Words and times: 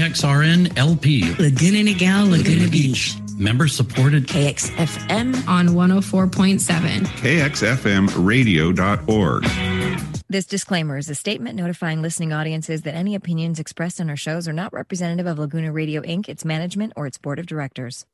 KXRN 0.00 0.78
LP. 0.78 1.34
Laguna 1.34 1.84
Niguel, 1.84 2.30
Laguna 2.30 2.70
Beach. 2.70 3.16
Member 3.36 3.68
supported 3.68 4.26
KXFM 4.26 5.46
on 5.46 5.68
104.7. 5.68 7.04
KXFMradio.org. 7.04 9.44
This 10.30 10.46
disclaimer 10.46 10.96
is 10.96 11.10
a 11.10 11.14
statement 11.14 11.56
notifying 11.56 12.00
listening 12.00 12.32
audiences 12.32 12.80
that 12.82 12.94
any 12.94 13.14
opinions 13.14 13.58
expressed 13.58 14.00
on 14.00 14.08
our 14.08 14.16
shows 14.16 14.48
are 14.48 14.54
not 14.54 14.72
representative 14.72 15.26
of 15.26 15.38
Laguna 15.38 15.70
Radio 15.70 16.00
Inc., 16.00 16.30
its 16.30 16.46
management, 16.46 16.94
or 16.96 17.06
its 17.06 17.18
board 17.18 17.38
of 17.38 17.44
directors. 17.44 18.06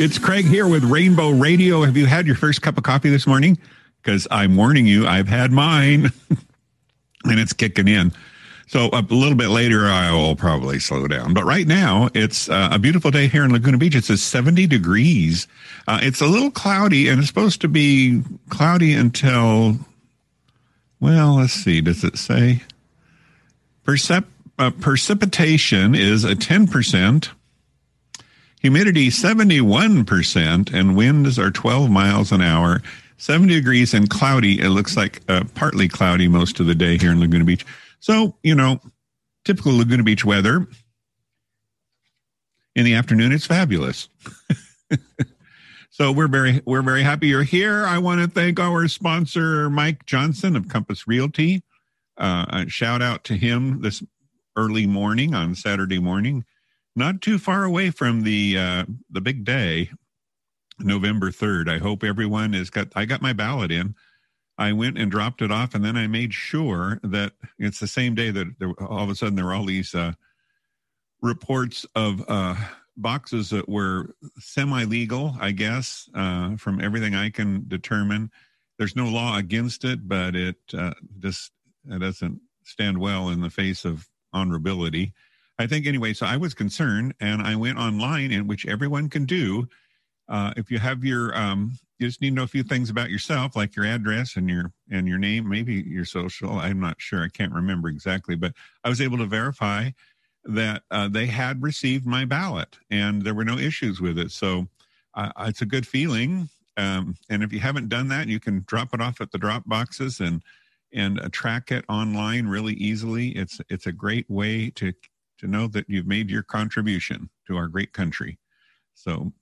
It's 0.00 0.18
Craig 0.18 0.46
here 0.46 0.66
with 0.66 0.82
Rainbow 0.84 1.28
Radio. 1.28 1.82
Have 1.82 1.94
you 1.94 2.06
had 2.06 2.26
your 2.26 2.34
first 2.34 2.62
cup 2.62 2.78
of 2.78 2.84
coffee 2.84 3.10
this 3.10 3.26
morning? 3.26 3.58
Because 4.02 4.26
I'm 4.30 4.56
warning 4.56 4.86
you, 4.86 5.06
I've 5.06 5.28
had 5.28 5.52
mine 5.52 6.10
and 7.24 7.38
it's 7.38 7.52
kicking 7.52 7.86
in. 7.86 8.10
So 8.66 8.88
a 8.94 9.02
little 9.02 9.34
bit 9.34 9.50
later, 9.50 9.88
I 9.88 10.10
will 10.10 10.36
probably 10.36 10.78
slow 10.78 11.06
down. 11.06 11.34
But 11.34 11.44
right 11.44 11.66
now, 11.66 12.08
it's 12.14 12.48
uh, 12.48 12.70
a 12.72 12.78
beautiful 12.78 13.10
day 13.10 13.28
here 13.28 13.44
in 13.44 13.52
Laguna 13.52 13.76
Beach. 13.76 13.94
It's 13.94 14.08
a 14.08 14.16
70 14.16 14.66
degrees. 14.68 15.46
Uh, 15.86 15.98
it's 16.00 16.22
a 16.22 16.26
little 16.26 16.50
cloudy 16.50 17.08
and 17.08 17.18
it's 17.18 17.28
supposed 17.28 17.60
to 17.60 17.68
be 17.68 18.22
cloudy 18.48 18.94
until, 18.94 19.76
well, 20.98 21.36
let's 21.36 21.52
see. 21.52 21.82
Does 21.82 22.04
it 22.04 22.16
say? 22.16 22.62
Percep- 23.84 24.24
uh, 24.58 24.70
precipitation 24.70 25.94
is 25.94 26.24
a 26.24 26.34
10%. 26.34 27.28
Humidity 28.60 29.08
71% 29.08 30.72
and 30.72 30.96
winds 30.96 31.38
are 31.38 31.50
12 31.50 31.90
miles 31.90 32.30
an 32.30 32.42
hour. 32.42 32.82
70 33.16 33.54
degrees 33.54 33.94
and 33.94 34.08
cloudy. 34.08 34.60
It 34.60 34.68
looks 34.68 34.96
like 34.96 35.22
uh, 35.28 35.44
partly 35.54 35.88
cloudy 35.88 36.28
most 36.28 36.60
of 36.60 36.66
the 36.66 36.74
day 36.74 36.98
here 36.98 37.10
in 37.10 37.20
Laguna 37.20 37.44
Beach. 37.44 37.64
So, 38.00 38.34
you 38.42 38.54
know, 38.54 38.80
typical 39.44 39.76
Laguna 39.76 40.02
Beach 40.02 40.26
weather. 40.26 40.66
In 42.74 42.84
the 42.84 42.94
afternoon, 42.94 43.32
it's 43.32 43.46
fabulous. 43.46 44.08
so 45.90 46.12
we're 46.12 46.28
very 46.28 46.62
we're 46.64 46.82
very 46.82 47.02
happy 47.02 47.28
you're 47.28 47.42
here. 47.42 47.84
I 47.84 47.98
want 47.98 48.20
to 48.20 48.28
thank 48.28 48.60
our 48.60 48.88
sponsor 48.88 49.68
Mike 49.68 50.06
Johnson 50.06 50.54
of 50.54 50.68
Compass 50.68 51.08
Realty. 51.08 51.62
Uh, 52.16 52.46
a 52.50 52.68
shout 52.68 53.02
out 53.02 53.24
to 53.24 53.34
him 53.34 53.80
this 53.80 54.02
early 54.54 54.86
morning 54.86 55.34
on 55.34 55.54
Saturday 55.54 55.98
morning 55.98 56.44
not 56.96 57.20
too 57.20 57.38
far 57.38 57.64
away 57.64 57.90
from 57.90 58.22
the 58.22 58.58
uh, 58.58 58.84
the 59.10 59.20
big 59.20 59.44
day, 59.44 59.90
November 60.78 61.30
third. 61.30 61.68
I 61.68 61.78
hope 61.78 62.04
everyone 62.04 62.52
has 62.52 62.70
got. 62.70 62.88
I 62.94 63.04
got 63.04 63.22
my 63.22 63.32
ballot 63.32 63.70
in. 63.70 63.94
I 64.58 64.72
went 64.72 64.98
and 64.98 65.10
dropped 65.10 65.40
it 65.40 65.50
off, 65.50 65.74
and 65.74 65.84
then 65.84 65.96
I 65.96 66.06
made 66.06 66.34
sure 66.34 67.00
that 67.02 67.32
it's 67.58 67.80
the 67.80 67.86
same 67.86 68.14
day 68.14 68.30
that 68.30 68.58
there, 68.58 68.72
all 68.80 69.04
of 69.04 69.08
a 69.08 69.14
sudden 69.14 69.34
there 69.34 69.46
were 69.46 69.54
all 69.54 69.64
these 69.64 69.94
uh, 69.94 70.12
reports 71.22 71.86
of 71.94 72.22
uh, 72.28 72.56
boxes 72.96 73.50
that 73.50 73.68
were 73.68 74.14
semi 74.38 74.84
legal. 74.84 75.34
I 75.40 75.52
guess 75.52 76.08
uh, 76.14 76.56
from 76.56 76.80
everything 76.80 77.14
I 77.14 77.30
can 77.30 77.64
determine, 77.68 78.30
there's 78.78 78.96
no 78.96 79.08
law 79.08 79.38
against 79.38 79.84
it, 79.84 80.06
but 80.06 80.36
it 80.36 80.56
uh, 80.74 80.94
just 81.18 81.52
it 81.88 82.00
doesn't 82.00 82.40
stand 82.64 82.98
well 82.98 83.30
in 83.30 83.40
the 83.40 83.50
face 83.50 83.84
of 83.84 84.08
honorability. 84.34 85.12
I 85.60 85.66
think 85.66 85.86
anyway, 85.86 86.14
so 86.14 86.24
I 86.24 86.38
was 86.38 86.54
concerned 86.54 87.12
and 87.20 87.42
I 87.42 87.54
went 87.54 87.76
online 87.76 88.32
and 88.32 88.48
which 88.48 88.66
everyone 88.66 89.10
can 89.10 89.26
do. 89.26 89.68
Uh, 90.26 90.54
if 90.56 90.70
you 90.70 90.78
have 90.78 91.04
your, 91.04 91.36
um, 91.36 91.78
you 91.98 92.08
just 92.08 92.22
need 92.22 92.30
to 92.30 92.36
know 92.36 92.44
a 92.44 92.46
few 92.46 92.62
things 92.62 92.88
about 92.88 93.10
yourself, 93.10 93.54
like 93.54 93.76
your 93.76 93.84
address 93.84 94.36
and 94.36 94.48
your, 94.48 94.72
and 94.90 95.06
your 95.06 95.18
name, 95.18 95.46
maybe 95.46 95.74
your 95.74 96.06
social. 96.06 96.52
I'm 96.52 96.80
not 96.80 96.96
sure. 96.98 97.22
I 97.22 97.28
can't 97.28 97.52
remember 97.52 97.90
exactly, 97.90 98.36
but 98.36 98.54
I 98.84 98.88
was 98.88 99.02
able 99.02 99.18
to 99.18 99.26
verify 99.26 99.90
that 100.44 100.82
uh, 100.90 101.08
they 101.08 101.26
had 101.26 101.62
received 101.62 102.06
my 102.06 102.24
ballot 102.24 102.78
and 102.90 103.20
there 103.20 103.34
were 103.34 103.44
no 103.44 103.58
issues 103.58 104.00
with 104.00 104.18
it. 104.18 104.30
So 104.30 104.66
uh, 105.12 105.30
it's 105.40 105.60
a 105.60 105.66
good 105.66 105.86
feeling. 105.86 106.48
Um, 106.78 107.16
and 107.28 107.42
if 107.42 107.52
you 107.52 107.60
haven't 107.60 107.90
done 107.90 108.08
that, 108.08 108.28
you 108.28 108.40
can 108.40 108.64
drop 108.66 108.94
it 108.94 109.02
off 109.02 109.20
at 109.20 109.30
the 109.30 109.36
drop 109.36 109.64
boxes 109.66 110.20
and, 110.20 110.42
and 110.90 111.20
uh, 111.20 111.28
track 111.30 111.70
it 111.70 111.84
online 111.86 112.46
really 112.46 112.74
easily. 112.74 113.36
It's, 113.36 113.60
it's 113.68 113.86
a 113.86 113.92
great 113.92 114.24
way 114.30 114.70
to 114.76 114.94
to 115.40 115.46
know 115.46 115.66
that 115.68 115.88
you've 115.88 116.06
made 116.06 116.30
your 116.30 116.42
contribution 116.42 117.28
to 117.46 117.56
our 117.56 117.66
great 117.66 117.92
country. 117.92 118.38
So, 118.94 119.32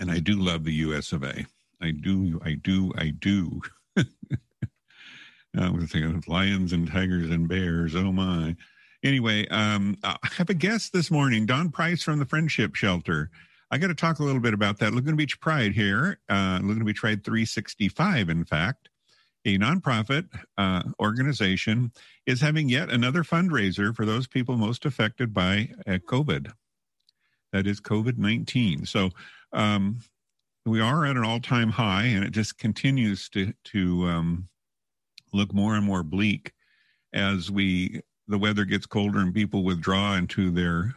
and 0.00 0.10
I 0.10 0.18
do 0.18 0.40
love 0.40 0.64
the 0.64 0.72
US 0.74 1.12
of 1.12 1.22
A. 1.22 1.46
I 1.80 1.92
do, 1.92 2.40
I 2.44 2.54
do, 2.54 2.92
I 2.96 3.10
do. 3.10 3.60
I 3.96 5.70
was 5.70 5.90
thinking 5.90 6.14
of 6.14 6.28
lions 6.28 6.72
and 6.72 6.90
tigers 6.90 7.30
and 7.30 7.48
bears. 7.48 7.94
Oh 7.94 8.12
my. 8.12 8.56
Anyway, 9.04 9.46
um, 9.48 9.96
I 10.02 10.16
have 10.36 10.50
a 10.50 10.54
guest 10.54 10.92
this 10.92 11.10
morning, 11.10 11.46
Don 11.46 11.70
Price 11.70 12.02
from 12.02 12.18
the 12.18 12.26
Friendship 12.26 12.74
Shelter. 12.74 13.30
I 13.70 13.78
got 13.78 13.88
to 13.88 13.94
talk 13.94 14.18
a 14.18 14.24
little 14.24 14.40
bit 14.40 14.54
about 14.54 14.78
that. 14.78 14.94
Laguna 14.94 15.16
Beach 15.16 15.38
Pride 15.40 15.72
here, 15.72 16.18
uh, 16.28 16.58
Laguna 16.62 16.84
Beach 16.84 17.00
Pride 17.00 17.22
365, 17.22 18.30
in 18.30 18.44
fact 18.44 18.88
a 19.48 19.58
nonprofit 19.58 20.28
uh, 20.56 20.82
organization, 21.00 21.92
is 22.26 22.40
having 22.40 22.68
yet 22.68 22.90
another 22.90 23.22
fundraiser 23.22 23.94
for 23.94 24.04
those 24.04 24.26
people 24.26 24.56
most 24.56 24.84
affected 24.84 25.32
by 25.32 25.70
uh, 25.86 25.98
COVID. 26.06 26.52
That 27.52 27.66
is 27.66 27.80
COVID 27.80 28.18
19. 28.18 28.84
So 28.86 29.10
um, 29.52 30.00
we 30.66 30.80
are 30.80 31.06
at 31.06 31.16
an 31.16 31.24
all 31.24 31.40
time 31.40 31.70
high, 31.70 32.04
and 32.04 32.24
it 32.24 32.30
just 32.30 32.58
continues 32.58 33.28
to, 33.30 33.52
to 33.64 34.04
um, 34.06 34.48
look 35.32 35.54
more 35.54 35.74
and 35.76 35.84
more 35.84 36.02
bleak 36.02 36.52
as 37.12 37.50
we 37.50 38.02
the 38.28 38.38
weather 38.38 38.66
gets 38.66 38.84
colder 38.84 39.20
and 39.20 39.32
people 39.32 39.64
withdraw 39.64 40.14
into 40.14 40.50
their 40.50 40.94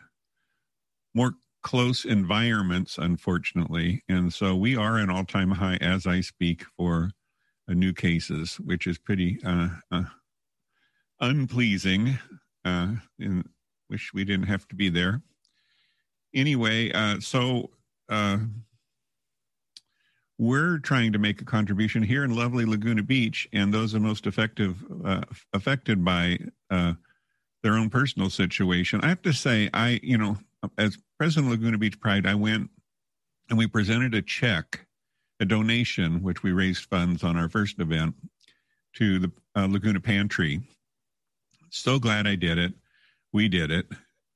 more 1.14 1.32
close 1.64 2.04
environments, 2.04 2.98
unfortunately. 2.98 4.04
And 4.10 4.34
so 4.34 4.54
we 4.56 4.76
are 4.76 4.98
an 4.98 5.10
all 5.10 5.24
time 5.24 5.52
high 5.52 5.78
as 5.80 6.06
I 6.06 6.20
speak 6.20 6.66
for 6.78 7.12
new 7.68 7.94
cases, 7.94 8.60
which 8.60 8.88
is 8.88 8.98
pretty 8.98 9.40
uh, 9.46 9.70
uh, 9.92 10.04
unpleasing. 11.20 12.18
Uh, 12.66 12.96
and 13.20 13.48
wish 13.90 14.14
we 14.14 14.24
didn't 14.24 14.48
have 14.48 14.68
to 14.68 14.76
be 14.76 14.90
there. 14.90 15.22
Anyway, 16.34 16.92
uh, 16.92 17.20
so 17.20 17.70
uh, 18.10 18.38
we're 20.38 20.80
trying 20.80 21.12
to 21.12 21.20
make 21.20 21.42
a 21.42 21.46
contribution 21.46 22.02
here 22.02 22.24
in 22.24 22.36
lovely 22.36 22.66
Laguna 22.66 23.04
Beach, 23.04 23.48
and 23.54 23.74
those 23.74 23.94
are 23.94 24.00
most 24.00 24.26
effective 24.26 24.84
uh, 25.06 25.22
affected 25.54 26.04
by 26.04 26.40
uh, 26.70 26.94
their 27.64 27.74
own 27.74 27.90
personal 27.90 28.30
situation. 28.30 29.02
I 29.04 29.10
have 29.10 29.22
to 29.24 29.34
say, 29.34 29.70
I 29.74 30.00
you 30.02 30.18
know, 30.18 30.38
as 30.78 30.98
president 31.20 31.54
of 31.54 31.60
Laguna 31.60 31.78
Beach 31.78 32.00
Pride, 32.00 32.26
I 32.26 32.36
went 32.36 32.70
and 33.50 33.58
we 33.58 33.68
presented 33.68 34.16
a 34.16 34.22
check, 34.22 34.88
a 35.42 35.46
donation, 35.46 36.22
which 36.22 36.44
we 36.44 36.54
raised 36.54 36.86
funds 36.86 37.24
on 37.24 37.36
our 37.36 37.50
first 37.50 37.80
event 37.80 38.16
to 38.94 39.20
the 39.20 39.32
uh, 39.56 39.68
Laguna 39.68 40.00
Pantry. 40.00 40.62
So 41.70 42.00
glad 42.00 42.28
I 42.28 42.36
did 42.36 42.58
it. 42.58 42.74
We 43.34 43.50
did 43.50 43.72
it. 43.72 43.88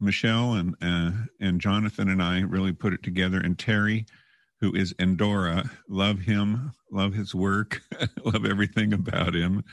Michelle 0.01 0.55
and 0.55 0.75
uh, 0.81 1.11
and 1.39 1.61
Jonathan 1.61 2.09
and 2.09 2.21
I 2.21 2.41
really 2.41 2.73
put 2.73 2.91
it 2.91 3.03
together, 3.03 3.39
and 3.39 3.57
Terry 3.57 4.05
who 4.61 4.73
is 4.75 4.95
Endora. 4.99 5.69
Love 5.87 6.19
him, 6.19 6.71
love 6.91 7.13
his 7.13 7.35
work, 7.35 7.81
love 8.25 8.45
everything 8.45 8.93
about 8.93 9.35
him. 9.35 9.63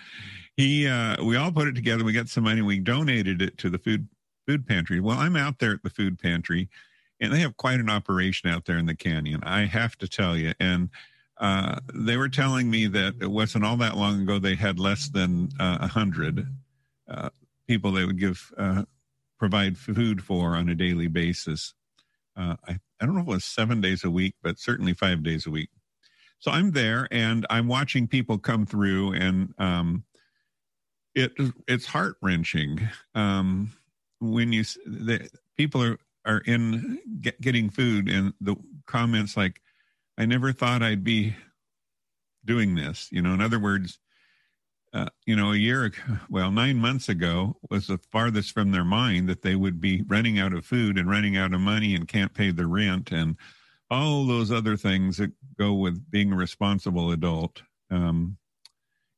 He, 0.56 0.86
uh, 0.86 1.22
we 1.24 1.36
all 1.36 1.52
put 1.52 1.68
it 1.68 1.74
together. 1.74 2.04
We 2.04 2.12
got 2.12 2.28
some 2.28 2.44
money. 2.44 2.62
We 2.62 2.78
donated 2.78 3.40
it 3.40 3.56
to 3.58 3.70
the 3.70 3.78
food 3.78 4.06
food 4.46 4.66
pantry. 4.66 5.00
Well, 5.00 5.18
I'm 5.18 5.36
out 5.36 5.60
there 5.60 5.72
at 5.72 5.82
the 5.82 5.90
food 5.90 6.18
pantry, 6.18 6.68
and 7.20 7.32
they 7.32 7.38
have 7.40 7.56
quite 7.56 7.80
an 7.80 7.88
operation 7.88 8.50
out 8.50 8.64
there 8.64 8.76
in 8.76 8.86
the 8.86 8.94
canyon. 8.94 9.40
I 9.44 9.64
have 9.66 9.96
to 9.98 10.08
tell 10.08 10.36
you, 10.36 10.52
and. 10.60 10.90
Uh, 11.42 11.80
they 11.92 12.16
were 12.16 12.28
telling 12.28 12.70
me 12.70 12.86
that 12.86 13.16
it 13.20 13.30
wasn't 13.30 13.64
all 13.64 13.76
that 13.76 13.96
long 13.96 14.22
ago 14.22 14.38
they 14.38 14.54
had 14.54 14.78
less 14.78 15.08
than 15.08 15.48
uh, 15.58 15.78
a 15.80 15.84
uh, 15.84 15.88
hundred 15.88 16.46
uh, 17.10 17.30
people 17.66 17.90
they 17.90 18.04
would 18.04 18.20
give 18.20 18.52
uh, 18.56 18.84
provide 19.40 19.76
food 19.76 20.22
for 20.22 20.54
on 20.54 20.68
a 20.68 20.74
daily 20.74 21.08
basis. 21.08 21.74
Uh, 22.36 22.54
I 22.68 22.78
I 23.00 23.06
don't 23.06 23.16
know 23.16 23.22
if 23.22 23.26
it 23.26 23.30
was 23.30 23.44
seven 23.44 23.80
days 23.80 24.04
a 24.04 24.10
week, 24.10 24.36
but 24.40 24.60
certainly 24.60 24.94
five 24.94 25.24
days 25.24 25.44
a 25.44 25.50
week. 25.50 25.70
So 26.38 26.52
I'm 26.52 26.70
there 26.70 27.08
and 27.10 27.44
I'm 27.50 27.66
watching 27.66 28.06
people 28.06 28.38
come 28.38 28.64
through, 28.64 29.14
and 29.14 29.52
um, 29.58 30.04
it 31.16 31.32
it's 31.66 31.86
heart 31.86 32.18
wrenching 32.22 32.88
um, 33.16 33.72
when 34.20 34.52
you 34.52 34.62
the 34.86 35.28
people 35.56 35.82
are 35.82 35.98
are 36.24 36.42
in 36.46 37.00
get, 37.20 37.40
getting 37.40 37.68
food, 37.68 38.08
and 38.08 38.32
the 38.40 38.54
comments 38.86 39.36
like, 39.36 39.60
"I 40.18 40.26
never 40.26 40.52
thought 40.52 40.82
I'd 40.82 41.04
be 41.04 41.36
doing 42.44 42.74
this." 42.74 43.08
You 43.10 43.22
know, 43.22 43.34
in 43.34 43.40
other 43.40 43.58
words, 43.58 43.98
uh, 44.92 45.08
you 45.26 45.34
know, 45.34 45.52
a 45.52 45.56
year 45.56 45.84
ago, 45.84 46.02
well, 46.28 46.50
nine 46.50 46.76
months 46.76 47.08
ago 47.08 47.56
was 47.70 47.86
the 47.86 47.98
farthest 48.10 48.52
from 48.52 48.72
their 48.72 48.84
mind 48.84 49.28
that 49.28 49.42
they 49.42 49.54
would 49.54 49.80
be 49.80 50.02
running 50.02 50.38
out 50.38 50.52
of 50.52 50.66
food 50.66 50.98
and 50.98 51.08
running 51.08 51.36
out 51.36 51.54
of 51.54 51.60
money 51.60 51.94
and 51.94 52.08
can't 52.08 52.34
pay 52.34 52.50
the 52.50 52.66
rent 52.66 53.10
and 53.10 53.36
all 53.90 54.24
those 54.24 54.50
other 54.50 54.76
things 54.76 55.18
that 55.18 55.32
go 55.58 55.74
with 55.74 56.10
being 56.10 56.32
a 56.32 56.36
responsible 56.36 57.12
adult 57.12 57.62
um, 57.90 58.38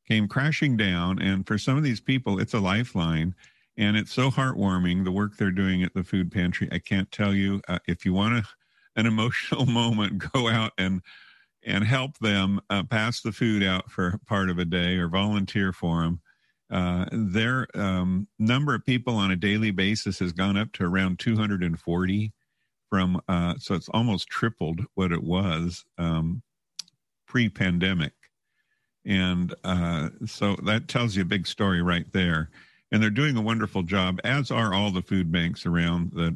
came 0.07 0.27
crashing 0.27 0.77
down. 0.77 1.21
And 1.21 1.47
for 1.47 1.59
some 1.59 1.77
of 1.77 1.85
these 1.85 2.01
people, 2.01 2.41
it's 2.41 2.55
a 2.55 2.61
lifeline. 2.61 3.35
And 3.77 3.97
it's 3.97 4.13
so 4.13 4.31
heartwarming 4.31 5.05
the 5.05 5.13
work 5.13 5.37
they're 5.37 5.51
doing 5.51 5.83
at 5.83 5.95
the 5.95 6.05
food 6.05 6.31
pantry. 6.31 6.69
I 6.71 6.79
can't 6.79 7.11
tell 7.11 7.35
you 7.35 7.61
uh, 7.69 7.79
if 7.87 8.05
you 8.05 8.13
want 8.13 8.35
a, 8.35 8.45
an 8.97 9.07
emotional 9.07 9.67
moment, 9.81 10.33
go 10.33 10.49
out 10.49 10.73
and 10.79 11.03
and 11.67 11.85
help 11.85 12.19
them 12.19 12.61
uh, 12.69 12.83
pass 12.83 13.23
the 13.23 13.33
food 13.33 13.63
out 13.63 13.91
for 13.91 14.21
part 14.27 14.51
of 14.51 14.59
a 14.59 14.67
day 14.67 14.97
or 14.97 15.09
volunteer 15.09 15.73
for 15.73 16.03
them. 16.03 16.21
Uh, 16.71 17.07
their 17.11 17.67
um, 17.75 18.27
number 18.39 18.75
of 18.75 18.85
people 18.85 19.17
on 19.17 19.31
a 19.31 19.37
daily 19.37 19.71
basis 19.71 20.19
has 20.19 20.33
gone 20.33 20.57
up 20.57 20.73
to 20.73 20.85
around 20.85 21.19
240 21.19 22.33
from 22.91 23.21
uh, 23.29 23.55
so 23.59 23.75
it's 23.75 23.89
almost 23.91 24.29
tripled 24.29 24.81
what 24.95 25.13
it 25.13 25.23
was 25.23 25.85
um, 25.99 26.43
pre-pandemic 27.27 28.13
and 29.05 29.55
uh, 29.65 30.09
so 30.27 30.57
that 30.65 30.89
tells 30.89 31.17
you 31.17 31.23
a 31.23 31.27
big 31.27 31.47
story 31.47 31.83
right 31.83 32.13
there 32.13 32.51
and 32.91 33.03
they're 33.03 33.11
doing 33.11 33.37
a 33.37 33.43
wonderful 33.43 33.83
job 33.83 34.19
as 34.25 34.51
are 34.51 34.73
all 34.73 34.91
the 34.91 35.03
food 35.03 35.31
banks 35.31 35.67
around 35.67 36.13
that 36.13 36.35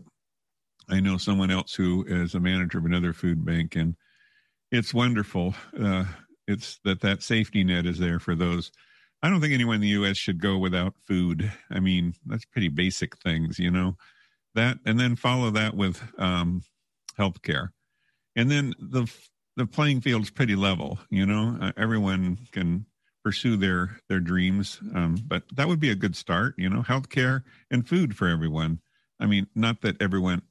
i 0.89 1.01
know 1.01 1.17
someone 1.17 1.51
else 1.51 1.75
who 1.75 2.05
is 2.07 2.35
a 2.35 2.41
manager 2.41 2.79
of 2.79 2.85
another 2.85 3.13
food 3.13 3.45
bank 3.45 3.77
and 3.77 3.97
it's 4.71 4.93
wonderful. 4.93 5.55
Uh, 5.79 6.05
it's 6.47 6.79
that 6.85 7.01
that 7.01 7.23
safety 7.23 7.65
net 7.65 7.87
is 7.87 7.99
there 7.99 8.19
for 8.19 8.35
those. 8.35 8.71
I 9.23 9.29
don't 9.29 9.41
think 9.41 9.53
anyone 9.53 9.77
in 9.77 9.81
the 9.81 9.89
U.S. 9.89 10.17
should 10.17 10.41
go 10.41 10.59
without 10.59 10.95
food. 11.07 11.51
I 11.71 11.81
mean, 11.81 12.15
that's 12.27 12.45
pretty 12.45 12.69
basic 12.69 13.17
things, 13.19 13.59
you 13.59 13.71
know. 13.71 13.97
That 14.55 14.79
and 14.85 14.99
then 14.99 15.17
follow 15.17 15.51
that 15.51 15.75
with 15.75 16.03
um, 16.19 16.63
health 17.17 17.43
care, 17.43 17.73
and 18.37 18.51
then 18.51 18.75
the 18.79 19.11
the 19.57 19.67
playing 19.67 20.01
field's 20.01 20.31
pretty 20.31 20.57
level. 20.57 20.99
You 21.11 21.27
know, 21.27 21.59
uh, 21.61 21.73
everyone 21.77 22.39
can 22.53 22.87
pursue 23.25 23.57
their 23.57 24.01
their 24.09 24.21
dreams, 24.21 24.79
um, 24.95 25.17
but 25.27 25.43
that 25.55 25.69
would 25.69 25.81
be 25.81 25.91
a 25.91 25.97
good 25.97 26.17
start. 26.17 26.55
You 26.57 26.71
know, 26.71 26.83
health 26.83 27.09
care 27.09 27.45
and 27.71 27.89
food 27.89 28.17
for 28.17 28.29
everyone. 28.29 28.81
I 29.21 29.27
mean, 29.27 29.49
not 29.55 29.81
that 29.83 30.01
everyone 30.01 30.43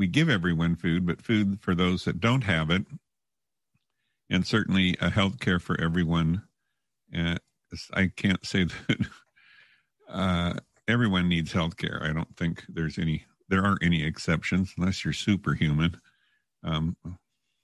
we 0.00 0.06
give 0.06 0.30
everyone 0.30 0.76
food, 0.76 1.04
but 1.04 1.20
food 1.20 1.58
for 1.60 1.74
those 1.74 2.06
that 2.06 2.20
don't 2.20 2.44
have 2.44 2.70
it 2.70 2.86
and 4.30 4.46
certainly 4.46 4.96
a 4.98 5.10
health 5.10 5.38
care 5.40 5.58
for 5.58 5.78
everyone. 5.78 6.42
I 7.12 8.10
can't 8.16 8.44
say 8.46 8.64
that 8.88 9.06
uh, 10.08 10.54
everyone 10.88 11.28
needs 11.28 11.52
health 11.52 11.76
care. 11.76 12.00
I 12.02 12.14
don't 12.14 12.34
think 12.38 12.64
there's 12.66 12.98
any, 12.98 13.26
there 13.50 13.62
aren't 13.62 13.82
any 13.82 14.02
exceptions 14.02 14.72
unless 14.78 15.04
you're 15.04 15.12
superhuman, 15.12 15.94
um, 16.64 16.96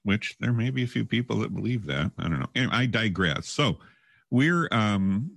which 0.02 0.36
there 0.38 0.52
may 0.52 0.68
be 0.68 0.82
a 0.82 0.88
few 0.88 1.06
people 1.06 1.38
that 1.38 1.54
believe 1.54 1.86
that. 1.86 2.10
I 2.18 2.24
don't 2.24 2.40
know. 2.40 2.50
Anyway, 2.54 2.74
I 2.74 2.84
digress. 2.84 3.48
So 3.48 3.78
we're, 4.30 4.68
um, 4.72 5.30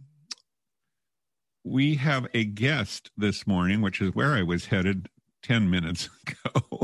we 1.63 1.95
have 1.95 2.27
a 2.33 2.43
guest 2.43 3.09
this 3.15 3.47
morning, 3.47 3.79
which 3.79 4.01
is 4.01 4.13
where 4.13 4.33
I 4.33 4.43
was 4.43 4.65
headed 4.65 5.07
10 5.43 5.69
minutes 5.69 6.09
ago. 6.27 6.78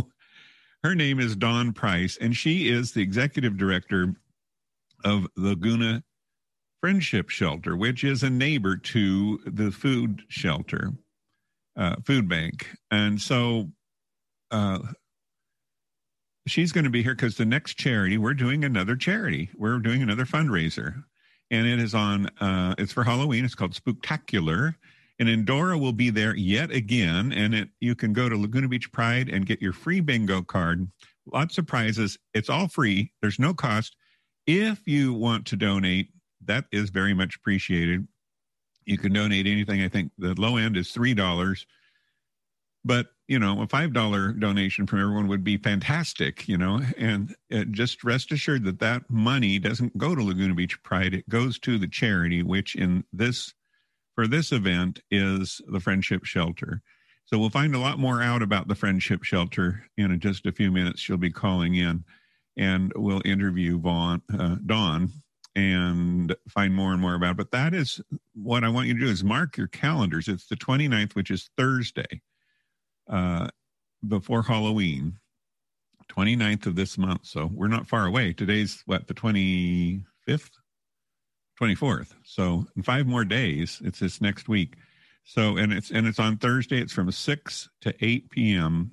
Her 0.86 0.94
name 0.94 1.20
is 1.20 1.36
Dawn 1.36 1.74
Price, 1.74 2.16
and 2.22 2.38
she 2.38 2.70
is 2.70 2.92
the 2.92 3.02
executive 3.02 3.58
director 3.58 4.14
of 5.04 5.26
Laguna 5.36 6.04
Friendship 6.80 7.32
Shelter, 7.32 7.76
which 7.76 8.04
is 8.04 8.22
a 8.22 8.30
neighbor 8.30 8.78
to 8.78 9.40
the 9.48 9.72
food 9.72 10.22
shelter, 10.28 10.92
uh, 11.76 11.96
food 12.06 12.30
bank. 12.30 12.68
And 12.92 13.20
so 13.20 13.72
uh, 14.52 14.78
she's 16.46 16.72
going 16.72 16.84
to 16.84 16.92
be 16.92 17.02
here 17.02 17.16
because 17.16 17.36
the 17.36 17.46
next 17.46 17.80
charity, 17.80 18.20
we're 18.20 18.36
doing 18.36 18.64
another 18.64 18.96
charity. 18.96 19.50
We're 19.58 19.80
doing 19.80 20.04
another 20.04 20.26
fundraiser. 20.26 21.04
And 21.50 21.66
it 21.66 21.80
is 21.80 21.96
on, 21.96 22.28
uh, 22.40 22.76
it's 22.78 22.94
for 22.94 23.04
Halloween. 23.04 23.44
It's 23.44 23.56
called 23.56 23.74
Spooktacular. 23.74 24.76
And 25.18 25.30
Endora 25.30 25.78
will 25.78 25.94
be 25.94 26.10
there 26.10 26.36
yet 26.36 26.72
again. 26.72 27.32
And 27.32 27.56
it 27.56 27.70
you 27.80 27.96
can 27.96 28.14
go 28.14 28.28
to 28.28 28.38
Laguna 28.38 28.68
Beach 28.68 28.92
Pride 28.92 29.30
and 29.30 29.46
get 29.46 29.62
your 29.62 29.74
free 29.74 30.02
bingo 30.02 30.42
card. 30.42 30.90
Lots 31.32 31.58
of 31.58 31.66
prizes. 31.68 32.18
It's 32.34 32.50
all 32.50 32.68
free. 32.68 33.12
There's 33.22 33.40
no 33.40 33.54
cost. 33.54 33.96
If 34.46 34.88
you 34.88 35.14
want 35.14 35.48
to 35.48 35.56
donate, 35.56 36.10
that 36.44 36.66
is 36.72 36.90
very 36.90 37.14
much 37.14 37.36
appreciated. 37.38 38.08
You 38.86 38.98
can 38.98 39.14
donate 39.14 39.48
anything. 39.48 39.82
I 39.82 39.90
think 39.90 40.12
the 40.18 40.40
low 40.40 40.58
end 40.58 40.78
is 40.78 40.92
$3. 40.92 41.66
But, 42.84 43.08
you 43.28 43.40
know, 43.40 43.64
a 43.64 43.68
$5 43.68 44.40
donation 44.40 44.86
from 44.86 45.02
everyone 45.02 45.28
would 45.28 45.44
be 45.44 45.58
fantastic, 45.58 46.48
you 46.48 46.56
know, 46.56 46.82
and 47.00 47.36
uh, 47.52 47.64
just 47.72 48.04
rest 48.04 48.32
assured 48.32 48.64
that 48.66 48.78
that 48.80 49.10
money 49.10 49.58
doesn't 49.58 49.98
go 49.98 50.14
to 50.14 50.22
Laguna 50.22 50.54
Beach 50.54 50.82
Pride. 50.84 51.16
It 51.16 51.28
goes 51.28 51.58
to 51.60 51.80
the 51.80 51.88
charity, 51.88 52.44
which 52.44 52.76
in 52.76 53.04
this, 53.12 53.56
for 54.16 54.28
this 54.28 54.52
event 54.52 55.02
is 55.12 55.62
the 55.68 55.80
Friendship 55.80 56.24
Shelter. 56.24 56.82
So 57.26 57.38
we'll 57.38 57.50
find 57.50 57.76
a 57.76 57.80
lot 57.80 58.00
more 58.00 58.22
out 58.22 58.42
about 58.42 58.68
the 58.68 58.76
Friendship 58.76 59.24
Shelter 59.24 59.84
in 59.98 60.20
just 60.20 60.46
a 60.46 60.52
few 60.52 60.72
minutes. 60.72 61.02
She'll 61.02 61.18
be 61.18 61.32
calling 61.32 61.76
in 61.76 62.06
and 62.58 62.94
we'll 62.96 63.22
interview 63.26 63.80
Vaughn, 63.80 64.22
uh, 64.38 64.56
Dawn 64.66 65.12
and 65.56 66.36
find 66.50 66.74
more 66.74 66.92
and 66.92 67.02
more 67.02 67.16
about 67.16 67.32
it. 67.32 67.38
But 67.38 67.52
that 67.52 67.74
is 67.74 68.02
what 68.34 68.64
I 68.64 68.70
want 68.70 68.88
you 68.88 68.94
to 68.94 69.00
do 69.00 69.10
is 69.10 69.24
mark 69.24 69.58
your 69.58 69.68
calendars. 69.68 70.28
It's 70.28 70.48
the 70.48 70.56
29th, 70.56 71.16
which 71.16 71.32
is 71.32 71.50
Thursday 71.58 72.22
uh, 73.10 73.48
before 74.08 74.44
Halloween, 74.44 75.20
29th 76.10 76.68
of 76.68 76.76
this 76.76 76.98
month. 76.98 77.26
So 77.26 77.50
we're 77.54 77.68
not 77.68 77.88
far 77.88 78.06
away. 78.06 78.34
Today's 78.34 78.84
what, 78.86 79.08
the 79.08 79.14
25th? 79.14 80.52
24th. 81.60 82.14
So 82.24 82.66
in 82.76 82.84
five 82.84 83.08
more 83.08 83.26
days, 83.26 83.82
it's 83.84 84.00
this 84.00 84.22
next 84.22 84.48
week. 84.48 84.76
So 85.24 85.58
and 85.58 85.74
it's 85.74 85.92
and 85.92 86.06
it's 86.06 86.20
on 86.20 86.38
Thursday. 86.38 86.82
It's 86.82 86.94
from 86.94 87.12
six 87.12 87.70
to 87.82 87.94
eight 88.02 88.30
p.m 88.30 88.92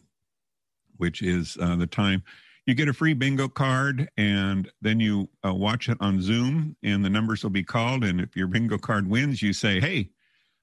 which 1.03 1.21
is 1.21 1.57
uh, 1.61 1.75
the 1.75 1.87
time 1.87 2.23
you 2.65 2.75
get 2.75 2.89
a 2.89 2.93
free 2.93 3.13
bingo 3.13 3.49
card 3.49 4.09
and 4.17 4.71
then 4.83 5.01
you 5.01 5.29
uh, 5.45 5.53
watch 5.53 5.89
it 5.89 5.99
on 6.01 6.23
Zoom 6.23 6.77
and 6.85 7.05
the 7.05 7.11
numbers 7.11 7.43
will 7.43 7.51
be 7.51 7.65
called. 7.65 8.05
And 8.05 8.21
if 8.21 8.37
your 8.37 8.47
bingo 8.47 8.79
card 8.79 9.11
wins, 9.11 9.43
you 9.43 9.53
say, 9.53 9.81
Hey, 9.81 10.11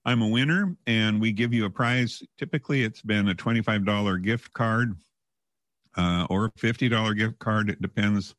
I'm 0.06 0.22
a 0.22 0.28
winner. 0.28 0.78
And 0.88 1.20
we 1.20 1.34
give 1.34 1.54
you 1.54 1.66
a 1.66 1.70
prize. 1.70 2.24
Typically, 2.38 2.84
it's 2.84 3.02
been 3.02 3.28
a 3.28 3.36
$25 3.36 4.24
gift 4.24 4.54
card 4.54 4.96
uh, 5.98 6.26
or 6.30 6.46
a 6.46 6.52
$50 6.52 7.18
gift 7.18 7.38
card. 7.40 7.70
It 7.70 7.82
depends 7.82 8.34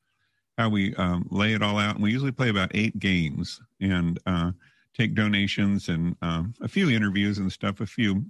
how 0.60 0.68
we 0.68 0.94
um, 0.96 1.26
lay 1.30 1.54
it 1.54 1.62
all 1.62 1.78
out. 1.78 1.94
And 1.94 2.04
we 2.04 2.12
usually 2.12 2.32
play 2.32 2.50
about 2.50 2.70
eight 2.74 2.98
games 2.98 3.60
and 3.80 4.18
uh, 4.26 4.52
take 4.94 5.14
donations 5.14 5.88
and 5.88 6.16
um, 6.20 6.54
a 6.60 6.68
few 6.68 6.90
interviews 6.90 7.38
and 7.38 7.50
stuff, 7.50 7.80
a 7.80 7.86
few 7.86 8.26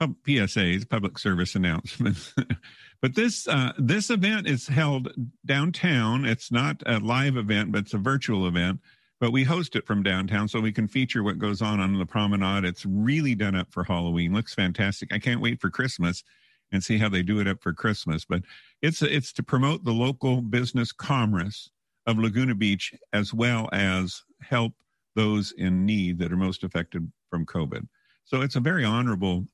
pub- 0.00 0.16
PSAs, 0.26 0.88
public 0.88 1.20
service 1.20 1.54
announcements. 1.54 2.34
but 3.00 3.14
this 3.14 3.46
uh, 3.46 3.72
this 3.78 4.10
event 4.10 4.48
is 4.48 4.66
held 4.66 5.12
downtown. 5.46 6.24
It's 6.24 6.50
not 6.50 6.82
a 6.84 6.98
live 6.98 7.36
event, 7.36 7.70
but 7.70 7.82
it's 7.82 7.94
a 7.94 7.98
virtual 7.98 8.48
event. 8.48 8.80
But 9.20 9.30
we 9.30 9.44
host 9.44 9.76
it 9.76 9.86
from 9.86 10.02
downtown, 10.02 10.48
so 10.48 10.58
we 10.58 10.72
can 10.72 10.88
feature 10.88 11.22
what 11.22 11.38
goes 11.38 11.62
on 11.62 11.78
on 11.78 11.96
the 11.96 12.04
promenade. 12.04 12.64
It's 12.64 12.84
really 12.84 13.36
done 13.36 13.54
up 13.54 13.68
for 13.70 13.84
Halloween. 13.84 14.34
Looks 14.34 14.52
fantastic. 14.52 15.12
I 15.12 15.20
can't 15.20 15.40
wait 15.40 15.60
for 15.60 15.70
Christmas 15.70 16.24
and 16.72 16.82
see 16.82 16.98
how 16.98 17.08
they 17.08 17.22
do 17.22 17.38
it 17.38 17.46
up 17.46 17.62
for 17.62 17.72
Christmas. 17.72 18.24
But 18.24 18.42
it's 18.80 19.02
it's 19.02 19.32
to 19.34 19.42
promote 19.42 19.84
the 19.84 19.92
local 19.92 20.40
business 20.40 20.90
commerce 20.92 21.70
of 22.06 22.18
Laguna 22.18 22.54
Beach 22.54 22.94
as 23.12 23.32
well 23.32 23.68
as 23.72 24.22
help 24.40 24.72
those 25.14 25.52
in 25.52 25.84
need 25.86 26.18
that 26.18 26.32
are 26.32 26.36
most 26.36 26.64
affected 26.64 27.10
from 27.30 27.46
COVID. 27.46 27.86
So 28.24 28.40
it's 28.40 28.56
a 28.56 28.60
very 28.60 28.84
honorable 28.84 29.46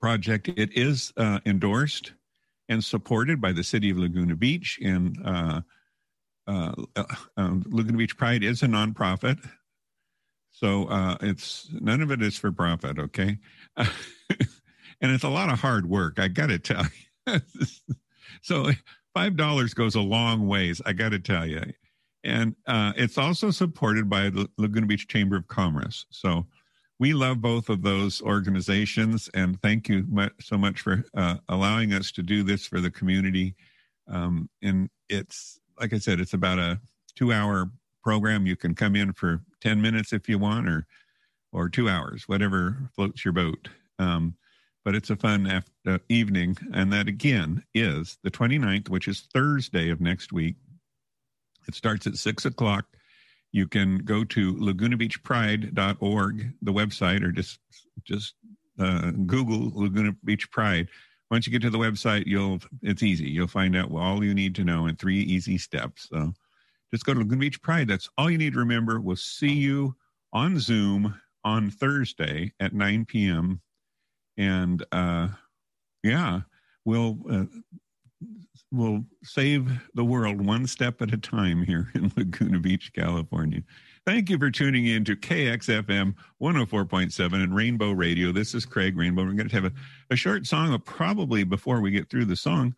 project. 0.00 0.48
It 0.48 0.76
is 0.76 1.12
uh, 1.16 1.40
endorsed 1.44 2.12
and 2.68 2.82
supported 2.82 3.40
by 3.40 3.52
the 3.52 3.64
city 3.64 3.90
of 3.90 3.98
Laguna 3.98 4.36
Beach. 4.36 4.78
And 4.82 5.18
uh, 5.24 5.60
uh, 6.46 6.72
uh 6.96 7.04
um, 7.36 7.64
Laguna 7.68 7.98
Beach 7.98 8.16
Pride 8.16 8.44
is 8.44 8.62
a 8.62 8.66
nonprofit. 8.66 9.38
So 10.50 10.86
uh, 10.86 11.16
it's 11.20 11.68
none 11.72 12.00
of 12.02 12.10
it 12.10 12.22
is 12.22 12.36
for 12.36 12.50
profit, 12.50 12.98
okay? 12.98 13.38
and 15.00 15.12
it's 15.12 15.24
a 15.24 15.28
lot 15.28 15.50
of 15.50 15.60
hard 15.60 15.88
work, 15.88 16.18
I 16.18 16.28
got 16.28 16.48
to 16.48 16.58
tell 16.58 16.84
you. 17.26 17.40
so 18.42 18.70
$5 19.16 19.74
goes 19.74 19.94
a 19.94 20.00
long 20.00 20.46
ways, 20.46 20.80
I 20.86 20.92
got 20.92 21.10
to 21.10 21.18
tell 21.18 21.46
you. 21.46 21.62
And 22.24 22.56
uh, 22.66 22.92
it's 22.96 23.16
also 23.16 23.50
supported 23.50 24.10
by 24.10 24.30
the 24.30 24.48
Laguna 24.58 24.86
Beach 24.86 25.08
Chamber 25.08 25.36
of 25.36 25.46
Commerce. 25.48 26.04
So 26.10 26.46
we 26.98 27.12
love 27.12 27.40
both 27.40 27.68
of 27.68 27.82
those 27.82 28.20
organizations 28.22 29.30
and 29.34 29.60
thank 29.62 29.88
you 29.88 30.06
so 30.40 30.58
much 30.58 30.80
for 30.80 31.04
uh, 31.14 31.36
allowing 31.48 31.92
us 31.92 32.10
to 32.12 32.22
do 32.22 32.42
this 32.42 32.66
for 32.66 32.80
the 32.80 32.90
community 32.90 33.54
um, 34.08 34.48
and 34.62 34.90
it's 35.08 35.58
like 35.80 35.92
i 35.92 35.98
said 35.98 36.20
it's 36.20 36.34
about 36.34 36.58
a 36.58 36.80
two 37.14 37.32
hour 37.32 37.70
program 38.02 38.46
you 38.46 38.56
can 38.56 38.74
come 38.74 38.96
in 38.96 39.12
for 39.12 39.40
10 39.60 39.80
minutes 39.80 40.12
if 40.12 40.28
you 40.28 40.38
want 40.38 40.68
or 40.68 40.86
or 41.52 41.68
two 41.68 41.88
hours 41.88 42.28
whatever 42.28 42.76
floats 42.94 43.24
your 43.24 43.32
boat 43.32 43.68
um, 43.98 44.34
but 44.84 44.94
it's 44.94 45.10
a 45.10 45.16
fun 45.16 45.46
after, 45.46 45.70
uh, 45.86 45.98
evening 46.08 46.56
and 46.72 46.92
that 46.92 47.08
again 47.08 47.62
is 47.74 48.18
the 48.22 48.30
29th 48.30 48.88
which 48.88 49.08
is 49.08 49.28
thursday 49.32 49.90
of 49.90 50.00
next 50.00 50.32
week 50.32 50.56
it 51.66 51.74
starts 51.74 52.06
at 52.06 52.16
six 52.16 52.44
o'clock 52.44 52.86
you 53.52 53.66
can 53.66 53.98
go 53.98 54.24
to 54.24 54.54
lagunabeachpride.org, 54.54 56.52
the 56.62 56.72
website, 56.72 57.22
or 57.22 57.32
just 57.32 57.58
just 58.04 58.34
uh, 58.78 59.10
Google 59.10 59.72
Laguna 59.74 60.14
Beach 60.24 60.50
Pride. 60.50 60.88
Once 61.30 61.46
you 61.46 61.52
get 61.52 61.62
to 61.62 61.70
the 61.70 61.78
website, 61.78 62.26
you'll 62.26 62.60
it's 62.82 63.02
easy. 63.02 63.28
You'll 63.28 63.46
find 63.48 63.76
out 63.76 63.90
all 63.92 64.22
you 64.22 64.34
need 64.34 64.54
to 64.56 64.64
know 64.64 64.86
in 64.86 64.96
three 64.96 65.20
easy 65.20 65.58
steps. 65.58 66.08
So 66.10 66.32
just 66.92 67.04
go 67.04 67.14
to 67.14 67.20
Laguna 67.20 67.40
Beach 67.40 67.62
Pride. 67.62 67.88
That's 67.88 68.08
all 68.18 68.30
you 68.30 68.38
need 68.38 68.52
to 68.52 68.58
remember. 68.58 69.00
We'll 69.00 69.16
see 69.16 69.52
you 69.52 69.96
on 70.32 70.58
Zoom 70.58 71.14
on 71.44 71.70
Thursday 71.70 72.52
at 72.60 72.74
9 72.74 73.06
p.m. 73.06 73.60
And 74.38 74.84
uh, 74.92 75.28
yeah, 76.02 76.40
we'll 76.84 77.18
uh, 77.30 77.44
will 78.70 79.04
save 79.22 79.70
the 79.94 80.04
world 80.04 80.44
one 80.44 80.66
step 80.66 81.00
at 81.00 81.12
a 81.12 81.16
time 81.16 81.62
here 81.62 81.90
in 81.94 82.12
Laguna 82.16 82.58
Beach, 82.58 82.92
California. 82.94 83.62
Thank 84.06 84.30
you 84.30 84.38
for 84.38 84.50
tuning 84.50 84.86
in 84.86 85.04
to 85.04 85.16
KXFM 85.16 86.14
104.7 86.42 87.32
and 87.34 87.54
Rainbow 87.54 87.92
Radio. 87.92 88.32
This 88.32 88.54
is 88.54 88.64
Craig 88.66 88.96
Rainbow. 88.96 89.24
We're 89.24 89.32
going 89.32 89.48
to 89.48 89.54
have 89.54 89.66
a, 89.66 89.72
a 90.10 90.16
short 90.16 90.46
song, 90.46 90.70
but 90.70 90.84
probably 90.84 91.44
before 91.44 91.80
we 91.80 91.90
get 91.90 92.08
through 92.08 92.26
the 92.26 92.36
song, 92.36 92.74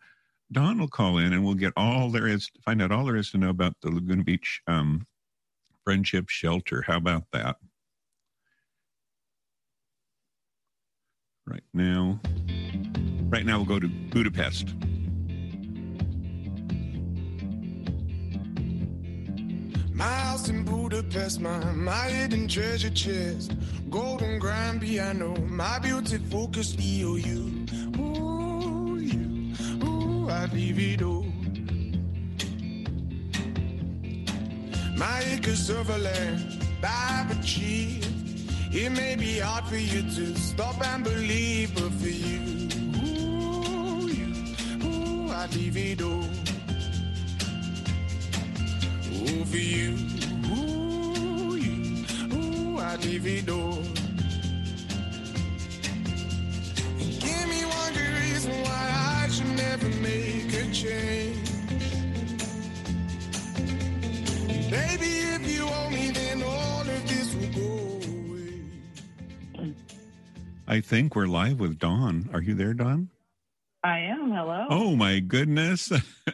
Don 0.51 0.79
will 0.79 0.87
call 0.87 1.17
in 1.17 1.33
and 1.33 1.43
we'll 1.43 1.55
get 1.55 1.73
all 1.77 2.09
there 2.09 2.27
is, 2.27 2.49
find 2.65 2.81
out 2.81 2.91
all 2.91 3.05
there 3.05 3.15
is 3.15 3.31
to 3.31 3.37
know 3.37 3.49
about 3.49 3.75
the 3.81 3.89
Laguna 3.89 4.23
Beach 4.23 4.61
um, 4.67 5.05
Friendship 5.83 6.29
Shelter. 6.29 6.83
How 6.85 6.97
about 6.97 7.23
that? 7.31 7.57
Right 11.47 11.63
now, 11.73 12.19
right 13.29 13.43
now 13.43 13.57
we'll 13.57 13.65
go 13.65 13.79
to 13.79 13.87
Budapest. 13.87 14.75
My 19.91 20.03
house 20.03 20.49
in 20.49 20.63
Budapest, 20.63 21.39
my, 21.39 21.57
my 21.73 22.09
hidden 22.09 22.47
treasure 22.47 22.91
chest. 22.91 23.53
Golden 23.89 24.37
grand 24.37 24.81
piano, 24.81 25.35
my 25.37 25.79
beauty 25.79 26.19
focused 26.19 26.77
EOU. 26.77 27.97
Ooh, 27.97 28.99
you, 28.99 30.29
I'd 30.29 30.53
leave 30.53 30.79
it 30.79 31.01
all. 31.01 31.25
My 34.95 35.23
acres 35.23 35.71
of 35.71 35.89
land 35.89 36.63
I've 36.83 37.31
achieved. 37.39 38.20
It 38.73 38.91
may 38.91 39.15
be 39.15 39.39
hard 39.39 39.65
for 39.65 39.77
you 39.77 40.01
to 40.01 40.35
stop 40.37 40.81
and 40.85 41.03
believe, 41.03 41.73
but 41.75 41.91
for 41.91 42.07
you, 42.07 42.69
ooh, 43.03 44.07
you, 44.07 44.29
ooh, 44.85 45.31
I'd 45.31 45.53
leave 45.55 45.77
it 45.77 46.01
all 46.01 46.25
for 49.51 49.57
you. 49.57 49.97
Ooh, 50.47 51.55
you, 51.55 52.05
ooh, 52.33 52.79
I 52.79 52.95
leave 52.97 53.27
it 53.27 53.49
all. 53.49 54.00
I 70.71 70.79
think 70.79 71.17
we're 71.17 71.25
live 71.27 71.59
with 71.59 71.79
Dawn. 71.79 72.29
Are 72.31 72.41
you 72.41 72.53
there, 72.53 72.73
Dawn? 72.73 73.09
I 73.83 73.99
am. 73.99 74.31
Hello. 74.31 74.67
Oh 74.69 74.95
my 74.95 75.19
goodness, 75.19 75.91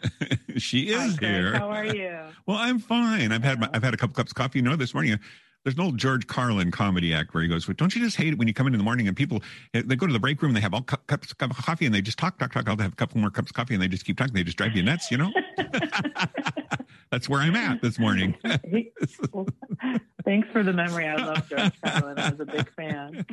she 0.57 0.89
is 0.89 1.15
Hi, 1.15 1.25
here. 1.27 1.53
How 1.57 1.69
are 1.71 1.85
you? 1.85 2.19
Well, 2.45 2.57
I'm 2.57 2.77
fine. 2.77 3.31
I've 3.31 3.43
had 3.43 3.59
my, 3.59 3.67
I've 3.73 3.83
had 3.83 3.95
a 3.95 3.97
couple 3.97 4.13
cups 4.13 4.31
of 4.31 4.35
coffee. 4.35 4.59
You 4.59 4.63
know, 4.63 4.75
this 4.75 4.93
morning 4.93 5.19
there's 5.63 5.75
an 5.75 5.81
old 5.81 5.97
George 5.97 6.27
Carlin 6.27 6.69
comedy 6.69 7.15
act 7.15 7.33
where 7.33 7.41
he 7.41 7.49
goes, 7.49 7.67
well, 7.67 7.73
"Don't 7.75 7.95
you 7.95 8.01
just 8.01 8.15
hate 8.15 8.33
it 8.33 8.37
when 8.37 8.47
you 8.47 8.53
come 8.53 8.67
in 8.67 8.73
in 8.75 8.77
the 8.77 8.83
morning 8.83 9.07
and 9.07 9.17
people 9.17 9.41
eh, 9.73 9.81
they 9.83 9.95
go 9.95 10.05
to 10.05 10.13
the 10.13 10.19
break 10.19 10.39
room 10.41 10.51
and 10.51 10.55
they 10.55 10.61
have 10.61 10.75
all 10.75 10.83
cu- 10.83 10.97
cups 11.07 11.31
of 11.31 11.37
coffee 11.57 11.87
and 11.87 11.95
they 11.95 12.01
just 12.01 12.19
talk, 12.19 12.37
talk, 12.37 12.53
talk. 12.53 12.69
I'll 12.69 12.77
have 12.77 12.93
a 12.93 12.95
couple 12.95 13.19
more 13.19 13.31
cups 13.31 13.49
of 13.49 13.55
coffee 13.55 13.73
and 13.73 13.81
they 13.81 13.87
just 13.87 14.05
keep 14.05 14.17
talking. 14.19 14.35
They 14.35 14.43
just 14.43 14.57
drive 14.57 14.75
you 14.75 14.83
nuts, 14.83 15.09
you 15.09 15.17
know." 15.17 15.31
That's 17.11 17.29
where 17.29 17.39
I'm 17.39 17.55
at 17.55 17.81
this 17.81 17.99
morning. 17.99 18.35
well, 19.31 19.47
thanks 20.25 20.49
for 20.51 20.63
the 20.63 20.73
memory. 20.73 21.07
I 21.07 21.15
love 21.15 21.47
George 21.49 21.81
Carlin. 21.85 22.19
I 22.19 22.29
was 22.31 22.39
a 22.39 22.45
big 22.45 22.69
fan. 22.73 23.25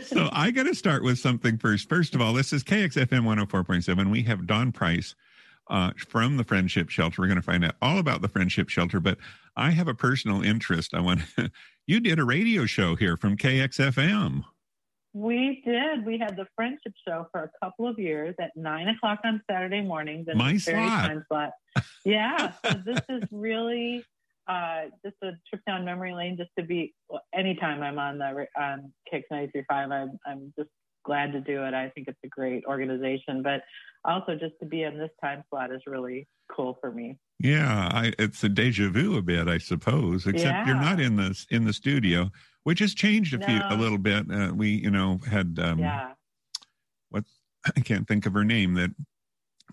so 0.00 0.28
I 0.32 0.50
got 0.50 0.64
to 0.64 0.74
start 0.74 1.04
with 1.04 1.18
something 1.18 1.58
first. 1.58 1.88
First 1.88 2.14
of 2.14 2.20
all, 2.20 2.32
this 2.32 2.52
is 2.52 2.64
KXFM 2.64 3.24
104.7. 3.24 4.10
We 4.10 4.22
have 4.24 4.46
Don 4.46 4.72
Price 4.72 5.14
uh, 5.68 5.92
from 5.96 6.36
the 6.36 6.44
Friendship 6.44 6.90
Shelter. 6.90 7.22
We're 7.22 7.28
going 7.28 7.36
to 7.36 7.42
find 7.42 7.64
out 7.64 7.76
all 7.80 7.98
about 7.98 8.22
the 8.22 8.28
Friendship 8.28 8.68
Shelter, 8.68 9.00
but 9.00 9.18
I 9.56 9.70
have 9.70 9.88
a 9.88 9.94
personal 9.94 10.42
interest. 10.42 10.94
I 10.94 11.00
want 11.00 11.20
you 11.86 12.00
did 12.00 12.18
a 12.18 12.24
radio 12.24 12.66
show 12.66 12.96
here 12.96 13.16
from 13.16 13.36
KXFM. 13.36 14.44
We 15.14 15.62
did. 15.64 16.04
We 16.04 16.18
had 16.18 16.36
the 16.36 16.46
friendship 16.56 16.92
show 17.06 17.28
for 17.30 17.44
a 17.44 17.50
couple 17.64 17.86
of 17.86 18.00
years 18.00 18.34
at 18.40 18.50
nine 18.56 18.88
o'clock 18.88 19.20
on 19.24 19.40
Saturday 19.48 19.80
mornings. 19.80 20.26
And 20.28 20.36
My 20.36 20.56
slot. 20.56 20.74
Time 20.74 21.24
slot. 21.28 21.50
Yeah. 22.04 22.52
so 22.64 22.74
this 22.84 23.00
is 23.08 23.22
really 23.30 24.04
uh, 24.46 24.82
just 25.04 25.16
a 25.22 25.32
trip 25.48 25.62
down 25.66 25.84
memory 25.84 26.12
lane. 26.12 26.36
Just 26.36 26.50
to 26.58 26.64
be 26.64 26.94
well, 27.08 27.22
anytime 27.34 27.82
I'm 27.82 27.98
on 27.98 28.18
the 28.18 28.46
um, 28.60 28.92
Kicks 29.10 29.26
ninety 29.30 29.50
three 29.52 29.64
five, 29.68 29.90
I'm 29.90 30.18
I'm 30.26 30.52
just 30.58 30.68
glad 31.04 31.32
to 31.32 31.40
do 31.40 31.64
it. 31.64 31.74
I 31.74 31.88
think 31.90 32.08
it's 32.08 32.18
a 32.24 32.28
great 32.28 32.64
organization, 32.66 33.42
but 33.42 33.62
also 34.04 34.34
just 34.34 34.54
to 34.60 34.66
be 34.66 34.82
in 34.82 34.98
this 34.98 35.10
time 35.22 35.44
slot 35.48 35.72
is 35.72 35.80
really 35.86 36.28
cool 36.54 36.76
for 36.80 36.90
me. 36.90 37.18
Yeah, 37.38 37.88
I, 37.92 38.12
it's 38.18 38.44
a 38.44 38.48
deja 38.48 38.90
vu 38.90 39.16
a 39.16 39.22
bit, 39.22 39.48
I 39.48 39.58
suppose. 39.58 40.26
Except 40.26 40.44
yeah. 40.44 40.66
you're 40.66 40.76
not 40.76 41.00
in 41.00 41.16
the 41.16 41.46
in 41.50 41.64
the 41.64 41.72
studio 41.72 42.30
which 42.64 42.80
has 42.80 42.94
changed 42.94 43.32
a 43.34 43.38
no. 43.38 43.46
few 43.46 43.60
a 43.70 43.76
little 43.76 43.98
bit. 43.98 44.26
Uh, 44.30 44.52
we, 44.54 44.70
you 44.70 44.90
know, 44.90 45.20
had 45.30 45.58
um, 45.62 45.78
yeah. 45.78 46.12
what 47.10 47.24
I 47.76 47.80
can't 47.80 48.06
think 48.08 48.26
of 48.26 48.32
her 48.34 48.44
name 48.44 48.74
that 48.74 48.90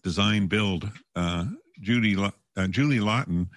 design 0.03 0.47
build. 0.47 0.89
Uh, 1.15 1.45
Judy 1.81 2.15
uh, 2.15 2.67
Julie 2.67 2.99
Lawton 2.99 3.49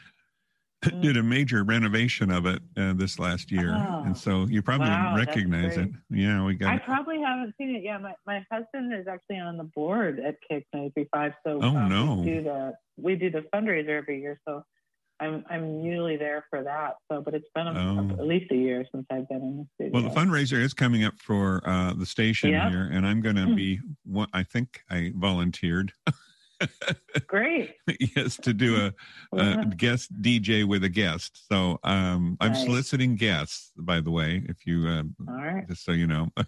did 1.01 1.17
a 1.17 1.23
major 1.23 1.65
renovation 1.65 2.31
of 2.31 2.47
it 2.47 2.61
uh, 2.77 2.93
this 2.95 3.19
last 3.19 3.51
year, 3.51 3.75
Oh. 3.75 4.03
and 4.05 4.17
so 4.17 4.45
you 4.47 4.63
probably 4.63 4.89
Wow, 4.89 5.15
that's 5.17 5.27
recognize 5.29 5.77
it. 5.77 5.91
Yeah, 6.11 6.45
we 6.45 6.55
got. 6.55 6.73
I 6.73 6.77
got. 6.77 6.85
probably 6.87 7.21
haven't 7.21 7.55
seen 7.59 7.75
it. 7.75 7.83
Yeah, 7.83 7.99
my, 7.99 8.15
my 8.27 8.45
husband 8.53 8.93
is 8.95 9.07
actually 9.09 9.39
on 9.39 9.57
the 9.57 9.65
board 9.65 10.21
at 10.21 10.37
Cake 10.49 10.67
935. 10.73 11.33
So 11.47 11.61
Oh, 11.63 11.77
um, 11.77 11.89
no. 11.89 12.15
we 12.17 12.25
do 12.31 12.43
the 12.43 12.73
we 12.97 13.17
do 13.17 13.31
the 13.31 13.45
fundraiser 13.55 13.91
every 13.99 14.21
year. 14.21 14.39
So 14.47 14.63
I'm 15.25 15.45
I'm 15.51 15.81
usually 15.85 16.17
there 16.17 16.45
for 16.51 16.63
that. 16.63 16.95
So, 17.11 17.21
but 17.21 17.35
it's 17.35 17.49
been 17.55 17.67
a, 17.67 17.73
Oh. 17.73 18.17
at 18.21 18.27
least 18.27 18.51
a 18.53 18.57
year 18.57 18.85
since 18.93 19.07
I've 19.11 19.29
been 19.29 19.43
in 19.43 19.57
the 19.59 19.67
studio. 19.75 19.93
Well, 20.01 20.03
the 20.03 20.15
fundraiser 20.21 20.61
is 20.61 20.75
coming 20.75 21.05
up 21.05 21.15
for 21.19 21.63
uh, 21.69 21.95
the 21.95 22.07
station 22.07 22.51
Yeah. 22.51 22.69
here, 22.71 22.89
and 22.93 23.07
I'm 23.07 23.21
going 23.21 23.37
to 23.37 23.47
Hmm. 23.47 23.55
be. 23.55 23.81
One, 24.05 24.29
I 24.33 24.43
think 24.43 24.83
I 24.91 25.13
volunteered, 25.17 25.93
Great. 27.27 27.75
yes, 28.17 28.37
to 28.39 28.53
do 28.53 28.77
a, 28.77 28.93
Yeah. 29.37 29.65
guest 29.77 30.11
DJ 30.23 30.65
with 30.65 30.85
a 30.85 30.89
guest. 30.89 31.47
So 31.49 31.79
um, 31.85 32.37
I'm 32.41 32.53
Nice. 32.53 32.65
soliciting 32.65 33.17
guests, 33.17 33.73
by 33.77 34.01
the 34.01 34.11
way. 34.11 34.43
If 34.49 34.67
you 34.67 34.87
uh, 34.87 35.03
All 35.29 35.35
right. 35.35 35.67
just 35.69 35.85
so 35.85 35.93
you 35.93 36.07
know. 36.07 36.29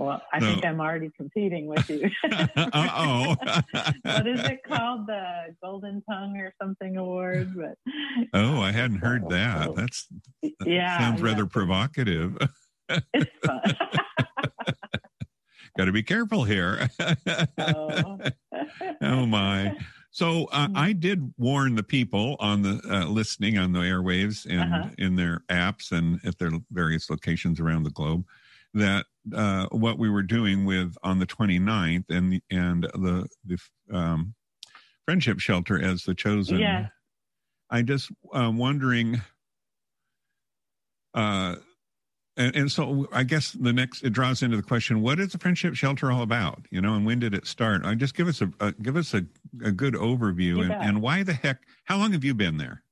Well, 0.00 0.22
I 0.32 0.40
think 0.40 0.64
I'm 0.64 0.80
already 0.80 1.10
competing 1.14 1.66
with 1.66 1.90
you. 1.90 2.08
Uh-oh. 2.56 3.36
what 4.02 4.26
is 4.26 4.40
it 4.40 4.62
called? 4.66 5.06
The 5.06 5.54
Golden 5.62 6.02
Tongue 6.10 6.38
or 6.38 6.54
something 6.60 6.96
award? 6.96 7.54
But 7.54 7.76
oh, 8.32 8.60
I 8.62 8.72
hadn't 8.72 9.00
heard 9.00 9.28
that. 9.28 9.74
That's 9.76 10.06
that 10.42 10.52
yeah, 10.64 10.98
sounds 10.98 11.20
yeah. 11.20 11.26
rather 11.26 11.44
provocative. 11.44 12.38
It's 12.88 13.30
fun. 13.44 13.60
Got 15.76 15.84
to 15.84 15.92
be 15.92 16.02
careful 16.02 16.44
here. 16.44 16.88
oh. 17.58 18.18
oh 19.02 19.26
my 19.26 19.76
so 20.12 20.46
uh, 20.46 20.66
Hmm. 20.68 20.76
i 20.76 20.92
did 20.92 21.32
warn 21.38 21.74
the 21.76 21.82
people 21.84 22.36
on 22.40 22.62
the 22.62 22.80
uh, 22.90 23.04
listening 23.06 23.58
on 23.58 23.72
the 23.72 23.80
airwaves 23.80 24.44
and 24.50 24.60
Uh-huh. 24.74 24.88
in 24.98 25.14
their 25.14 25.42
apps 25.50 25.92
and 25.92 26.18
at 26.24 26.38
their 26.38 26.50
various 26.72 27.10
locations 27.10 27.60
around 27.60 27.84
the 27.84 27.90
globe 27.90 28.24
that 28.74 29.06
uh, 29.34 29.66
what 29.70 29.98
we 29.98 30.08
were 30.08 30.22
doing 30.22 30.64
with 30.64 30.94
on 31.02 31.18
the 31.18 31.26
29th 31.26 32.04
and 32.08 32.40
and 32.50 32.84
the 32.84 33.26
the 33.44 33.58
um, 33.92 34.34
friendship 35.04 35.38
shelter 35.40 35.80
as 35.82 36.04
the 36.04 36.14
chosen 36.14 36.58
Yeah. 36.58 36.86
i 37.70 37.82
just 37.82 38.10
uh, 38.32 38.50
wondering 38.54 39.20
uh 41.14 41.56
and, 42.36 42.56
and 42.56 42.72
so 42.72 43.08
I 43.12 43.24
guess 43.24 43.52
the 43.52 43.72
next 43.72 44.02
it 44.02 44.10
draws 44.10 44.42
into 44.42 44.56
the 44.56 44.62
question: 44.62 45.02
What 45.02 45.18
is 45.20 45.32
the 45.32 45.38
friendship 45.38 45.74
shelter 45.74 46.10
all 46.10 46.22
about? 46.22 46.64
You 46.70 46.80
know, 46.80 46.94
and 46.94 47.04
when 47.04 47.18
did 47.18 47.34
it 47.34 47.46
start? 47.46 47.84
I 47.84 47.94
just 47.94 48.14
give 48.14 48.28
us 48.28 48.40
a, 48.40 48.50
a 48.60 48.72
give 48.72 48.96
us 48.96 49.12
a, 49.14 49.26
a 49.62 49.72
good 49.72 49.94
overview 49.94 50.62
and, 50.62 50.70
and 50.86 51.02
why 51.02 51.22
the 51.22 51.34
heck? 51.34 51.58
How 51.84 51.98
long 51.98 52.12
have 52.12 52.24
you 52.24 52.32
been 52.32 52.56
there? 52.56 52.82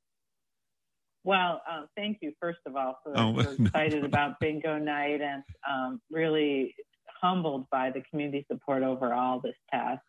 Well, 1.25 1.61
um, 1.71 1.89
thank 1.97 2.19
you, 2.21 2.33
first 2.41 2.61
of 2.67 2.77
all, 2.77 2.99
for 3.03 3.13
Oh, 3.17 3.39
excited 3.61 4.05
about 4.05 4.41
bingo 4.41 4.79
night 4.79 5.21
and 5.21 5.43
um, 5.69 6.01
really 6.11 6.75
humbled 7.21 7.67
by 7.71 7.91
the 7.91 8.03
community 8.11 8.47
support 8.51 8.83
overall 8.83 9.41
this 9.41 9.57
past 9.71 10.01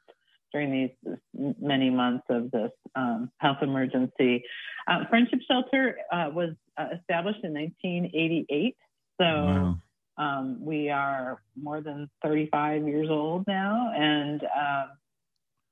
during 0.52 0.72
these 0.72 0.90
this 1.04 1.20
many 1.60 1.90
months 1.90 2.26
of 2.30 2.50
this 2.52 2.72
um, 2.96 3.30
health 3.38 3.58
emergency. 3.62 4.44
Uh, 4.88 5.06
Friendship 5.10 5.40
Shelter 5.48 5.98
uh, 6.12 6.30
was 6.34 6.52
uh, 6.78 6.88
established 7.00 7.40
in 7.44 7.54
1988, 7.54 8.76
so 9.20 9.26
Wow. 9.26 9.78
um, 10.18 10.58
we 10.64 10.90
are 10.90 11.42
more 11.62 11.82
than 11.82 12.10
35 12.24 12.88
years 12.88 13.10
old 13.10 13.46
now, 13.48 13.92
and 13.96 14.44
um 14.44 14.90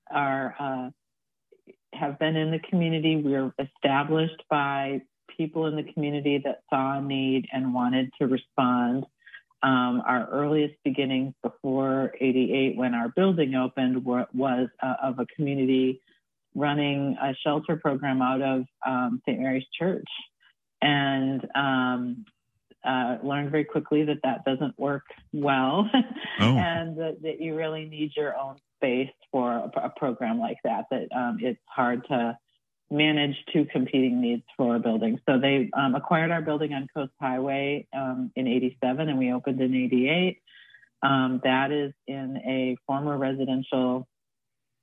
are 0.10 0.56
uh, 0.60 0.90
have 1.94 2.20
been 2.20 2.36
in 2.36 2.52
the 2.52 2.60
community. 2.60 3.18
We 3.18 3.32
were 3.32 3.54
established 3.60 4.44
by 4.50 5.02
people 5.36 5.68
in 5.68 5.76
the 5.76 5.84
community 5.94 6.42
that 6.44 6.62
saw 6.70 6.98
a 6.98 7.02
need 7.02 7.48
and 7.52 7.74
wanted 7.74 8.12
to 8.20 8.28
respond. 8.28 9.06
Um, 9.64 10.04
our 10.06 10.28
earliest 10.32 10.76
beginnings 10.84 11.34
before 11.42 12.14
88, 12.22 12.78
when 12.78 12.94
our 12.94 13.10
building 13.10 13.56
opened, 13.56 14.06
were, 14.06 14.28
was 14.34 14.70
uh, 14.82 14.94
of 15.02 15.20
a 15.20 15.26
community 15.36 16.02
running 16.56 17.18
a 17.22 17.34
shelter 17.44 17.76
program 17.76 18.22
out 18.22 18.42
of 18.42 18.66
um, 18.86 19.22
St. 19.26 19.40
Mary's 19.40 19.66
Church. 19.78 20.08
And 20.82 21.46
um, 21.56 22.26
uh, 22.88 23.18
learned 23.24 23.52
very 23.52 23.66
quickly 23.66 24.04
that 24.06 24.18
that 24.24 24.46
doesn't 24.46 24.78
work 24.80 25.04
well 25.34 25.90
Oh. 26.40 26.56
and 26.56 26.96
that, 26.98 27.22
that 27.24 27.42
you 27.42 27.56
really 27.56 27.86
need 27.86 28.12
your 28.16 28.38
own 28.38 28.58
space 28.78 29.10
for 29.32 29.52
a, 29.52 29.72
a 29.86 29.92
program 29.98 30.40
like 30.40 30.58
that, 30.64 30.86
that 30.92 31.08
um, 31.16 31.38
it's 31.42 31.60
hard 31.66 32.06
to 32.10 32.38
manage 32.90 33.36
two 33.52 33.66
competing 33.66 34.22
needs 34.22 34.44
for 34.56 34.76
a 34.76 34.80
building. 34.80 35.20
So 35.28 35.40
they 35.40 35.70
um, 35.74 35.96
acquired 35.96 36.32
our 36.32 36.42
building 36.42 36.74
on 36.74 36.88
Coast 36.96 37.12
Highway 37.20 37.88
um, 37.94 38.32
in 38.36 38.48
87 38.48 39.10
and 39.10 39.18
we 39.18 39.34
opened 39.34 39.60
in 39.62 39.76
88. 39.76 40.42
Um, 41.04 41.42
that 41.44 41.72
is 41.72 41.94
in 42.08 42.38
a 42.38 42.78
former 42.88 43.18
residential 43.18 44.08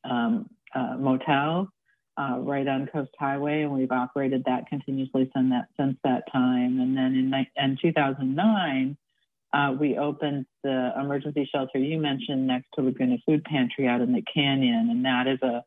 um, 0.05 0.49
uh, 0.75 0.97
motel 0.99 1.69
uh, 2.17 2.38
right 2.38 2.67
on 2.69 2.87
Coast 2.87 3.11
Highway, 3.19 3.62
and 3.62 3.73
we've 3.73 3.90
operated 3.90 4.45
that 4.47 4.69
continuously 4.69 5.31
since 5.35 5.51
that 5.51 5.67
since 5.77 5.97
that 6.05 6.31
time. 6.31 6.81
And 6.81 6.97
then 6.97 7.14
in, 7.14 7.47
in 7.57 7.79
2009, 7.83 8.97
uh, 9.53 9.73
we 9.79 9.99
opened 9.99 10.47
the 10.62 10.93
emergency 10.99 11.49
shelter 11.53 11.79
you 11.79 11.99
mentioned 11.99 12.47
next 12.47 12.69
to 12.75 12.83
Laguna 12.83 13.17
Food 13.27 13.45
Pantry 13.45 13.88
out 13.88 14.01
in 14.01 14.12
the 14.12 14.23
canyon, 14.33 14.88
and 14.90 15.05
that 15.05 15.27
is 15.27 15.40
a 15.43 15.64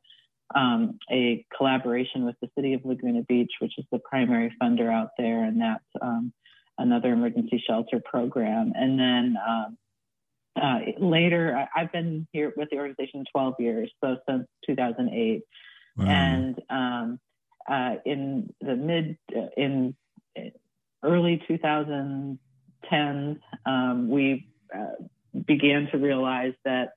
um, 0.55 0.99
a 1.11 1.45
collaboration 1.55 2.25
with 2.25 2.35
the 2.41 2.49
city 2.55 2.73
of 2.73 2.85
Laguna 2.85 3.23
Beach, 3.23 3.51
which 3.59 3.73
is 3.77 3.85
the 3.91 3.99
primary 3.99 4.53
funder 4.61 4.91
out 4.91 5.09
there, 5.17 5.43
and 5.43 5.59
that's 5.61 5.83
um, 6.01 6.31
another 6.77 7.13
emergency 7.13 7.63
shelter 7.67 8.01
program. 8.03 8.73
And 8.75 8.99
then 8.99 9.35
um, 9.47 9.77
uh, 10.61 10.79
later, 10.99 11.67
I've 11.75 11.91
been 11.91 12.27
here 12.31 12.53
with 12.55 12.69
the 12.69 12.77
organization 12.77 13.25
12 13.31 13.55
years, 13.59 13.91
so 14.03 14.17
since 14.27 14.47
2008 14.65 15.43
Wow. 15.97 16.05
and 16.05 16.61
um, 16.69 17.19
uh, 17.67 17.95
in 18.05 18.53
the 18.61 18.75
mid 18.75 19.17
uh, 19.35 19.47
in 19.57 19.95
early 21.03 21.41
2010s, 21.49 23.39
um, 23.65 24.09
we 24.09 24.47
uh, 24.73 25.03
began 25.45 25.87
to 25.91 25.97
realize 25.97 26.53
that 26.65 26.93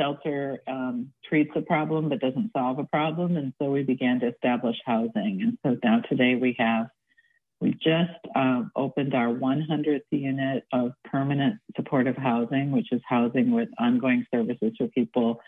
shelter 0.00 0.62
um, 0.66 1.12
treats 1.28 1.50
a 1.54 1.60
problem 1.62 2.08
but 2.08 2.20
doesn't 2.20 2.50
solve 2.56 2.78
a 2.78 2.84
problem, 2.84 3.36
and 3.36 3.52
so 3.60 3.70
we 3.70 3.82
began 3.82 4.20
to 4.20 4.28
establish 4.28 4.76
housing. 4.86 5.40
And 5.42 5.58
so 5.64 5.78
now 5.84 6.00
today 6.08 6.36
we 6.36 6.56
have 6.58 6.86
we 7.60 7.72
just 7.72 8.18
um, 8.34 8.70
opened 8.74 9.14
our 9.14 9.26
100th 9.26 10.00
unit 10.10 10.64
of 10.72 10.92
permanent 11.04 11.56
supportive 11.76 12.16
housing, 12.16 12.70
which 12.70 12.90
is 12.90 13.02
housing 13.06 13.50
with 13.50 13.68
ongoing 13.78 14.24
services 14.32 14.72
for 14.78 14.88
people 14.88 15.40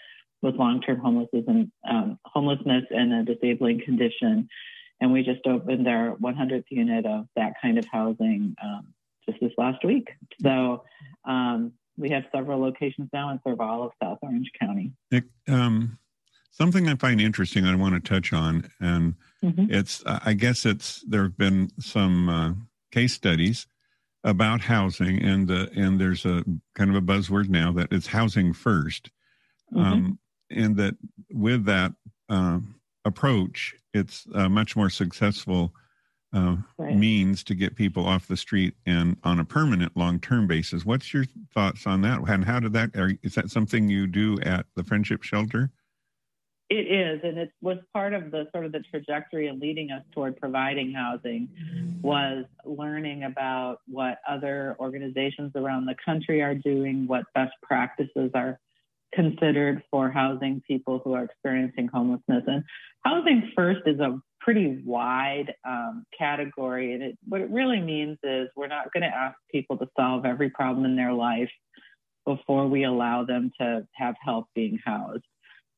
with 0.43 0.57
long-term 0.57 0.99
homelessness 0.99 1.45
and 1.47 1.73
um, 1.89 2.19
homelessness 2.27 2.85
and 2.91 3.15
a 3.15 3.35
disabling 3.35 3.81
condition. 3.83 4.47
And 5.01 5.11
we 5.11 5.23
just 5.23 5.47
opened 5.47 5.89
our 5.89 6.17
100th 6.17 6.65
unit 6.69 7.07
of 7.07 7.27
that 7.35 7.55
kind 7.63 7.79
of 7.79 7.87
housing 7.91 8.55
um, 8.63 8.89
just 9.27 9.41
this 9.41 9.53
last 9.57 9.83
week. 9.83 10.09
So 10.43 10.85
um, 11.25 11.73
we 11.97 12.11
have 12.11 12.25
several 12.35 12.61
locations 12.61 13.09
now 13.13 13.31
and 13.31 13.41
serve 13.47 13.61
all 13.61 13.83
of 13.85 13.93
South 14.03 14.19
Orange 14.23 14.51
County. 14.59 14.93
Nick, 15.11 15.25
um, 15.49 15.99
something 16.51 16.89
I 16.89 16.95
find 16.97 17.21
interesting 17.21 17.65
that 17.65 17.73
I 17.73 17.77
want 17.77 17.95
to 17.95 18.01
touch 18.09 18.33
on, 18.33 18.71
and 18.81 19.15
Mhm. 19.43 19.71
it's 19.71 20.03
I 20.07 20.35
guess 20.35 20.65
it's 20.65 21.03
there 21.03 21.25
have 21.25 21.37
been 21.37 21.71
some 21.81 22.29
uh, 22.29 22.55
case 22.91 23.13
studies 23.15 23.67
about 24.25 24.63
housing, 24.63 25.23
and 25.23 25.51
uh, 25.51 25.67
and 25.75 26.01
there's 26.01 26.25
a 26.25 26.45
kind 26.75 26.91
of 26.91 26.97
a 26.97 27.03
buzzword 27.03 27.49
now 27.49 27.73
that 27.73 27.93
it's 27.93 28.07
housing 28.09 28.53
1st 28.53 29.11
um, 29.75 30.19
and 30.51 30.77
that 30.77 30.97
with 31.33 31.65
that 31.65 31.93
uh, 32.29 32.61
approach, 33.05 33.75
it's 33.95 34.27
a 34.35 34.49
much 34.49 34.77
more 34.77 34.91
successful 34.91 35.75
uh, 36.33 36.57
Right. 36.79 36.97
means 36.97 37.45
to 37.45 37.55
get 37.55 37.77
people 37.77 38.07
off 38.07 38.27
the 38.27 38.37
street 38.37 38.75
and 38.87 39.17
on 39.23 39.39
a 39.39 39.45
permanent 39.45 39.97
long 39.97 40.19
term 40.21 40.47
basis. 40.47 40.85
What's 40.85 41.13
your 41.13 41.25
thoughts 41.53 41.87
on 41.87 42.01
that? 42.03 42.21
And 42.29 42.45
how 42.45 42.61
did 42.61 42.73
that? 42.73 42.97
Are, 42.97 43.13
is 43.23 43.35
that 43.35 43.51
something 43.51 43.89
you 43.89 44.07
do 44.07 44.39
at 44.41 44.67
the 44.75 44.85
Friendship 44.85 45.23
Shelter? 45.23 45.71
It 46.71 46.91
is, 46.91 47.21
and 47.23 47.37
it 47.37 47.51
was 47.61 47.77
part 47.93 48.15
of 48.15 48.31
the 48.31 48.49
sort 48.51 48.65
of 48.65 48.73
the 48.73 48.81
trajectory 48.81 49.49
and 49.49 49.61
leading 49.61 49.91
us 49.91 50.03
toward 50.13 50.39
providing 50.39 50.95
housing 50.95 51.51
was 52.01 52.47
learning 52.65 53.25
about 53.25 53.81
what 53.87 54.21
other 54.27 54.75
organizations 54.81 55.53
around 55.55 55.85
the 55.85 55.95
country 56.03 56.41
are 56.41 56.55
doing, 56.55 57.07
what 57.07 57.25
best 57.35 57.53
practices 57.63 58.31
are 58.35 58.59
considered 59.13 59.83
for 59.91 60.11
housing 60.11 60.63
people 60.67 61.03
who 61.05 61.13
are 61.13 61.25
experiencing 61.25 61.89
homelessness. 61.89 62.45
And 62.47 62.65
housing 63.05 63.53
first 63.55 63.81
is 63.85 64.01
a 64.01 64.19
pretty 64.45 64.83
wide 64.85 65.55
um, 65.65 66.05
category, 66.19 66.95
and 66.95 67.03
it, 67.03 67.19
what 67.29 67.41
it 67.41 67.51
really 67.51 67.81
means 67.81 68.19
is 68.23 68.49
we're 68.57 68.67
not 68.67 68.93
going 68.93 69.03
to 69.03 69.15
ask 69.25 69.37
people 69.51 69.77
to 69.79 69.89
solve 69.99 70.25
every 70.25 70.51
problem 70.51 70.85
in 70.85 70.97
their 70.97 71.13
life 71.13 71.51
before 72.27 72.67
we 72.67 72.85
allow 72.85 73.25
them 73.25 73.51
to 73.61 73.87
have 73.93 74.15
help 74.25 74.47
being 74.55 74.79
housed. 74.85 75.25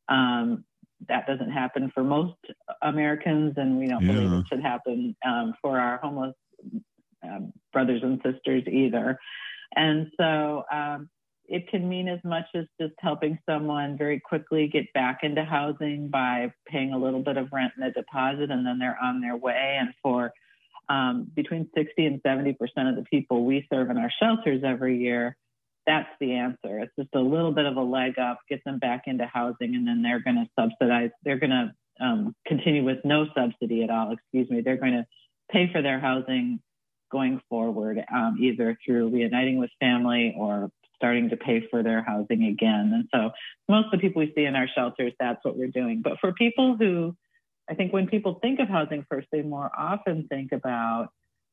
Um, 0.08 0.64
that 1.08 1.26
doesn't 1.26 1.50
happen 1.50 1.90
for 1.94 2.02
most 2.02 2.36
Americans, 2.82 3.54
and 3.56 3.78
we 3.78 3.86
don't 3.88 4.04
Yeah. 4.04 4.12
believe 4.12 4.32
it 4.32 4.46
should 4.48 4.62
happen 4.62 5.14
um, 5.24 5.54
for 5.60 5.78
our 5.78 5.98
homeless 5.98 6.34
um, 7.22 7.52
brothers 7.72 8.02
and 8.02 8.20
sisters 8.24 8.62
either. 8.66 9.18
And 9.76 10.10
so 10.18 10.64
um, 10.72 11.08
it 11.46 11.68
can 11.68 11.88
mean 11.88 12.08
as 12.08 12.20
much 12.24 12.46
as 12.54 12.64
just 12.80 12.94
helping 12.98 13.38
someone 13.48 13.98
very 13.98 14.20
quickly 14.20 14.68
get 14.68 14.92
back 14.92 15.20
into 15.22 15.44
housing 15.44 16.08
by 16.08 16.52
paying 16.66 16.92
a 16.92 16.98
little 16.98 17.22
bit 17.22 17.36
of 17.36 17.52
rent 17.52 17.72
and 17.76 17.86
a 17.86 17.92
deposit, 17.92 18.50
and 18.50 18.66
then 18.66 18.78
they're 18.78 18.98
on 19.02 19.20
their 19.20 19.36
way. 19.36 19.76
And 19.78 19.90
for 20.02 20.32
um, 20.88 21.30
between 21.34 21.68
60 21.74 22.06
and 22.06 22.20
70 22.26 22.54
percent 22.54 22.88
of 22.88 22.96
the 22.96 23.04
people 23.04 23.44
we 23.44 23.66
serve 23.72 23.90
in 23.90 23.98
our 23.98 24.10
shelters 24.20 24.62
every 24.64 24.98
year, 24.98 25.36
that's 25.86 26.08
the 26.20 26.32
answer. 26.32 26.78
It's 26.80 26.92
just 26.98 27.14
a 27.14 27.20
little 27.20 27.52
bit 27.52 27.66
of 27.66 27.76
a 27.76 27.82
leg 27.82 28.18
up, 28.18 28.38
get 28.48 28.64
them 28.64 28.78
back 28.78 29.02
into 29.06 29.26
housing, 29.26 29.74
and 29.74 29.86
then 29.86 30.02
they're 30.02 30.20
going 30.20 30.36
to 30.36 30.48
subsidize. 30.58 31.10
They're 31.24 31.38
going 31.38 31.50
to 31.50 31.74
um, 32.00 32.34
continue 32.46 32.84
with 32.84 32.98
no 33.04 33.26
subsidy 33.36 33.82
at 33.82 33.90
all. 33.90 34.12
Excuse 34.12 34.48
me. 34.50 34.62
They're 34.62 34.78
going 34.78 34.92
to 34.92 35.06
pay 35.50 35.70
for 35.70 35.82
their 35.82 36.00
housing 36.00 36.60
going 37.12 37.40
forward, 37.48 38.02
um, 38.12 38.38
either 38.40 38.76
through 38.84 39.10
reuniting 39.10 39.58
with 39.58 39.70
family 39.78 40.34
or 40.36 40.70
starting 40.96 41.30
to 41.30 41.36
pay 41.36 41.66
for 41.70 41.82
their 41.82 42.02
housing 42.02 42.44
again. 42.44 42.92
And 42.94 43.08
so, 43.12 43.30
most 43.68 43.86
of 43.86 43.92
the 43.92 43.98
people 43.98 44.20
we 44.20 44.32
see 44.34 44.44
in 44.44 44.56
our 44.56 44.68
shelters, 44.74 45.12
that's 45.18 45.44
what 45.44 45.56
we're 45.56 45.68
doing. 45.68 46.02
But 46.02 46.18
for 46.20 46.32
people 46.32 46.76
who, 46.76 47.16
I 47.68 47.74
think 47.74 47.92
when 47.92 48.06
people 48.06 48.38
think 48.40 48.60
of 48.60 48.68
housing 48.68 49.04
first, 49.10 49.28
they 49.32 49.42
more 49.42 49.70
often 49.76 50.26
think 50.28 50.52
about 50.52 51.08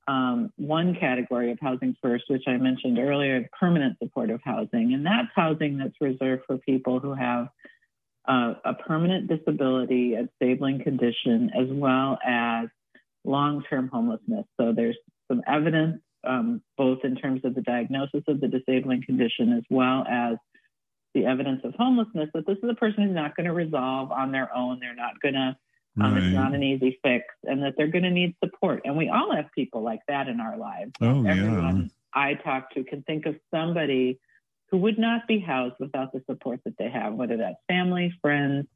um, 0.07 0.51
one 0.57 0.95
category 0.95 1.51
of 1.51 1.59
housing 1.61 1.95
first, 2.01 2.25
which 2.27 2.43
I 2.47 2.57
mentioned 2.57 2.99
earlier, 2.99 3.47
permanent 3.59 3.97
supportive 4.01 4.41
housing. 4.43 4.93
And 4.93 5.05
that's 5.05 5.29
housing 5.35 5.77
that's 5.77 5.95
reserved 6.01 6.43
for 6.47 6.57
people 6.57 6.99
who 6.99 7.13
have 7.13 7.47
uh, 8.27 8.53
a 8.65 8.73
permanent 8.73 9.27
disability, 9.27 10.15
a 10.15 10.27
disabling 10.39 10.83
condition, 10.83 11.51
as 11.57 11.67
well 11.69 12.19
as 12.25 12.67
long 13.23 13.63
term 13.69 13.87
homelessness. 13.87 14.45
So 14.59 14.73
there's 14.73 14.97
some 15.27 15.41
evidence, 15.47 16.01
um, 16.23 16.61
both 16.77 16.99
in 17.03 17.15
terms 17.15 17.43
of 17.43 17.55
the 17.55 17.61
diagnosis 17.61 18.23
of 18.27 18.39
the 18.39 18.47
disabling 18.47 19.03
condition 19.03 19.53
as 19.53 19.63
well 19.69 20.05
as 20.07 20.37
the 21.13 21.25
evidence 21.25 21.61
of 21.63 21.73
homelessness, 21.75 22.29
that 22.33 22.47
this 22.47 22.57
is 22.63 22.69
a 22.69 22.75
person 22.75 23.03
who's 23.03 23.15
not 23.15 23.35
going 23.35 23.45
to 23.45 23.53
resolve 23.53 24.11
on 24.11 24.31
their 24.31 24.55
own. 24.55 24.79
They're 24.79 24.95
not 24.95 25.19
going 25.21 25.33
to 25.33 25.57
um, 25.99 26.13
Right. 26.13 26.23
It's 26.23 26.33
not 26.33 26.53
an 26.53 26.63
easy 26.63 26.99
fix, 27.03 27.25
and 27.43 27.63
that 27.63 27.73
they're 27.75 27.87
going 27.87 28.03
to 28.03 28.09
need 28.09 28.35
support. 28.43 28.83
And 28.85 28.95
we 28.95 29.09
all 29.09 29.35
have 29.35 29.51
people 29.53 29.81
like 29.81 29.99
that 30.07 30.29
in 30.29 30.39
our 30.39 30.57
lives. 30.57 30.91
Oh, 31.01 31.23
yeah. 31.23 31.81
I 32.13 32.35
talk 32.35 32.73
to 32.75 32.83
can 32.83 33.03
think 33.03 33.25
of 33.25 33.35
somebody 33.51 34.19
who 34.69 34.77
would 34.77 34.97
not 34.97 35.27
be 35.27 35.39
housed 35.39 35.75
without 35.79 36.13
the 36.13 36.21
support 36.29 36.61
that 36.63 36.77
they 36.77 36.89
have, 36.89 37.13
whether 37.13 37.37
that's 37.37 37.57
family, 37.67 38.13
friends, 38.21 38.67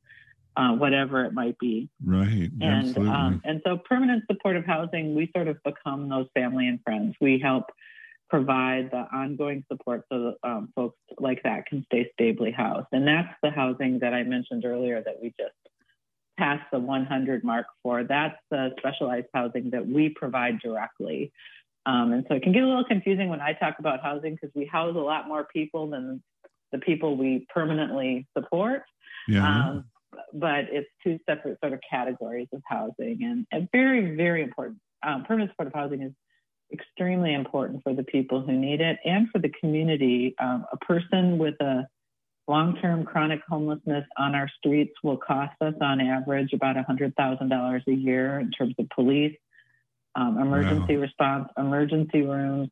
uh, 0.57 0.71
whatever 0.73 1.25
it 1.25 1.33
might 1.33 1.57
be. 1.59 1.89
Right. 2.03 2.49
And 2.61 2.87
Absolutely. 2.87 3.09
um, 3.13 3.41
and 3.43 3.61
so 3.65 3.77
permanent 3.77 4.23
supportive 4.29 4.65
housing, 4.65 5.15
we 5.15 5.29
sort 5.35 5.47
of 5.47 5.57
become 5.63 6.09
those 6.09 6.27
family 6.33 6.67
and 6.67 6.79
friends. 6.83 7.15
We 7.19 7.39
help 7.39 7.65
provide 8.29 8.89
the 8.91 9.05
ongoing 9.13 9.63
support 9.71 10.03
so 10.11 10.35
that 10.43 10.49
um, 10.49 10.69
folks 10.75 10.97
like 11.19 11.43
that 11.43 11.65
can 11.67 11.85
stay 11.85 12.09
stably 12.13 12.51
housed. 12.51 12.87
And 12.91 13.07
that's 13.07 13.33
the 13.43 13.51
housing 13.51 13.99
that 13.99 14.13
I 14.13 14.23
mentioned 14.23 14.65
earlier 14.65 15.01
that 15.03 15.21
we 15.21 15.33
just 15.39 15.53
passed 16.37 16.65
the 16.71 16.79
100 16.79 17.43
mark 17.43 17.67
for. 17.83 18.03
That's 18.03 18.37
the 18.49 18.71
specialized 18.79 19.27
housing 19.33 19.69
that 19.71 19.87
we 19.87 20.09
provide 20.09 20.59
directly. 20.59 21.31
Um, 21.85 22.13
and 22.13 22.25
so 22.27 22.35
it 22.35 22.43
can 22.43 22.51
get 22.51 22.63
a 22.63 22.67
little 22.67 22.83
confusing 22.83 23.29
when 23.29 23.41
I 23.41 23.53
talk 23.53 23.75
about 23.79 24.01
housing 24.01 24.33
because 24.33 24.49
we 24.55 24.65
house 24.65 24.95
a 24.95 24.99
lot 24.99 25.27
more 25.27 25.45
people 25.45 25.87
than 25.89 26.21
the 26.71 26.79
people 26.79 27.15
we 27.15 27.45
permanently 27.53 28.27
support. 28.35 28.83
yeah. 29.27 29.69
Um, 29.69 29.85
but 30.33 30.65
it's 30.71 30.89
two 31.03 31.19
separate 31.27 31.59
sort 31.59 31.73
of 31.73 31.79
categories 31.89 32.47
of 32.53 32.61
housing 32.65 33.19
and, 33.23 33.45
and 33.51 33.67
very, 33.71 34.15
very 34.15 34.43
important. 34.43 34.79
Um, 35.03 35.23
permanent 35.23 35.51
supportive 35.51 35.73
housing 35.73 36.01
is 36.01 36.11
extremely 36.73 37.33
important 37.33 37.83
for 37.83 37.93
the 37.93 38.03
people 38.03 38.41
who 38.41 38.53
need 38.53 38.81
it 38.81 38.97
and 39.05 39.29
for 39.29 39.39
the 39.39 39.51
community. 39.59 40.35
Um, 40.39 40.65
a 40.71 40.77
person 40.77 41.37
with 41.37 41.55
a 41.61 41.87
long-term 42.47 43.05
chronic 43.05 43.41
homelessness 43.47 44.05
on 44.17 44.35
our 44.35 44.49
streets 44.57 44.93
will 45.03 45.17
cost 45.17 45.53
us 45.61 45.73
on 45.81 45.99
average 46.01 46.53
about 46.53 46.75
$100,000 46.75 47.81
a 47.87 47.91
year 47.91 48.39
in 48.39 48.51
terms 48.51 48.75
of 48.77 48.87
police, 48.89 49.35
um, 50.15 50.37
emergency 50.39 50.95
response, 50.95 51.49
emergency 51.57 52.21
rooms, 52.21 52.69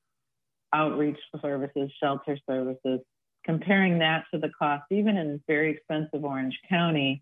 outreach 0.73 1.17
services, 1.41 1.91
shelter 2.01 2.37
services. 2.49 2.99
Comparing 3.45 3.99
that 3.99 4.23
to 4.33 4.39
the 4.39 4.49
cost, 4.57 4.83
even 4.89 5.17
in 5.17 5.41
very 5.47 5.71
expensive 5.71 6.23
Orange 6.23 6.57
County, 6.69 7.21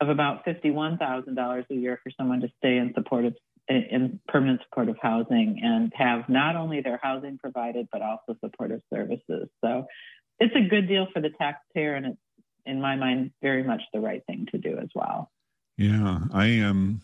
of 0.00 0.08
about 0.08 0.44
$51,000 0.44 1.64
a 1.70 1.74
year 1.74 2.00
for 2.02 2.10
someone 2.16 2.40
to 2.40 2.48
stay 2.58 2.76
in 2.76 2.92
supportive 2.94 3.34
in 3.68 4.18
permanent 4.26 4.62
supportive 4.64 4.96
housing 5.02 5.60
and 5.62 5.92
have 5.94 6.26
not 6.26 6.56
only 6.56 6.80
their 6.80 6.98
housing 7.02 7.36
provided 7.36 7.86
but 7.92 8.00
also 8.00 8.34
supportive 8.42 8.80
services. 8.90 9.46
So 9.62 9.84
it's 10.38 10.54
a 10.56 10.66
good 10.66 10.88
deal 10.88 11.06
for 11.12 11.20
the 11.20 11.28
taxpayer 11.28 11.94
and 11.94 12.06
it's 12.06 12.18
in 12.64 12.80
my 12.80 12.96
mind 12.96 13.32
very 13.42 13.62
much 13.62 13.82
the 13.92 14.00
right 14.00 14.22
thing 14.26 14.46
to 14.52 14.58
do 14.58 14.78
as 14.78 14.88
well. 14.94 15.30
Yeah, 15.76 16.20
I 16.32 16.60
um, 16.60 17.02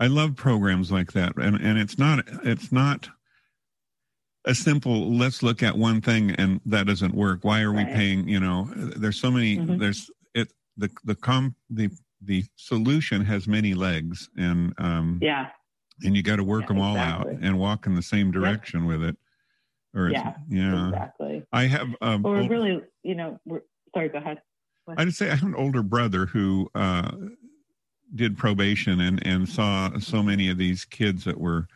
I 0.00 0.06
love 0.06 0.34
programs 0.34 0.90
like 0.90 1.12
that, 1.12 1.36
and 1.36 1.56
and 1.56 1.78
it's 1.78 1.98
not 1.98 2.24
it's 2.44 2.72
not 2.72 3.08
a 4.44 4.54
simple 4.54 5.14
let's 5.14 5.42
look 5.42 5.62
at 5.62 5.76
one 5.78 6.00
thing 6.00 6.30
and 6.32 6.60
that 6.66 6.86
doesn't 6.86 7.14
work. 7.14 7.40
Why 7.42 7.60
are 7.62 7.72
we 7.72 7.84
Right. 7.84 7.94
paying? 7.94 8.28
You 8.28 8.40
know, 8.40 8.68
there's 8.74 9.20
so 9.20 9.30
many. 9.30 9.58
Mhm. 9.58 9.78
There's 9.78 10.10
it 10.34 10.52
the 10.76 10.90
the 11.04 11.14
com 11.14 11.54
the 11.70 11.90
the 12.22 12.44
solution 12.56 13.24
has 13.24 13.46
many 13.46 13.74
legs, 13.74 14.28
and 14.36 14.72
um, 14.78 15.18
Yeah. 15.22 15.48
and 16.02 16.16
you 16.16 16.22
got 16.22 16.36
to 16.36 16.44
work 16.44 16.62
Yeah, 16.62 16.68
them 16.68 16.80
all 16.80 16.96
exactly. 16.96 17.34
out 17.34 17.42
and 17.42 17.58
walk 17.58 17.86
in 17.86 17.94
the 17.94 18.02
same 18.02 18.30
direction 18.30 18.86
with 18.86 19.02
it. 19.02 19.16
Or 19.94 20.08
it's, 20.08 20.14
Yeah, 20.14 20.34
yeah. 20.48 20.88
Exactly. 20.88 21.42
I 21.52 21.66
have 21.66 21.88
um, 22.00 22.22
Well, 22.22 22.32
we're 22.34 22.42
ol- 22.42 22.48
really, 22.48 22.80
you 23.02 23.14
know, 23.14 23.38
we're, 23.44 23.60
sorry, 23.94 24.08
go 24.08 24.18
ahead. 24.18 24.40
I'd 24.96 25.14
say 25.14 25.30
I 25.30 25.34
have 25.36 25.46
an 25.46 25.54
older 25.54 25.82
brother 25.82 26.26
who 26.26 26.68
uh, 26.74 27.10
did 28.14 28.36
probation 28.38 29.00
and, 29.00 29.24
and 29.26 29.48
saw 29.48 29.98
so 29.98 30.22
many 30.22 30.48
of 30.48 30.58
these 30.58 30.84
kids 30.84 31.24
that 31.24 31.38
were 31.38 31.66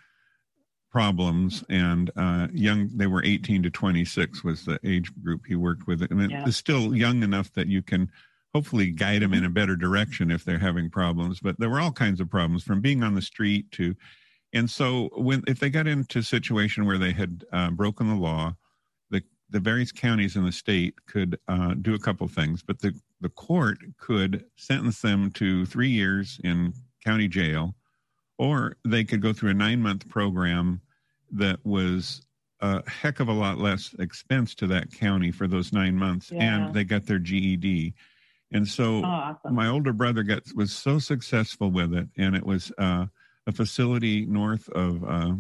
problems 0.91 1.63
and 1.69 2.11
uh, 2.17 2.49
young. 2.53 2.89
They 2.97 3.07
were 3.07 3.23
18 3.25 3.63
to 3.65 3.71
26 3.71 4.43
was 4.45 4.65
the 4.65 4.81
age 4.85 5.11
group 5.23 5.43
he 5.47 5.55
worked 5.55 5.87
with. 5.87 6.03
And 6.03 6.31
Yeah. 6.31 6.45
was 6.45 6.57
still 6.57 6.95
young 6.95 7.23
enough 7.23 7.53
that 7.53 7.67
you 7.69 7.83
can 7.83 8.11
hopefully 8.55 8.91
guide 8.91 9.23
them 9.23 9.35
in 9.35 9.45
a 9.45 9.51
better 9.51 9.77
direction 9.77 10.31
if 10.31 10.45
they're 10.45 10.59
having 10.59 10.91
problems. 10.91 11.41
But 11.41 11.59
there 11.59 11.71
were 11.71 11.81
all 11.81 11.93
kinds 11.93 12.21
of 12.21 12.31
problems 12.31 12.63
from 12.65 12.81
being 12.81 13.03
on 13.03 13.15
the 13.15 13.23
street 13.23 13.71
to, 13.73 13.95
and 14.53 14.69
so 14.71 15.11
when 15.17 15.43
if 15.47 15.61
they 15.61 15.71
got 15.71 15.87
into 15.87 16.21
a 16.21 16.23
situation 16.23 16.87
where 16.87 16.99
they 16.99 17.13
had 17.13 17.45
uh, 17.53 17.71
broken 17.71 18.09
the 18.09 18.15
law, 18.15 18.57
the 19.11 19.23
the 19.51 19.61
various 19.61 19.93
counties 19.93 20.37
in 20.37 20.45
the 20.45 20.53
state 20.53 20.95
could 21.07 21.39
uh, 21.49 21.75
do 21.75 21.95
a 21.95 21.99
couple 21.99 22.27
things, 22.29 22.63
but 22.63 22.79
the 22.81 22.93
the 23.21 23.29
court 23.29 23.79
could 23.99 24.45
sentence 24.57 25.01
them 25.03 25.31
to 25.33 25.67
three 25.67 25.91
years 25.91 26.41
in 26.45 26.73
county 27.05 27.29
jail, 27.29 27.75
or 28.39 28.77
they 28.87 29.05
could 29.05 29.21
go 29.21 29.33
through 29.33 29.51
a 29.51 29.55
nine 29.55 29.83
month 29.83 30.09
program 30.09 30.81
that 31.31 31.59
was 31.65 32.23
a 32.61 32.89
heck 32.89 33.21
of 33.21 33.29
a 33.29 33.33
lot 33.33 33.59
less 33.59 33.95
expense 33.99 34.55
to 34.55 34.67
that 34.67 34.91
county 34.93 35.31
for 35.31 35.47
those 35.47 35.73
nine 35.73 35.95
months, 35.95 36.31
Yeah. 36.33 36.67
and 36.67 36.75
they 36.75 36.85
got 36.85 37.07
their 37.07 37.19
GED. 37.19 37.95
And 38.53 38.67
so 38.67 39.03
Oh, 39.05 39.09
awesome. 39.09 39.55
my 39.55 39.69
older 39.69 39.93
brother 39.93 40.23
got 40.23 40.43
was 40.55 40.73
so 40.73 40.99
successful 40.99 41.71
with 41.71 41.93
it, 41.95 42.09
and 42.17 42.35
it 42.35 42.45
was 42.47 42.73
uh, 42.79 43.07
a 43.47 43.53
facility 43.53 44.25
north 44.27 44.69
of 44.71 45.05
uh, 45.05 45.35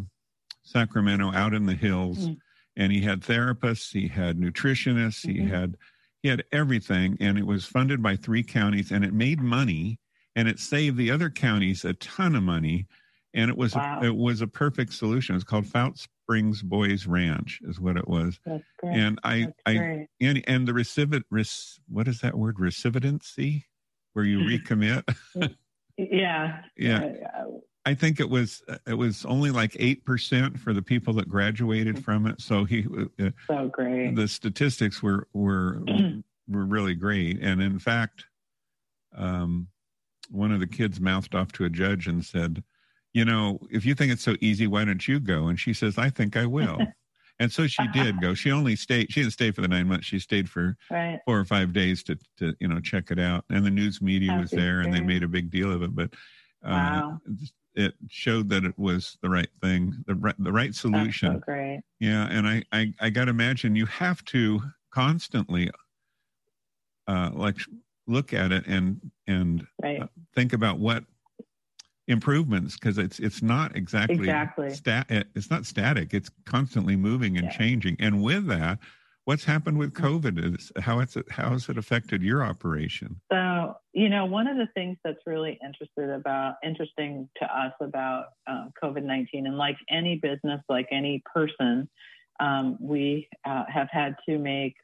Sacramento, 0.62 1.32
out 1.32 1.54
in 1.54 1.66
the 1.66 1.74
hills, 1.74 2.18
Mm. 2.18 2.40
and 2.76 2.92
he 2.92 3.00
had 3.00 3.20
therapists, 3.22 3.92
he 3.92 4.08
had 4.08 4.36
nutritionists, 4.38 5.24
he 5.26 5.40
Mhm. 5.40 5.48
had 5.48 5.76
he 6.22 6.28
had 6.28 6.44
everything, 6.52 7.16
and 7.20 7.38
it 7.38 7.46
was 7.46 7.64
funded 7.64 8.02
by 8.02 8.16
three 8.16 8.42
counties, 8.42 8.90
and 8.90 9.04
it 9.04 9.14
made 9.14 9.40
money, 9.40 9.98
and 10.36 10.48
it 10.48 10.58
saved 10.58 10.96
the 10.96 11.10
other 11.10 11.30
counties 11.30 11.84
a 11.84 11.94
ton 11.94 12.34
of 12.34 12.42
money, 12.42 12.86
and 13.34 13.50
it 13.50 13.56
was 13.56 13.74
Wow. 13.74 14.00
it 14.02 14.14
was 14.16 14.40
a 14.40 14.46
perfect 14.46 14.92
solution. 14.92 15.34
It's 15.34 15.44
called 15.44 15.66
Fout 15.66 15.98
Springs 15.98 16.62
Boys 16.62 17.06
Ranch, 17.06 17.60
is 17.64 17.80
what 17.80 17.96
it 17.96 18.08
was, 18.08 18.40
and 18.82 19.18
I 19.24 19.48
I 19.66 20.06
and 20.20 20.42
and 20.46 20.66
the 20.68 20.72
recivit 20.72 21.22
res, 21.30 21.78
what 21.88 22.08
is 22.08 22.20
that 22.20 22.36
word 22.36 22.58
recipitancy 22.58 23.66
where 24.14 24.24
you 24.24 24.38
recommit 24.58 25.02
Yeah. 25.96 26.62
Yeah. 26.76 27.12
Uh, 27.38 27.44
i 27.86 27.94
think 27.94 28.20
it 28.20 28.28
was 28.28 28.62
it 28.86 28.94
was 28.94 29.24
only 29.24 29.50
like 29.50 29.72
8% 29.72 30.58
for 30.58 30.74
the 30.74 30.82
people 30.82 31.14
that 31.14 31.28
graduated 31.28 32.04
from 32.04 32.26
it 32.26 32.40
so 32.40 32.64
he 32.64 32.84
uh, 33.20 33.30
so 33.46 33.68
great. 33.68 34.14
the 34.14 34.26
statistics 34.28 35.02
were 35.02 35.26
were 35.32 35.80
were 36.48 36.64
really 36.66 36.94
great 36.94 37.38
and 37.40 37.62
in 37.62 37.78
fact 37.78 38.26
um 39.16 39.68
one 40.30 40.52
of 40.52 40.60
the 40.60 40.66
kids 40.66 41.00
mouthed 41.00 41.34
off 41.34 41.52
to 41.52 41.64
a 41.64 41.70
judge 41.70 42.06
and 42.08 42.24
said 42.24 42.62
you 43.18 43.24
know 43.24 43.59
if 43.70 43.85
you 43.87 43.94
think 43.94 44.12
it's 44.12 44.22
so 44.31 44.37
easy 44.40 44.66
why 44.66 44.85
don't 44.85 45.07
you 45.09 45.18
go 45.20 45.48
and 45.48 45.59
she 45.59 45.72
says 45.72 45.98
i 45.98 46.09
think 46.11 46.37
i 46.37 46.46
will 46.46 46.78
And 47.40 47.52
so 47.52 47.66
she 47.68 47.87
did 47.87 48.20
go. 48.20 48.35
She 48.35 48.50
only 48.50 48.74
stayed. 48.74 49.12
She 49.12 49.20
didn't 49.20 49.33
stay 49.33 49.52
for 49.52 49.61
the 49.61 49.68
nine 49.68 49.87
months. 49.87 50.07
She 50.07 50.18
stayed 50.18 50.50
for 50.50 50.76
right. 50.90 51.20
four 51.24 51.38
or 51.38 51.44
five 51.44 51.72
days 51.72 52.02
to, 52.04 52.18
to 52.38 52.54
you 52.59 52.66
know 52.66 52.81
check 52.81 53.11
it 53.12 53.18
out. 53.18 53.44
And 53.48 53.64
the 53.64 53.70
news 53.70 54.02
media 54.02 54.37
was 54.37 54.50
there, 54.50 54.81
and 54.81 54.92
they 54.92 55.00
made 55.00 55.22
a 55.22 55.28
big 55.28 55.50
deal 55.50 55.70
of 55.70 55.83
it. 55.83 55.94
But 55.94 56.14
uh, 56.64 56.68
Wow. 56.74 57.20
it 57.74 57.94
showed 58.09 58.48
that 58.50 58.64
it 58.64 58.76
was 58.76 59.18
the 59.22 59.28
right 59.28 59.48
thing, 59.62 59.94
the 60.07 60.16
right, 60.16 60.35
the 60.40 60.50
right 60.50 60.74
solution. 60.74 61.35
so 61.35 61.38
great. 61.38 61.81
Yeah, 62.00 62.26
and 62.28 62.48
I 62.48 62.64
I, 62.72 62.92
I 63.00 63.11
got 63.11 63.26
to 63.26 63.31
imagine 63.31 63.76
you 63.76 63.87
have 63.87 64.24
to 64.26 64.61
constantly, 64.90 65.70
uh, 67.07 67.31
like 67.35 67.59
look 68.09 68.33
at 68.33 68.50
it 68.50 68.66
and 68.66 69.00
and 69.28 69.64
Right. 69.81 70.02
uh, 70.02 70.07
think 70.35 70.52
about 70.54 70.81
what 70.81 71.04
improvements 72.08 72.74
because 72.76 72.98
it's 72.98 73.18
it's 73.20 73.42
not 73.42 73.76
exactly 73.76 74.14
Exactly. 74.14 74.66
stat 74.66 75.06
it's 75.10 75.50
not 75.50 75.66
static 75.66 76.14
it's 76.14 76.30
constantly 76.46 76.96
moving 76.96 77.36
and 77.38 77.50
Yeah. 77.50 77.52
changing 77.52 77.96
and 78.00 78.22
with 78.22 78.46
that 78.46 78.78
what's 79.24 79.44
happened 79.44 79.78
with 79.78 79.92
Mm-hmm. 79.98 80.06
covid 80.06 80.56
is 80.56 80.72
how 80.82 81.00
it's 81.00 81.16
how 81.30 81.50
has 81.50 81.68
it 81.68 81.78
affected 81.78 82.22
your 82.22 82.42
operation 82.44 83.20
So, 83.30 83.74
you 83.92 84.08
know, 84.08 84.24
one 84.24 84.46
of 84.46 84.56
the 84.56 84.68
things 84.74 84.96
that's 85.04 85.18
really 85.26 85.58
interested 85.62 86.08
about 86.10 86.54
interesting 86.64 87.28
to 87.36 87.44
us 87.44 87.72
about 87.80 88.26
um, 88.46 88.72
COVID 88.82 89.02
nineteen, 89.02 89.46
and 89.46 89.58
like 89.58 89.76
any 89.90 90.16
business, 90.16 90.62
like 90.68 90.88
any 90.90 91.22
person, 91.34 91.90
um, 92.40 92.78
we 92.80 93.28
uh, 93.44 93.64
have 93.68 93.88
had 93.90 94.16
to 94.28 94.38
make 94.38 94.76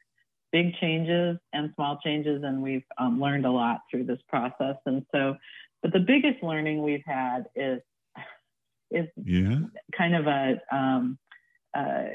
big 0.51 0.75
changes 0.79 1.37
and 1.53 1.71
small 1.75 1.97
changes, 2.03 2.43
and 2.43 2.61
we've 2.61 2.85
um, 2.99 3.19
learned 3.19 3.45
a 3.47 3.51
lot 3.51 3.81
through 3.89 4.03
this 4.05 4.19
process. 4.29 4.75
And 4.85 5.05
so, 5.11 5.35
but 5.85 5.93
the 5.93 5.99
biggest 5.99 6.41
learning 6.41 6.81
we've 6.81 7.05
had 7.05 7.45
is 7.55 7.79
is 8.89 9.05
yeah. 9.23 9.59
kind 9.95 10.15
of 10.15 10.25
a, 10.25 10.59
um, 10.75 11.19
uh, 11.77 12.05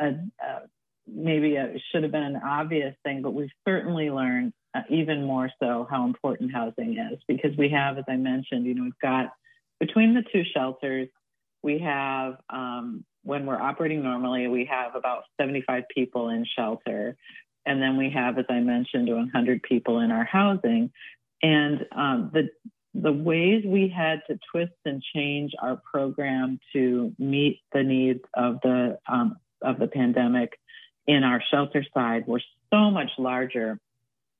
a, 0.00 0.06
a 0.40 0.60
maybe 1.08 1.56
a, 1.56 1.74
should 1.90 2.04
have 2.04 2.12
been 2.12 2.22
an 2.22 2.36
obvious 2.36 2.94
thing, 3.04 3.22
but 3.22 3.32
we've 3.32 3.50
certainly 3.66 4.08
learned 4.08 4.52
uh, 4.72 4.82
even 4.88 5.24
more 5.24 5.50
so 5.60 5.84
how 5.90 6.04
important 6.04 6.52
housing 6.52 6.96
is 6.96 7.18
because 7.26 7.56
we 7.58 7.70
have, 7.70 7.98
as 7.98 8.04
I 8.08 8.14
mentioned, 8.14 8.66
you 8.66 8.74
know, 8.74 8.84
we've 8.84 8.92
got 9.02 9.32
between 9.80 10.14
the 10.14 10.22
two 10.32 10.44
shelters, 10.54 11.08
we 11.64 11.80
have 11.80 12.36
um, 12.50 13.04
when 13.24 13.46
we're 13.46 13.60
operating 13.60 14.00
normally, 14.00 14.46
we 14.46 14.64
have 14.70 14.94
about 14.94 15.24
75 15.40 15.82
people 15.92 16.28
in 16.28 16.46
shelter, 16.56 17.16
and 17.66 17.82
then 17.82 17.96
we 17.96 18.10
have, 18.10 18.38
as 18.38 18.44
I 18.48 18.60
mentioned, 18.60 19.12
100 19.12 19.62
people 19.64 19.98
in 19.98 20.12
our 20.12 20.24
housing, 20.24 20.92
and 21.42 21.84
um, 21.92 22.30
the 22.32 22.48
the 23.02 23.12
ways 23.12 23.64
we 23.66 23.88
had 23.88 24.22
to 24.28 24.38
twist 24.50 24.74
and 24.84 25.02
change 25.14 25.52
our 25.60 25.76
program 25.76 26.58
to 26.72 27.14
meet 27.18 27.60
the 27.72 27.82
needs 27.82 28.20
of 28.34 28.60
the 28.62 28.98
um, 29.08 29.36
of 29.62 29.78
the 29.78 29.88
pandemic 29.88 30.58
in 31.06 31.24
our 31.24 31.42
shelter 31.50 31.84
side 31.94 32.26
were 32.26 32.42
so 32.72 32.90
much 32.90 33.10
larger 33.18 33.78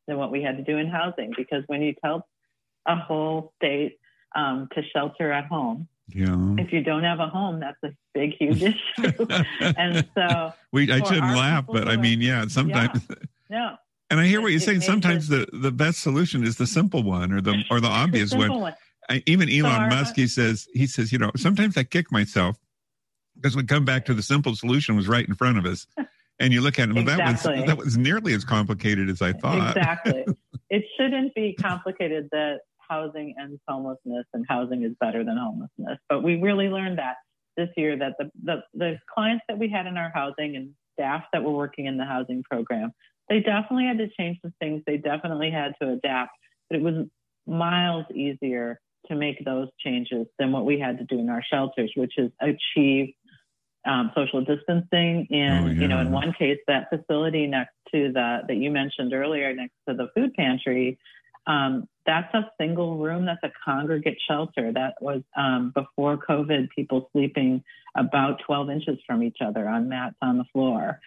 than 0.07 0.16
what 0.16 0.31
we 0.31 0.42
had 0.42 0.57
to 0.57 0.62
do 0.62 0.77
in 0.77 0.88
housing. 0.88 1.33
Because 1.37 1.64
when 1.66 1.83
you 1.83 1.94
tell 2.05 2.27
a 2.87 2.97
whole 2.97 3.53
state 3.57 3.99
um, 4.35 4.68
to 4.75 4.83
shelter 4.92 5.33
at 5.33 5.47
home 5.47 5.88
yeah. 6.14 6.37
if 6.59 6.73
you 6.73 6.83
don't 6.83 7.05
have 7.05 7.21
a 7.21 7.27
home 7.27 7.61
that's 7.61 7.83
a 7.85 7.90
big 8.14 8.35
huge 8.38 8.62
issue. 8.62 9.27
And 9.61 10.07
so 10.14 10.53
we 10.73 10.90
i 10.90 10.99
shouldn't 10.99 11.37
laugh 11.37 11.66
but 11.66 11.88
i 11.88 11.97
mean 11.97 12.21
yeah. 12.21 12.47
sometimes 12.49 13.07
no 13.51 13.77
and 14.11 14.21
i 14.21 14.27
hear 14.27 14.40
what 14.40 14.51
you're 14.51 14.61
saying 14.61 14.81
sometimes 14.81 15.29
the 15.29 15.47
the 15.53 15.73
best 15.73 16.01
solution 16.01 16.44
is 16.44 16.57
the 16.57 16.66
simple 16.66 17.03
one 17.03 17.33
or 17.33 17.40
the 17.40 17.62
or 17.71 17.81
the 17.81 17.88
the 17.88 17.92
obvious 17.92 18.35
one 18.35 18.61
one 18.61 18.75
I, 19.09 19.23
even 19.27 19.51
Elon 19.51 19.73
our- 19.73 19.88
Musk, 19.88 20.16
he 20.16 20.27
says, 20.27 20.68
he 20.75 20.87
says, 20.87 21.12
you 21.12 21.18
know, 21.18 21.31
sometimes 21.37 21.77
I 21.77 21.85
kick 21.85 22.12
myself 22.12 22.59
because 23.37 23.57
we 23.57 23.64
come 23.64 23.85
back 23.85 24.05
to 24.07 24.14
the 24.14 24.23
simple 24.23 24.55
solution 24.55 24.97
was 24.97 25.09
right 25.09 25.27
in 25.27 25.35
front 25.35 25.59
of 25.59 25.64
us, 25.64 25.87
and 26.40 26.53
you 26.53 26.61
look 26.61 26.79
at 26.79 26.88
it, 26.88 26.94
well, 26.94 27.05
that 27.05 27.33
was 27.33 27.42
that 27.42 27.79
was 27.79 27.97
nearly 27.97 28.35
as 28.35 28.44
complicated 28.44 29.09
as 29.09 29.23
I 29.23 29.33
thought. 29.33 29.77
Exactly. 29.77 30.25
it 30.71 30.85
shouldn't 30.99 31.35
be 31.35 31.55
complicated 31.55 32.29
that 32.33 32.61
housing 32.79 33.35
ends 33.40 33.61
homelessness 33.68 34.25
and 34.33 34.44
housing 34.49 34.83
is 34.83 34.92
better 35.01 35.25
than 35.25 35.37
homelessness. 35.37 35.99
But 36.09 36.23
we 36.23 36.40
really 36.40 36.68
learned 36.68 36.99
that 36.99 37.16
this 37.57 37.68
year 37.77 37.99
that 37.99 38.14
the, 38.18 38.31
the, 38.42 38.62
the 38.75 38.99
clients 39.12 39.44
that 39.49 39.59
we 39.59 39.68
had 39.68 39.87
in 39.87 39.97
our 39.97 40.11
housing 40.14 40.57
and 40.57 40.71
staff 40.94 41.25
that 41.33 41.42
were 41.42 41.53
working 41.53 41.87
in 41.87 41.99
the 41.99 42.05
housing 42.05 42.42
program, 42.42 42.92
they 43.29 43.41
definitely 43.41 43.87
had 43.87 43.99
to 43.99 44.09
change 44.19 44.38
some 44.43 44.55
things. 44.61 44.83
They 44.87 44.97
definitely 44.97 45.51
had 45.51 45.75
to 45.81 45.91
adapt, 45.91 46.33
but 46.69 46.79
it 46.79 46.83
was 46.83 47.07
miles 47.47 48.07
easier 48.14 48.81
to 49.07 49.14
make 49.14 49.45
those 49.45 49.69
changes 49.85 50.27
than 50.38 50.53
what 50.53 50.64
we 50.64 50.79
had 50.79 50.99
to 50.99 51.05
do 51.05 51.19
in 51.19 51.29
our 51.29 51.43
shelters, 51.43 51.91
which 51.97 52.14
is 52.19 52.31
achieve 52.41 53.14
um, 53.87 54.11
social 54.14 54.45
distancing. 54.45 55.27
And 55.31 55.69
Oh, 55.69 55.83
you 55.83 55.88
know, 55.88 56.01
in 56.01 56.11
one 56.11 56.35
case, 56.38 56.59
that 56.67 56.88
facility 56.91 57.47
next 57.47 57.75
to 57.93 58.12
the 58.12 58.41
that 58.47 58.57
you 58.57 58.71
mentioned 58.71 59.12
earlier, 59.12 59.55
next 59.55 59.75
to 59.88 59.95
the 59.95 60.09
food 60.14 60.35
pantry, 60.35 60.99
um, 61.47 61.88
that's 62.05 62.33
a 62.35 62.51
single 62.61 62.99
room. 62.99 63.25
That's 63.25 63.43
a 63.43 63.51
congregate 63.64 64.19
shelter. 64.29 64.73
That 64.73 64.95
was 65.01 65.23
um, 65.37 65.73
before 65.75 66.19
COVID. 66.19 66.69
People 66.77 67.09
sleeping 67.12 67.64
about 67.97 68.41
12 68.47 68.71
inches 68.71 68.99
from 69.07 69.23
each 69.23 69.38
other 69.45 69.67
on 69.67 69.88
mats 69.88 70.17
on 70.21 70.38
the 70.38 70.45
floor. 70.53 71.01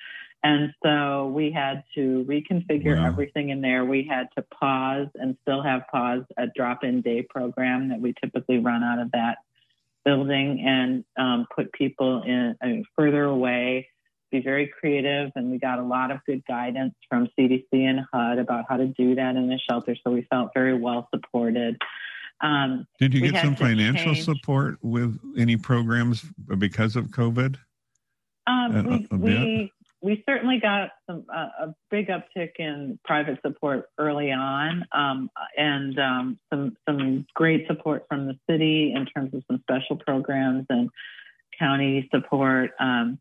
And 0.44 0.74
so 0.84 1.28
we 1.28 1.52
had 1.52 1.84
to 1.96 2.26
reconfigure 2.28 2.98
Wow. 2.98 3.06
everything 3.08 3.50
in 3.50 3.62
there. 3.62 3.86
We 3.86 4.04
had 4.10 4.28
to 4.36 4.42
pause 4.42 5.08
and 5.16 5.38
still 5.44 5.62
have 5.62 5.84
pause 5.92 6.24
a 6.38 6.48
drop 6.48 6.84
in 6.84 7.02
day 7.02 7.22
program 7.22 7.90
that 7.90 8.00
we 8.02 8.14
typically 8.22 8.58
run 8.58 8.84
out 8.84 9.00
of 9.00 9.12
that 9.12 9.38
building 10.04 10.66
and 10.66 11.06
um, 11.18 11.46
put 11.56 11.72
people 11.74 12.24
in 12.24 12.56
I 12.62 12.66
mean, 12.68 12.86
further 12.98 13.26
away, 13.26 13.88
be 14.32 14.42
very 14.42 14.68
creative. 14.80 15.32
And 15.36 15.52
we 15.52 15.60
got 15.60 15.78
a 15.78 15.84
lot 15.84 16.10
of 16.10 16.20
good 16.26 16.44
guidance 16.48 16.96
from 17.08 17.30
CDC 17.38 17.66
and 17.74 18.00
HUD 18.12 18.40
about 18.40 18.66
how 18.68 18.78
to 18.78 18.88
do 18.88 19.14
that 19.16 19.36
in 19.36 19.48
the 19.48 19.60
shelter. 19.70 19.96
So 20.04 20.10
we 20.12 20.24
felt 20.24 20.52
very 20.56 20.74
well 20.74 21.08
supported. 21.14 21.80
Um, 22.44 22.88
Did 23.00 23.14
you 23.14 23.22
get 23.22 23.44
some 23.44 23.56
financial 23.56 24.16
change- 24.16 24.24
support 24.26 24.80
with 24.82 25.20
any 25.38 25.56
programs 25.56 26.24
because 26.58 26.96
of 26.96 27.06
COVID? 27.10 27.58
Um, 28.48 28.76
A- 28.76 28.84
we, 28.84 28.96
a 29.12 29.18
bit? 29.18 29.20
we 29.20 29.72
we 30.02 30.24
certainly 30.28 30.60
got 30.60 30.90
some 31.08 31.26
uh, 31.34 31.50
a 31.62 31.76
big 31.92 32.08
uptick 32.08 32.54
in 32.58 33.00
private 33.06 33.40
support 33.46 33.86
early 33.98 34.32
on, 34.32 34.86
um, 34.92 35.30
and 35.56 35.98
um, 36.00 36.40
some 36.52 36.76
some 36.88 37.26
great 37.36 37.68
support 37.68 38.06
from 38.10 38.28
the 38.28 38.36
city 38.50 38.94
in 38.96 39.06
terms 39.06 39.34
of 39.34 39.44
some 39.48 39.60
special 39.62 39.98
programs 39.98 40.66
and 40.70 40.90
county 41.58 42.10
support. 42.14 42.72
Um, 42.80 43.20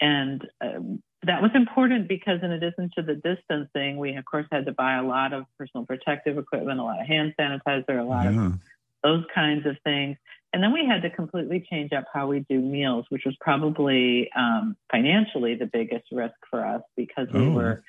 and 0.00 0.42
um, 0.62 1.02
that 1.24 1.42
was 1.42 1.50
important 1.54 2.08
because, 2.08 2.40
in 2.42 2.50
addition 2.50 2.90
to 2.96 3.02
the 3.02 3.14
distancing, 3.14 3.98
we 3.98 4.16
of 4.16 4.24
course 4.24 4.46
had 4.50 4.66
to 4.66 4.72
buy 4.72 4.96
a 4.96 5.02
lot 5.02 5.32
of 5.34 5.44
personal 5.58 5.84
protective 5.84 6.38
equipment, 6.38 6.80
a 6.80 6.82
lot 6.82 7.00
of 7.00 7.06
hand 7.06 7.34
sanitizer, 7.38 8.00
a 8.00 8.02
lot 8.02 8.26
of 8.26 8.34
those 9.04 9.24
kinds 9.34 9.66
of 9.66 9.76
things. 9.84 10.16
And 10.52 10.62
then 10.62 10.72
we 10.72 10.84
had 10.86 11.02
to 11.02 11.10
completely 11.10 11.66
change 11.70 11.92
up 11.92 12.04
how 12.12 12.26
we 12.26 12.40
do 12.40 12.60
meals, 12.60 13.06
which 13.08 13.22
was 13.24 13.34
probably 13.40 14.30
um, 14.36 14.76
financially 14.90 15.54
the 15.54 15.66
biggest 15.66 16.04
risk 16.12 16.34
for 16.50 16.64
us 16.64 16.82
because 16.96 17.28
we 17.32 17.40
Oh. 17.40 17.50
were 17.50 17.82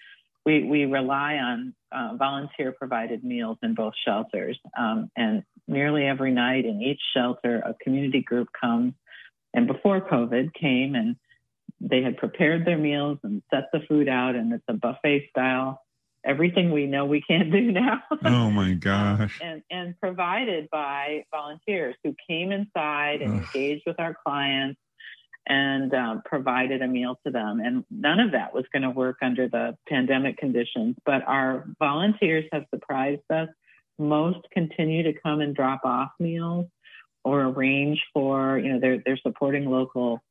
we 0.45 0.63
we 0.63 0.85
rely 0.85 1.35
on 1.35 1.73
uh, 1.91 2.15
volunteer 2.17 2.73
provided 2.73 3.23
meals 3.23 3.57
in 3.63 3.75
both 3.75 3.93
shelters, 4.05 4.59
um, 4.77 5.09
and 5.15 5.43
nearly 5.67 6.05
every 6.05 6.31
night 6.31 6.65
in 6.65 6.81
each 6.81 6.99
shelter, 7.15 7.59
a 7.59 7.73
community 7.81 8.21
group 8.21 8.49
comes. 8.59 8.93
And 9.53 9.67
before 9.67 10.01
COVID 10.01 10.53
came, 10.53 10.95
and 10.95 11.15
they 11.79 12.01
had 12.01 12.17
prepared 12.17 12.65
their 12.65 12.77
meals 12.77 13.19
and 13.23 13.41
set 13.53 13.69
the 13.71 13.81
food 13.87 14.09
out, 14.09 14.35
and 14.35 14.51
it's 14.53 14.63
a 14.67 14.73
buffet 14.73 15.27
style. 15.29 15.81
Everything 16.25 16.71
we 16.71 16.85
know 16.85 17.05
we 17.05 17.21
can't 17.21 17.51
do 17.51 17.71
now. 17.71 18.01
Oh 18.25 18.49
my 18.49 18.73
gosh. 18.73 19.39
and, 19.41 19.61
and 19.69 19.99
provided 19.99 20.69
by 20.71 21.25
volunteers 21.31 21.95
who 22.03 22.15
came 22.27 22.51
inside 22.51 23.21
and 23.21 23.39
Ugh. 23.39 23.45
engaged 23.53 23.83
with 23.85 23.99
our 23.99 24.15
clients 24.25 24.79
and 25.45 25.93
um, 25.93 26.21
provided 26.23 26.81
a 26.81 26.87
meal 26.87 27.19
to 27.25 27.31
them. 27.31 27.59
And 27.59 27.83
none 27.91 28.19
of 28.19 28.31
that 28.31 28.53
was 28.53 28.63
going 28.71 28.83
to 28.83 28.89
work 28.89 29.17
under 29.21 29.49
the 29.49 29.77
pandemic 29.89 30.37
conditions. 30.37 30.95
But 31.05 31.23
our 31.27 31.65
volunteers 31.79 32.45
have 32.53 32.63
surprised 32.73 33.21
us. 33.29 33.49
Most 33.99 34.39
continue 34.51 35.03
to 35.03 35.13
come 35.19 35.41
and 35.41 35.55
drop 35.55 35.81
off 35.83 36.11
meals 36.19 36.67
or 37.23 37.41
arrange 37.41 38.01
for, 38.13 38.57
you 38.57 38.73
know, 38.73 38.79
they're, 38.79 39.01
they're 39.05 39.19
supporting 39.21 39.65
local 39.65 40.21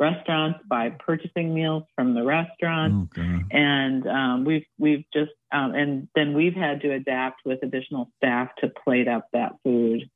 restaurants 0.00 0.58
by 0.66 0.88
purchasing 0.90 1.52
meals 1.54 1.84
from 1.94 2.14
the 2.14 2.24
restaurants 2.24 3.10
Oh 3.16 3.22
god. 3.22 3.44
and 3.52 4.06
um, 4.08 4.44
we've 4.44 4.64
we've 4.78 5.04
just 5.12 5.30
um, 5.52 5.74
and 5.74 6.08
then 6.14 6.32
we've 6.34 6.54
had 6.54 6.80
to 6.80 6.92
adapt 6.92 7.42
with 7.44 7.58
additional 7.62 8.10
staff 8.16 8.48
to 8.60 8.68
plate 8.84 9.06
up 9.08 9.28
that 9.34 9.52
food 9.62 10.08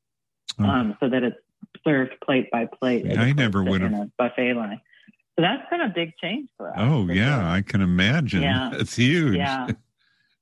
Oh. 0.59 0.63
um, 0.65 0.97
so 0.99 1.09
that 1.09 1.21
it's 1.23 1.35
served 1.85 2.13
plate 2.23 2.49
by 2.51 2.65
plate. 2.79 3.05
as 3.05 3.17
I 3.17 3.33
never 3.33 3.61
would 3.63 3.81
have- 3.81 3.91
a 3.93 4.11
buffet 4.17 4.53
line. 4.53 4.79
So 5.37 5.41
that's 5.41 5.69
been 5.69 5.81
a 5.81 5.89
big 5.93 6.13
change 6.21 6.47
for 6.57 6.69
us. 6.69 6.75
Oh 6.79 7.05
for 7.05 7.13
yeah, 7.13 7.35
sure. 7.41 7.49
I 7.49 7.61
can 7.61 7.81
imagine. 7.81 8.41
Yeah. 8.41 8.71
It's 8.79 8.95
huge. 8.95 9.35
Yeah, 9.35 9.67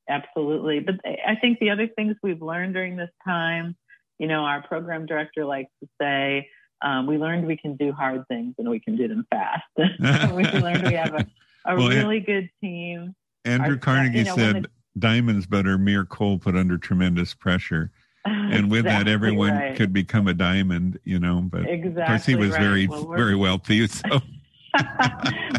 absolutely. 0.09 0.79
But 0.81 0.95
I 1.05 1.35
think 1.41 1.59
the 1.59 1.71
other 1.71 1.87
things 1.87 2.15
we've 2.21 2.41
learned 2.41 2.73
during 2.75 2.95
this 2.95 3.09
time, 3.25 3.75
you 4.19 4.27
know, 4.27 4.41
our 4.45 4.61
program 4.61 5.05
director 5.05 5.45
likes 5.45 5.71
to 5.81 5.89
say, 5.99 6.47
um, 6.83 7.07
we 7.07 7.17
learned 7.17 7.47
we 7.47 7.57
can 7.57 7.75
do 7.75 7.91
hard 7.91 8.27
things 8.27 8.55
and 8.57 8.69
we 8.69 8.79
can 8.79 8.95
do 8.95 9.07
them 9.07 9.25
fast. 9.29 9.63
we 9.77 10.43
learned 10.43 10.85
we 10.85 10.93
have 10.93 11.13
a, 11.13 11.25
a 11.65 11.75
Well, 11.75 11.87
really 11.89 12.19
good 12.19 12.49
team. 12.61 13.15
Andrew 13.45 13.71
Our- 13.71 13.77
Carnegie 13.77 14.19
you 14.19 14.25
know, 14.25 14.35
said, 14.35 14.67
"Diamonds, 14.97 15.47
but 15.47 15.65
are 15.65 15.77
mere 15.77 16.05
coal 16.05 16.37
put 16.37 16.55
under 16.55 16.77
tremendous 16.77 17.33
pressure." 17.33 17.91
And 18.25 18.71
with 18.71 18.85
that, 18.85 19.09
everyone 19.09 19.51
right. 19.51 19.75
could 19.75 19.91
become 19.91 20.29
a 20.29 20.33
diamond, 20.33 20.97
you 21.03 21.19
know. 21.19 21.41
But 21.41 21.67
exactly 21.67 22.01
of 22.01 22.07
course, 22.07 22.25
he 22.25 22.35
was 22.35 22.51
right. 22.51 22.61
very, 22.61 22.87
Well, 22.87 23.07
very 23.07 23.35
wealthy. 23.35 23.85
So 23.87 24.21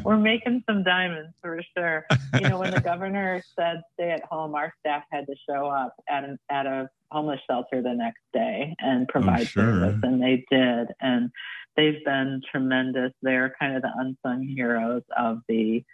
We're 0.04 0.16
making 0.16 0.64
some 0.68 0.82
diamonds 0.82 1.34
for 1.42 1.60
sure. 1.76 2.06
You 2.34 2.48
know, 2.48 2.58
when 2.58 2.72
the 2.72 2.80
governor 2.80 3.42
said 3.54 3.82
stay 3.92 4.10
at 4.10 4.24
home, 4.24 4.54
our 4.54 4.72
staff 4.80 5.04
had 5.10 5.26
to 5.26 5.34
show 5.48 5.66
up 5.66 5.94
at 6.08 6.24
an, 6.24 6.38
at 6.50 6.66
a 6.66 6.88
homeless 7.14 7.40
shelter 7.48 7.81
the 7.81 7.94
next 7.94 8.22
day 8.33 8.74
and 8.81 9.09
provide 9.09 9.42
Oh, 9.42 9.44
sure. 9.44 9.64
service, 9.64 9.98
and 10.03 10.22
they 10.22 10.44
did. 10.50 10.88
And 11.00 11.31
they've 11.77 12.05
been 12.05 12.42
tremendous. 12.50 13.12
They're 13.22 13.55
kind 13.59 13.77
of 13.77 13.83
the 13.83 13.92
unsung 13.96 14.46
heroes 14.46 15.03
of 15.16 15.38
the 15.48 15.85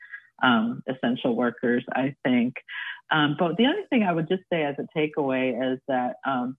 um, 0.43 0.83
essential 0.89 1.37
workers, 1.37 1.85
I 1.95 2.15
think. 2.25 2.55
Um, 3.11 3.37
but 3.39 3.57
the 3.57 3.67
other 3.67 3.85
thing 3.91 4.03
I 4.03 4.13
would 4.13 4.29
just 4.29 4.45
say 4.53 4.65
as 4.65 4.77
a 4.79 4.99
takeaway 4.99 5.75
is 5.75 5.79
that 5.89 6.17
um, 6.27 6.57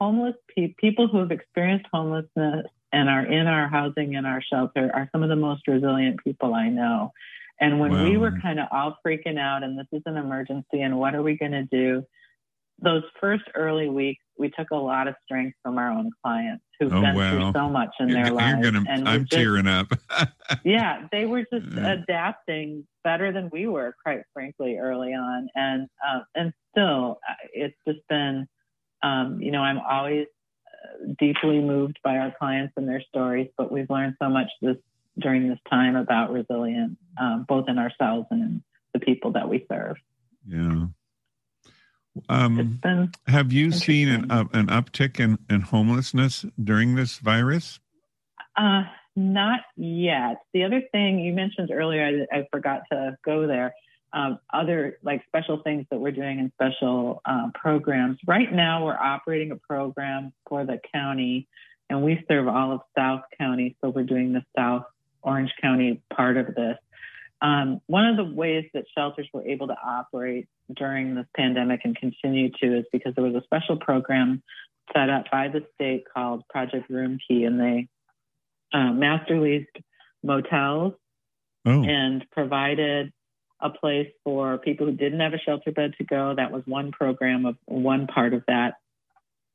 homeless 0.00 0.36
pe- 0.54 0.74
people 0.78 1.08
who 1.08 1.18
have 1.18 1.30
experienced 1.32 1.86
homelessness 1.92 2.66
and 2.92 3.08
are 3.08 3.26
in 3.26 3.46
our 3.46 3.68
housing 3.68 4.14
and 4.14 4.26
our 4.26 4.42
shelter 4.42 4.90
are 4.94 5.08
some 5.12 5.22
of 5.22 5.28
the 5.28 5.36
most 5.36 5.66
resilient 5.66 6.22
people 6.22 6.54
I 6.54 6.68
know. 6.68 7.10
And 7.60 7.80
when 7.80 8.02
we 8.02 8.16
were 8.16 8.32
kind 8.42 8.60
of 8.60 8.66
all 8.70 8.98
freaking 9.04 9.38
out 9.38 9.62
and 9.62 9.78
this 9.78 9.86
is 9.92 10.02
an 10.06 10.16
emergency 10.16 10.80
and 10.80 10.98
what 10.98 11.14
are 11.14 11.22
we 11.22 11.36
going 11.36 11.52
to 11.52 11.64
do? 11.64 12.04
Those 12.80 13.02
first 13.20 13.44
early 13.54 13.88
weeks, 13.88 14.22
we 14.36 14.50
took 14.50 14.70
a 14.72 14.76
lot 14.76 15.06
of 15.06 15.14
strength 15.24 15.56
from 15.62 15.78
our 15.78 15.90
own 15.90 16.10
clients 16.22 16.64
who've 16.80 16.92
Oh, 16.92 17.00
been 17.00 17.14
wow. 17.14 17.30
through 17.30 17.52
so 17.60 17.68
much 17.68 17.90
in 18.00 18.08
their 18.08 18.26
you're 18.26 18.34
lives. 18.34 18.62
gonna. 18.70 18.84
and 18.88 19.08
I'm 19.08 19.20
just- 19.20 19.32
tearing 19.32 19.66
up. 19.68 19.86
yeah, 20.64 21.06
they 21.12 21.24
were 21.24 21.44
just 21.52 21.66
Yeah. 21.72 21.92
adapting 21.92 22.86
better 23.04 23.30
than 23.32 23.48
we 23.52 23.66
were, 23.68 23.94
quite 24.02 24.22
frankly, 24.32 24.76
early 24.78 25.14
on, 25.14 25.48
and 25.54 25.88
uh, 26.06 26.20
and 26.34 26.52
still, 26.72 27.20
uh, 27.28 27.34
it's 27.52 27.76
just 27.86 28.00
been, 28.08 28.48
um, 29.02 29.40
you 29.40 29.52
know, 29.52 29.62
I'm 29.62 29.78
always 29.78 30.26
uh, 30.66 31.12
deeply 31.20 31.60
moved 31.60 32.00
by 32.02 32.18
our 32.18 32.32
clients 32.36 32.74
and 32.76 32.88
their 32.88 33.02
stories, 33.02 33.48
but 33.56 33.70
we've 33.70 33.88
learned 33.88 34.16
so 34.20 34.28
much 34.28 34.48
this 34.60 34.76
during 35.20 35.48
this 35.48 35.60
time 35.70 35.94
about 35.94 36.32
resilience, 36.32 36.96
um, 37.20 37.44
both 37.48 37.68
in 37.68 37.78
ourselves 37.78 38.26
and 38.32 38.42
in 38.42 38.64
the 38.94 38.98
people 38.98 39.30
that 39.32 39.48
we 39.48 39.64
serve. 39.70 39.96
yeah. 40.46 40.86
Um, 42.28 42.78
been 42.82 43.12
have 43.26 43.52
you 43.52 43.72
seen 43.72 44.08
an, 44.08 44.30
uh, 44.30 44.44
an 44.52 44.66
uptick 44.68 45.18
in, 45.18 45.38
in 45.50 45.62
homelessness 45.62 46.44
during 46.62 46.94
this 46.94 47.18
virus? 47.18 47.80
Uh, 48.56 48.84
not 49.16 49.60
yet. 49.76 50.42
The 50.52 50.64
other 50.64 50.82
thing 50.92 51.18
you 51.18 51.32
mentioned 51.32 51.70
earlier, 51.72 52.26
I, 52.32 52.38
I 52.38 52.46
forgot 52.52 52.82
to 52.92 53.16
go 53.24 53.46
there. 53.46 53.74
Um, 54.12 54.38
other 54.52 54.98
like 55.02 55.24
special 55.26 55.60
things 55.62 55.86
that 55.90 55.98
we're 55.98 56.12
doing 56.12 56.38
in 56.38 56.52
special 56.52 57.20
uh, 57.24 57.48
programs. 57.52 58.18
Right 58.26 58.52
now, 58.52 58.84
we're 58.84 58.96
operating 58.96 59.50
a 59.50 59.56
program 59.56 60.32
for 60.48 60.64
the 60.64 60.78
county, 60.92 61.48
and 61.90 62.02
we 62.02 62.24
serve 62.28 62.46
all 62.46 62.72
of 62.72 62.80
South 62.96 63.22
County. 63.36 63.76
So 63.80 63.90
we're 63.90 64.04
doing 64.04 64.32
the 64.32 64.44
South 64.56 64.84
Orange 65.22 65.50
County 65.60 66.00
part 66.14 66.36
of 66.36 66.54
this. 66.54 66.76
Um, 67.44 67.80
one 67.88 68.06
of 68.06 68.16
the 68.16 68.24
ways 68.24 68.64
that 68.72 68.84
shelters 68.96 69.28
were 69.34 69.46
able 69.46 69.66
to 69.66 69.76
operate 69.84 70.48
during 70.74 71.14
this 71.14 71.26
pandemic 71.36 71.80
and 71.84 71.94
continue 71.94 72.50
to 72.62 72.78
is 72.78 72.86
because 72.90 73.14
there 73.14 73.24
was 73.24 73.34
a 73.34 73.42
special 73.44 73.76
program 73.76 74.42
set 74.94 75.10
up 75.10 75.24
by 75.30 75.48
the 75.48 75.60
state 75.74 76.04
called 76.12 76.42
Project 76.48 76.88
Room 76.88 77.18
Key, 77.28 77.44
and 77.44 77.60
they 77.60 77.88
uh, 78.72 78.92
master 78.92 79.38
leased 79.38 79.76
motels 80.22 80.94
Oh, 81.66 81.82
and 81.82 82.24
provided 82.30 83.10
a 83.60 83.70
place 83.70 84.10
for 84.22 84.58
people 84.58 84.86
who 84.86 84.92
didn't 84.92 85.20
have 85.20 85.32
a 85.32 85.38
shelter 85.38 85.72
bed 85.72 85.94
to 85.96 86.04
go. 86.04 86.34
That 86.36 86.52
was 86.52 86.62
one 86.66 86.92
program 86.92 87.46
of 87.46 87.56
one 87.64 88.06
part 88.06 88.34
of 88.34 88.42
that. 88.48 88.74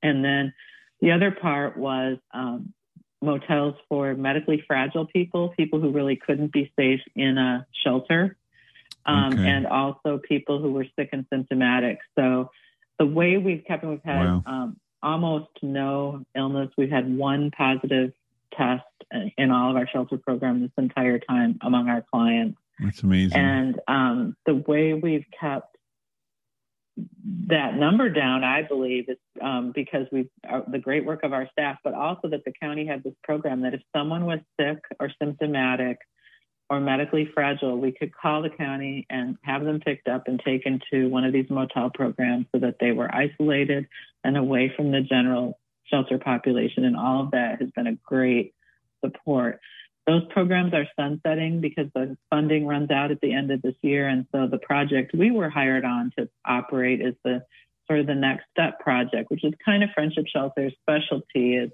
And 0.02 0.26
then 0.26 0.54
the 1.02 1.12
other 1.12 1.30
part 1.30 1.78
was 1.78 2.18
um, 2.34 2.74
motels 3.22 3.76
for 3.90 4.14
medically 4.16 4.64
fragile 4.66 5.06
people, 5.06 5.50
people 5.58 5.80
who 5.80 5.92
really 5.92 6.16
couldn't 6.16 6.52
be 6.52 6.72
safe 6.78 7.02
in 7.16 7.38
a 7.38 7.66
shelter, 7.84 8.38
um, 9.06 9.34
Okay. 9.34 9.48
and 9.48 9.68
also 9.68 10.18
people 10.20 10.60
who 10.62 10.72
were 10.72 10.86
sick 10.98 11.10
and 11.12 11.26
symptomatic. 11.30 12.00
So 12.18 12.52
the 12.98 13.06
way 13.06 13.38
we've 13.38 13.64
kept, 13.66 13.84
we've 13.84 14.04
had 14.04 14.26
Wow. 14.26 14.44
um, 14.46 14.78
almost 15.02 15.50
no 15.62 16.26
illness. 16.36 16.70
We've 16.78 16.90
had 16.92 17.14
one 17.18 17.52
positive 17.52 18.14
test 18.54 18.84
in 19.38 19.52
all 19.52 19.72
of 19.72 19.76
our 19.78 19.88
shelter 19.88 20.18
program 20.18 20.62
this 20.62 20.72
entire 20.78 21.20
time 21.20 21.58
among 21.62 21.90
our 21.90 22.02
clients. 22.02 22.58
that's 22.80 23.04
amazing. 23.04 23.38
And 23.38 23.80
um, 23.88 24.36
the 24.46 24.56
way 24.56 24.94
we've 24.94 25.26
kept 25.38 25.76
that 27.48 27.76
number 27.76 28.10
down, 28.10 28.44
I 28.44 28.64
believe, 28.64 29.10
is 29.10 29.18
um, 29.42 29.72
because 29.74 30.06
we've 30.12 30.30
uh, 30.50 30.62
the 30.72 30.80
great 30.80 31.06
work 31.06 31.24
of 31.24 31.34
our 31.34 31.48
staff, 31.52 31.78
but 31.84 31.94
also 31.94 32.30
that 32.30 32.46
the 32.46 32.54
county 32.62 32.86
had 32.86 33.04
this 33.04 33.14
program 33.24 33.62
that 33.62 33.74
if 33.74 33.82
someone 33.96 34.26
was 34.26 34.40
sick 34.60 34.80
or 35.00 35.12
symptomatic 35.22 35.98
or 36.70 36.80
medically 36.80 37.30
fragile, 37.34 37.78
we 37.78 37.92
could 37.92 38.16
call 38.16 38.42
the 38.42 38.50
county 38.50 39.06
and 39.10 39.38
have 39.44 39.64
them 39.64 39.80
picked 39.80 40.08
up 40.08 40.28
and 40.28 40.40
taken 40.46 40.80
to 40.92 41.08
one 41.08 41.24
of 41.24 41.34
these 41.34 41.50
motel 41.50 41.90
programs 41.90 42.46
so 42.54 42.60
that 42.60 42.76
they 42.80 42.92
were 42.92 43.14
isolated 43.14 43.88
and 44.24 44.38
away 44.38 44.72
from 44.76 44.92
the 44.92 45.02
general 45.02 45.60
shelter 45.86 46.20
population. 46.20 46.86
And 46.86 46.96
all 46.96 47.24
of 47.24 47.32
that 47.32 47.60
has 47.60 47.72
been 47.72 47.88
a 47.88 47.96
great 47.96 48.54
support. 49.04 49.60
Those 50.10 50.26
programs 50.32 50.74
are 50.74 50.88
sunsetting 51.00 51.62
because 51.62 51.86
the 51.94 52.18
funding 52.32 52.66
runs 52.66 52.90
out 52.90 53.12
at 53.12 53.22
the 53.22 53.32
end 53.32 53.52
of 53.52 53.62
this 53.62 53.76
year. 53.84 54.08
And 54.08 54.26
so 54.32 54.48
the 54.48 54.58
project 54.58 55.14
we 55.14 55.30
were 55.30 55.52
hired 55.52 55.86
on 55.86 56.12
to 56.18 56.28
operate 56.44 57.00
is 57.00 57.14
the 57.24 57.44
sort 57.86 58.00
of 58.00 58.08
the 58.08 58.16
next 58.16 58.46
step 58.50 58.80
project, 58.80 59.30
which 59.30 59.44
is 59.44 59.54
kind 59.64 59.84
of 59.84 59.92
Friendship 59.94 60.26
Shelter's 60.26 60.74
specialty 60.82 61.58
is 61.58 61.70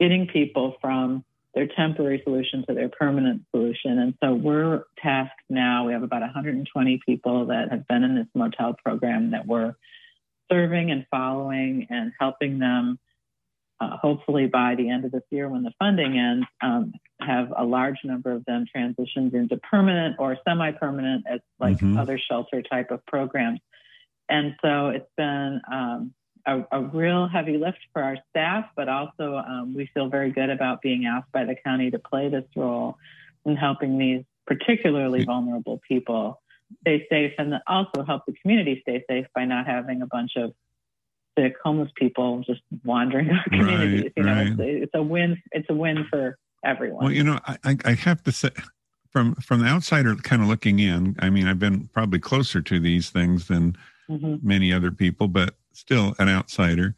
getting 0.00 0.26
people 0.26 0.78
from 0.80 1.24
their 1.54 1.68
temporary 1.68 2.20
solution 2.24 2.64
to 2.66 2.74
their 2.74 2.88
permanent 2.88 3.42
solution. 3.52 4.00
And 4.00 4.14
so 4.20 4.34
we're 4.34 4.82
tasked 5.00 5.38
now. 5.48 5.86
We 5.86 5.92
have 5.92 6.02
about 6.02 6.22
120 6.22 7.00
people 7.06 7.46
that 7.46 7.70
have 7.70 7.86
been 7.86 8.02
in 8.02 8.16
this 8.16 8.26
motel 8.34 8.74
program 8.84 9.30
that 9.30 9.46
we're 9.46 9.76
serving 10.50 10.90
and 10.90 11.06
following 11.08 11.86
and 11.88 12.10
helping 12.18 12.58
them 12.58 12.98
uh, 13.80 13.96
hopefully 13.96 14.46
by 14.46 14.74
the 14.74 14.88
end 14.90 15.04
of 15.04 15.12
this 15.12 15.22
year 15.30 15.48
when 15.48 15.62
the 15.62 15.72
funding 15.78 16.18
ends, 16.18 16.46
um, 16.60 16.92
have 17.20 17.52
a 17.56 17.64
large 17.64 17.96
number 18.04 18.30
of 18.32 18.44
them 18.44 18.64
transitioned 18.74 19.32
into 19.34 19.56
permanent 19.58 20.16
or 20.18 20.36
semi-permanent 20.46 21.24
as 21.28 21.40
like 21.58 21.78
Mhm. 21.78 21.98
other 21.98 22.18
shelter 22.18 22.62
type 22.62 22.90
of 22.90 23.04
programs. 23.06 23.60
And 24.28 24.54
so 24.62 24.88
it's 24.88 25.10
been 25.16 25.60
um, 25.70 26.14
a, 26.46 26.64
a 26.72 26.80
real 26.80 27.26
heavy 27.26 27.56
lift 27.58 27.80
for 27.92 28.02
our 28.02 28.16
staff, 28.30 28.66
but 28.76 28.88
also 28.88 29.36
um, 29.36 29.74
we 29.74 29.86
feel 29.92 30.08
very 30.08 30.30
good 30.30 30.50
about 30.50 30.82
being 30.82 31.06
asked 31.06 31.32
by 31.32 31.44
the 31.44 31.54
county 31.54 31.90
to 31.90 31.98
play 31.98 32.28
this 32.28 32.46
role 32.56 32.96
in 33.44 33.56
helping 33.56 33.98
these 33.98 34.24
particularly 34.46 35.24
vulnerable 35.24 35.80
people 35.86 36.40
stay 36.82 37.06
safe 37.08 37.32
and 37.38 37.54
also 37.66 38.04
help 38.04 38.24
the 38.26 38.32
community 38.40 38.80
stay 38.82 39.04
safe 39.08 39.26
by 39.34 39.44
not 39.44 39.66
having 39.66 40.02
a 40.02 40.06
bunch 40.06 40.36
of 40.36 40.52
sick 41.38 41.54
homeless 41.64 41.90
people 41.96 42.42
just 42.46 42.60
wandering 42.84 43.30
our 43.30 43.44
communities. 43.44 44.02
Right, 44.04 44.12
you 44.16 44.22
know, 44.22 44.32
right. 44.34 44.46
it's, 44.48 44.84
it's 44.84 44.92
a 44.94 45.02
win. 45.02 45.36
It's 45.52 45.68
a 45.70 45.74
win 45.74 46.06
for 46.10 46.36
everyone. 46.64 47.04
Well, 47.04 47.12
you 47.12 47.24
know, 47.24 47.38
I, 47.46 47.76
I- 47.84 47.94
have 47.94 48.22
to 48.24 48.32
say, 48.32 48.50
from 49.10 49.34
from 49.36 49.60
the 49.60 49.66
outsider 49.66 50.14
kind 50.16 50.42
of 50.42 50.48
looking 50.48 50.78
in, 50.78 51.16
I 51.18 51.30
mean, 51.30 51.46
I've 51.46 51.58
been 51.58 51.88
probably 51.88 52.18
closer 52.20 52.60
to 52.62 52.80
these 52.80 53.10
things 53.10 53.48
than 53.48 53.76
Mhm. 54.10 54.42
many 54.42 54.72
other 54.72 54.90
people, 54.90 55.28
but 55.28 55.54
still 55.72 56.14
an 56.18 56.28
outsider. 56.28 56.94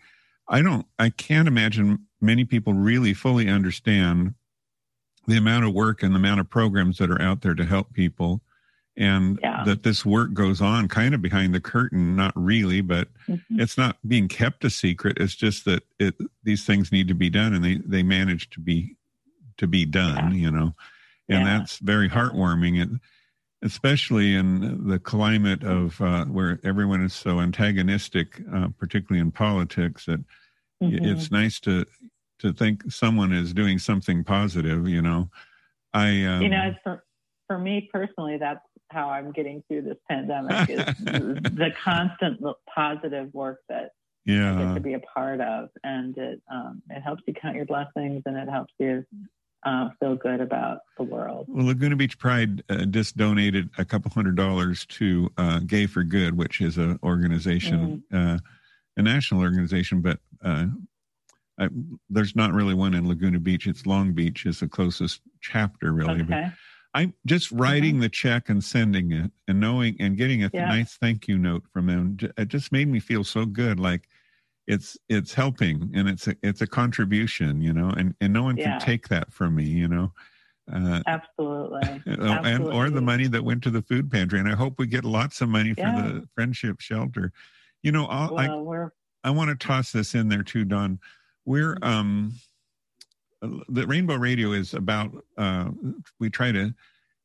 I 0.48 0.62
don't, 0.62 0.86
I 0.98 1.10
can't 1.10 1.46
imagine 1.46 2.06
many 2.20 2.44
people 2.44 2.72
really 2.72 3.12
fully 3.14 3.48
understand 3.48 4.34
the 5.26 5.36
amount 5.36 5.64
of 5.66 5.72
work 5.74 6.02
and 6.02 6.14
the 6.14 6.18
amount 6.18 6.40
of 6.40 6.48
programs 6.50 6.98
that 6.98 7.10
are 7.10 7.20
out 7.20 7.42
there 7.42 7.54
to 7.54 7.64
help 7.64 7.92
people. 7.92 8.40
And 8.96 9.38
Yeah. 9.42 9.64
that 9.64 9.82
this 9.82 10.04
work 10.04 10.34
goes 10.34 10.60
on 10.60 10.88
kind 10.88 11.14
of 11.14 11.22
behind 11.22 11.54
the 11.54 11.60
curtain, 11.60 12.14
not 12.14 12.32
really, 12.36 12.80
but 12.82 13.08
Mhm. 13.28 13.40
it's 13.50 13.78
not 13.78 13.96
being 14.06 14.28
kept 14.28 14.64
a 14.64 14.70
secret. 14.70 15.18
It's 15.18 15.34
just 15.34 15.64
that 15.64 15.82
it, 15.98 16.14
these 16.42 16.66
things 16.66 16.92
need 16.92 17.08
to 17.08 17.14
be 17.14 17.30
done 17.30 17.54
and 17.54 17.64
they, 17.64 17.76
they 17.76 18.02
manage 18.02 18.50
to 18.50 18.60
be, 18.60 18.96
to 19.56 19.66
be 19.66 19.84
done, 19.86 20.34
you 20.34 20.50
know, 20.50 20.74
and 21.28 21.46
Yeah. 21.46 21.58
that's 21.58 21.78
very 21.78 22.08
heartwarming. 22.08 22.82
And 22.82 23.00
especially 23.62 24.34
in 24.34 24.88
the 24.88 24.98
climate 24.98 25.62
of 25.62 26.00
uh, 26.00 26.26
where 26.26 26.58
everyone 26.64 27.02
is 27.02 27.14
so 27.14 27.40
antagonistic, 27.40 28.42
uh, 28.52 28.68
particularly 28.76 29.20
in 29.20 29.30
politics, 29.30 30.04
that 30.06 30.20
Mhm. 30.82 31.06
it's 31.06 31.30
nice 31.30 31.60
to 31.60 31.86
to 32.40 32.52
think 32.52 32.90
someone 32.90 33.32
is 33.32 33.54
doing 33.54 33.78
something 33.78 34.24
positive. 34.24 34.88
You 34.88 35.00
know, 35.00 35.30
I 35.94 36.24
um, 36.24 36.42
you 36.42 36.48
know, 36.48 36.74
for 36.82 37.04
for 37.46 37.58
me 37.58 37.88
personally, 37.92 38.36
that's 38.36 38.66
how 38.92 39.08
I'm 39.10 39.32
getting 39.32 39.62
through 39.68 39.82
this 39.82 39.96
pandemic 40.08 40.68
is 40.68 40.84
the 41.00 41.70
constant 41.82 42.40
positive 42.74 43.32
work 43.34 43.60
that 43.68 43.92
Yeah. 44.24 44.54
I 44.54 44.64
get 44.64 44.74
to 44.74 44.80
be 44.80 44.94
a 44.94 45.00
part 45.00 45.40
of, 45.40 45.70
and 45.82 46.16
it 46.18 46.40
um, 46.52 46.82
it 46.90 47.00
helps 47.00 47.22
you 47.26 47.34
count 47.34 47.56
your 47.56 47.64
blessings, 47.66 48.22
and 48.26 48.36
it 48.36 48.48
helps 48.48 48.72
you 48.78 49.04
uh, 49.64 49.88
feel 50.00 50.16
good 50.16 50.40
about 50.40 50.78
the 50.98 51.04
world. 51.04 51.46
Well, 51.48 51.66
Laguna 51.66 51.96
Beach 51.96 52.18
Pride 52.18 52.62
uh, 52.68 52.84
just 52.86 53.16
donated 53.16 53.70
a 53.78 53.84
couple 53.84 54.10
hundred 54.10 54.36
dollars 54.36 54.86
to 54.86 55.30
uh, 55.38 55.60
Gay 55.60 55.86
for 55.86 56.02
Good, 56.02 56.36
which 56.36 56.60
is 56.60 56.78
an 56.78 56.98
organization, 57.02 58.02
Mm-hmm. 58.12 58.34
uh, 58.34 58.38
a 58.96 59.02
national 59.02 59.40
organization, 59.40 60.02
but 60.02 60.18
uh, 60.44 60.66
I, 61.58 61.68
there's 62.10 62.34
not 62.36 62.52
really 62.52 62.74
one 62.74 62.92
in 62.94 63.08
Laguna 63.08 63.38
Beach. 63.38 63.66
It's 63.66 63.86
Long 63.86 64.12
Beach 64.12 64.44
is 64.46 64.60
the 64.60 64.68
closest 64.68 65.20
chapter, 65.40 65.92
really. 65.92 66.22
But 66.22 66.36
Okay. 66.36 66.50
I'm 66.94 67.14
just 67.26 67.50
writing 67.52 68.00
the 68.00 68.08
check 68.08 68.48
and 68.48 68.62
sending 68.62 69.12
it, 69.12 69.30
and 69.48 69.60
knowing 69.60 69.96
and 70.00 70.16
getting 70.16 70.44
a 70.44 70.50
Yeah. 70.52 70.66
nice 70.66 70.96
thank 70.96 71.26
you 71.28 71.38
note 71.38 71.64
from 71.72 71.86
them. 71.86 72.18
It 72.36 72.48
just 72.48 72.70
made 72.72 72.88
me 72.88 73.00
feel 73.00 73.24
so 73.24 73.46
good, 73.46 73.80
like 73.80 74.08
it's 74.66 74.96
it's 75.08 75.34
helping 75.34 75.90
and 75.94 76.08
it's 76.08 76.28
a 76.28 76.36
it's 76.42 76.60
a 76.60 76.66
contribution, 76.66 77.60
you 77.62 77.72
know, 77.72 77.90
and 77.90 78.14
and 78.20 78.32
no 78.32 78.42
one 78.44 78.56
Yeah. 78.58 78.78
can 78.78 78.78
take 78.78 79.08
that 79.08 79.32
from 79.32 79.54
me, 79.54 79.64
you 79.64 79.88
know. 79.88 80.12
Uh, 80.72 81.02
Absolutely. 81.06 82.02
uh, 82.20 82.38
and 82.44 82.68
or 82.68 82.88
the 82.90 83.00
money 83.02 83.26
that 83.26 83.42
went 83.42 83.62
to 83.64 83.70
the 83.70 83.82
food 83.82 84.10
pantry. 84.10 84.38
And 84.38 84.48
I 84.48 84.54
hope 84.54 84.78
we 84.78 84.86
get 84.86 85.04
lots 85.04 85.40
of 85.40 85.48
money 85.48 85.74
for 85.74 85.80
Yeah. 85.88 85.92
the 85.92 86.28
friendship 86.34 86.80
shelter. 86.80 87.32
You 87.82 87.92
know, 87.92 88.06
I'll, 88.06 88.38
I 88.38 88.46
Well, 88.48 88.64
we're 88.64 88.92
I 89.24 89.30
want 89.30 89.48
to 89.50 89.66
toss 89.66 89.92
this 89.92 90.14
in 90.14 90.28
there 90.28 90.42
too, 90.42 90.64
Don. 90.64 91.00
We're 91.44 91.76
um, 91.82 92.34
the 93.68 93.86
Rainbow 93.86 94.16
Radio 94.16 94.52
is 94.52 94.74
about. 94.74 95.10
Uh, 95.36 95.70
we 96.20 96.30
try 96.30 96.52
to 96.52 96.74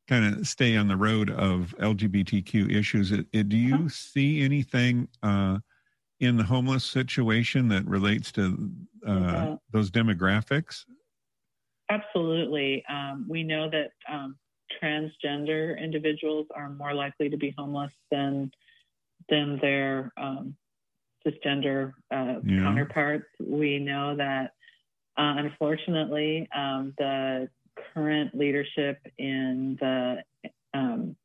kind 0.08 0.34
of 0.34 0.46
stay 0.46 0.76
on 0.76 0.88
the 0.88 0.96
road 0.96 1.30
of 1.30 1.74
LGBTQ 1.78 2.74
issues. 2.74 3.12
It, 3.12 3.26
it- 3.32 3.48
do 3.48 3.56
you 3.56 3.88
see 3.88 4.42
anything 4.42 5.08
uh, 5.22 5.58
in 6.20 6.36
the 6.36 6.44
homeless 6.44 6.84
situation 6.84 7.68
that 7.68 7.86
relates 7.86 8.32
to 8.32 8.70
uh, 9.06 9.10
Mhm. 9.10 9.58
those 9.70 9.90
demographics? 9.90 10.84
Absolutely. 11.90 12.84
Um, 12.88 13.24
we 13.28 13.42
know 13.42 13.70
that 13.70 13.92
um, 14.08 14.36
transgender 14.82 15.78
individuals 15.80 16.46
are 16.54 16.70
more 16.70 16.92
likely 16.94 17.28
to 17.30 17.36
be 17.36 17.54
homeless 17.56 17.92
than 18.10 18.50
than 19.28 19.58
their 19.60 20.10
um, 20.16 20.56
cisgender 21.26 21.92
uh, 22.10 22.40
Yeah. 22.44 22.62
counterparts. 22.62 23.26
We 23.40 23.78
know 23.78 24.16
that, 24.16 24.52
uh, 25.18 25.34
unfortunately, 25.36 26.48
um, 26.54 26.94
the 26.98 27.48
current 27.94 28.34
leadership 28.34 28.98
in 29.18 29.76
the 29.80 30.22
um, 30.74 31.16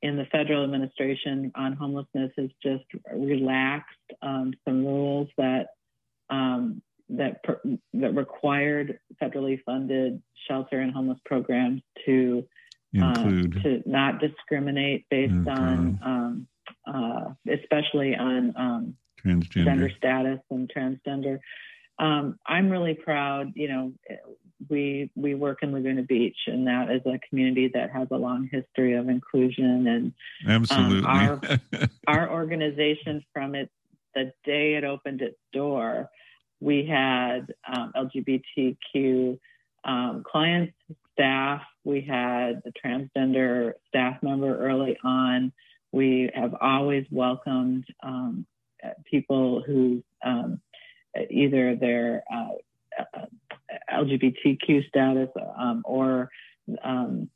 in 0.00 0.16
the 0.16 0.24
federal 0.26 0.62
administration 0.64 1.50
on 1.54 1.72
homelessness 1.74 2.30
has 2.38 2.50
just 2.62 2.84
relaxed 3.12 3.88
um, 4.22 4.52
some 4.64 4.84
rules 4.86 5.28
that 5.36 5.68
um, 6.30 6.80
that 7.10 7.42
per, 7.42 7.60
that 7.94 8.14
required 8.14 8.98
federally 9.20 9.60
funded 9.64 10.22
shelter 10.46 10.80
and 10.80 10.92
homeless 10.92 11.18
programs 11.24 11.82
to 12.06 12.44
uh, 13.00 13.06
Include 13.16 13.62
to 13.62 13.82
not 13.86 14.20
discriminate 14.20 15.04
based 15.10 15.34
Oh, 15.46 15.50
on 15.50 15.98
um, 16.04 16.46
uh, 16.86 17.34
especially 17.52 18.14
on 18.14 18.54
um, 18.56 18.94
transgender. 19.24 19.64
gender 19.64 19.90
status 19.96 20.40
and 20.50 20.70
transgender. 20.74 21.38
Um, 21.98 22.38
I'm 22.46 22.70
really 22.70 22.94
proud. 22.94 23.52
You 23.54 23.68
know, 23.68 23.92
we 24.68 25.10
we 25.16 25.34
work 25.34 25.62
in 25.62 25.72
Laguna 25.72 26.02
Beach, 26.02 26.36
and 26.46 26.66
that 26.66 26.90
is 26.90 27.02
a 27.06 27.18
community 27.28 27.70
that 27.74 27.90
has 27.90 28.08
a 28.10 28.16
long 28.16 28.48
history 28.50 28.94
of 28.94 29.08
inclusion. 29.08 29.86
And 29.86 30.12
Absolutely. 30.46 31.08
our- 31.08 31.40
our 32.06 32.30
organization, 32.30 33.24
from 33.32 33.54
its 33.54 33.72
the 34.14 34.32
day 34.44 34.74
it 34.74 34.84
opened 34.84 35.22
its 35.22 35.38
door, 35.52 36.08
we 36.60 36.86
had 36.86 37.52
um, 37.72 37.92
LGBTQ 37.96 39.38
um, 39.84 40.22
clients, 40.26 40.74
staff. 41.12 41.62
We 41.84 42.00
had 42.00 42.62
the 42.64 42.72
transgender 42.84 43.72
staff 43.88 44.22
member 44.22 44.58
early 44.58 44.96
on. 45.04 45.52
We 45.92 46.30
have 46.34 46.54
always 46.60 47.06
welcomed 47.10 47.84
um, 48.02 48.46
people 49.10 49.62
who 49.66 50.02
um, 50.24 50.60
either 51.30 51.76
their 51.76 52.22
uh, 52.32 53.02
uh, 53.14 53.26
LGBTQ 53.92 54.88
status 54.88 55.28
um, 55.58 55.82
or 55.84 56.30
um, 56.82 57.28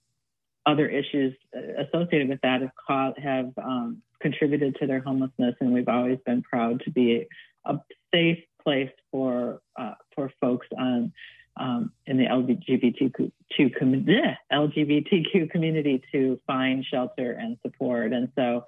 other 0.66 0.88
issues 0.88 1.34
associated 1.78 2.28
with 2.28 2.40
that 2.42 2.60
have, 2.88 3.16
have 3.16 3.52
um, 3.58 4.02
contributed 4.20 4.76
to 4.80 4.86
their 4.86 5.00
homelessness, 5.00 5.54
and 5.60 5.72
we've 5.72 5.88
always 5.88 6.18
been 6.24 6.42
proud 6.42 6.80
to 6.84 6.90
be 6.90 7.26
a 7.66 7.74
safe 8.12 8.38
place 8.62 8.90
for 9.10 9.60
uh, 9.78 9.94
for 10.14 10.30
folks 10.40 10.66
on 10.78 11.12
um, 11.56 11.92
in 12.06 12.16
the 12.16 12.24
LGBTQ 12.24 13.78
com- 13.78 14.04
bleh, 14.04 14.36
LGBTQ 14.52 15.50
community 15.50 16.02
to 16.12 16.40
find 16.46 16.84
shelter 16.84 17.32
and 17.32 17.58
support. 17.62 18.12
And 18.12 18.28
so, 18.36 18.64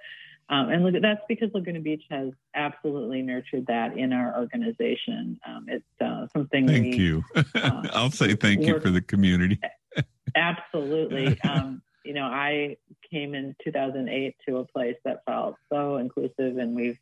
um, 0.51 0.69
and 0.69 0.85
look, 0.85 0.95
that's 1.01 1.23
because 1.29 1.51
Laguna 1.55 1.81
Beach 1.81 2.03
has 2.11 2.31
absolutely 2.55 3.23
nurtured 3.23 3.67
that 3.67 3.97
in 3.97 4.13
our 4.13 4.39
organization. 4.39 5.41
Um, 5.47 5.67
it's 5.69 5.85
uh, 6.01 6.27
something 6.35 6.67
Thank 6.67 6.97
we 6.97 6.97
you. 6.97 7.25
I'll 7.55 8.11
say 8.11 8.35
thank 8.35 8.63
you 8.63 8.79
for 8.81 8.91
the 8.91 9.01
community. 9.01 9.59
absolutely. 10.37 11.41
Um, 11.43 11.83
you 12.05 12.13
know, 12.13 12.25
I 12.25 12.77
came 13.11 13.35
in 13.35 13.57
2008 13.65 14.37
to 14.47 14.59
a 14.59 14.65
place 14.67 14.97
that 15.05 15.25
felt 15.25 15.57
so 15.73 15.97
inclusive, 15.97 16.59
and 16.59 16.75
we've 16.75 16.99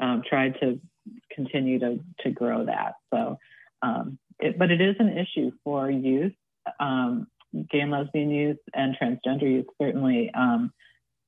um, 0.00 0.22
tried 0.28 0.58
to 0.60 0.80
continue 1.30 1.78
to 1.78 2.00
to 2.20 2.30
grow 2.30 2.64
that. 2.64 2.94
So, 3.12 3.38
um, 3.82 4.18
it, 4.40 4.58
but 4.58 4.72
it 4.72 4.80
is 4.80 4.96
an 4.98 5.16
issue 5.16 5.52
for 5.62 5.88
youth, 5.88 6.32
um, 6.80 7.28
gay 7.70 7.80
and 7.80 7.92
lesbian 7.92 8.30
youth, 8.30 8.58
and 8.74 8.96
transgender 9.00 9.42
youth. 9.42 9.66
Certainly, 9.80 10.32
um, 10.34 10.72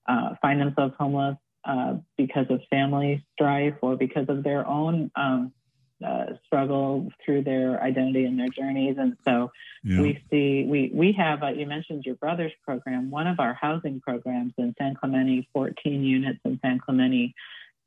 uh, 0.08 0.34
find 0.40 0.60
themselves 0.60 0.94
homeless 0.98 1.36
uh, 1.64 1.94
because 2.16 2.46
of 2.50 2.60
family 2.70 3.24
strife 3.32 3.74
or 3.82 3.96
because 3.96 4.28
of 4.28 4.42
their 4.44 4.66
own 4.66 5.10
um, 5.16 5.52
uh, 6.04 6.26
struggle 6.44 7.08
through 7.24 7.42
their 7.42 7.82
identity 7.82 8.24
and 8.24 8.38
their 8.38 8.48
journeys. 8.48 8.96
And 8.98 9.16
so, 9.24 9.50
Yeah. 9.82 10.00
we 10.02 10.22
see 10.30 10.64
we 10.68 10.90
we 10.92 11.12
have 11.12 11.42
uh, 11.42 11.48
you 11.48 11.64
mentioned 11.66 12.04
your 12.04 12.16
brother's 12.16 12.52
program 12.64 13.08
one 13.10 13.26
of 13.28 13.38
our 13.38 13.54
housing 13.54 14.00
programs 14.00 14.52
in 14.58 14.74
san 14.78 14.94
clemente 14.94 15.48
14 15.52 16.02
units 16.02 16.40
in 16.44 16.58
san 16.60 16.80
clemente 16.80 17.32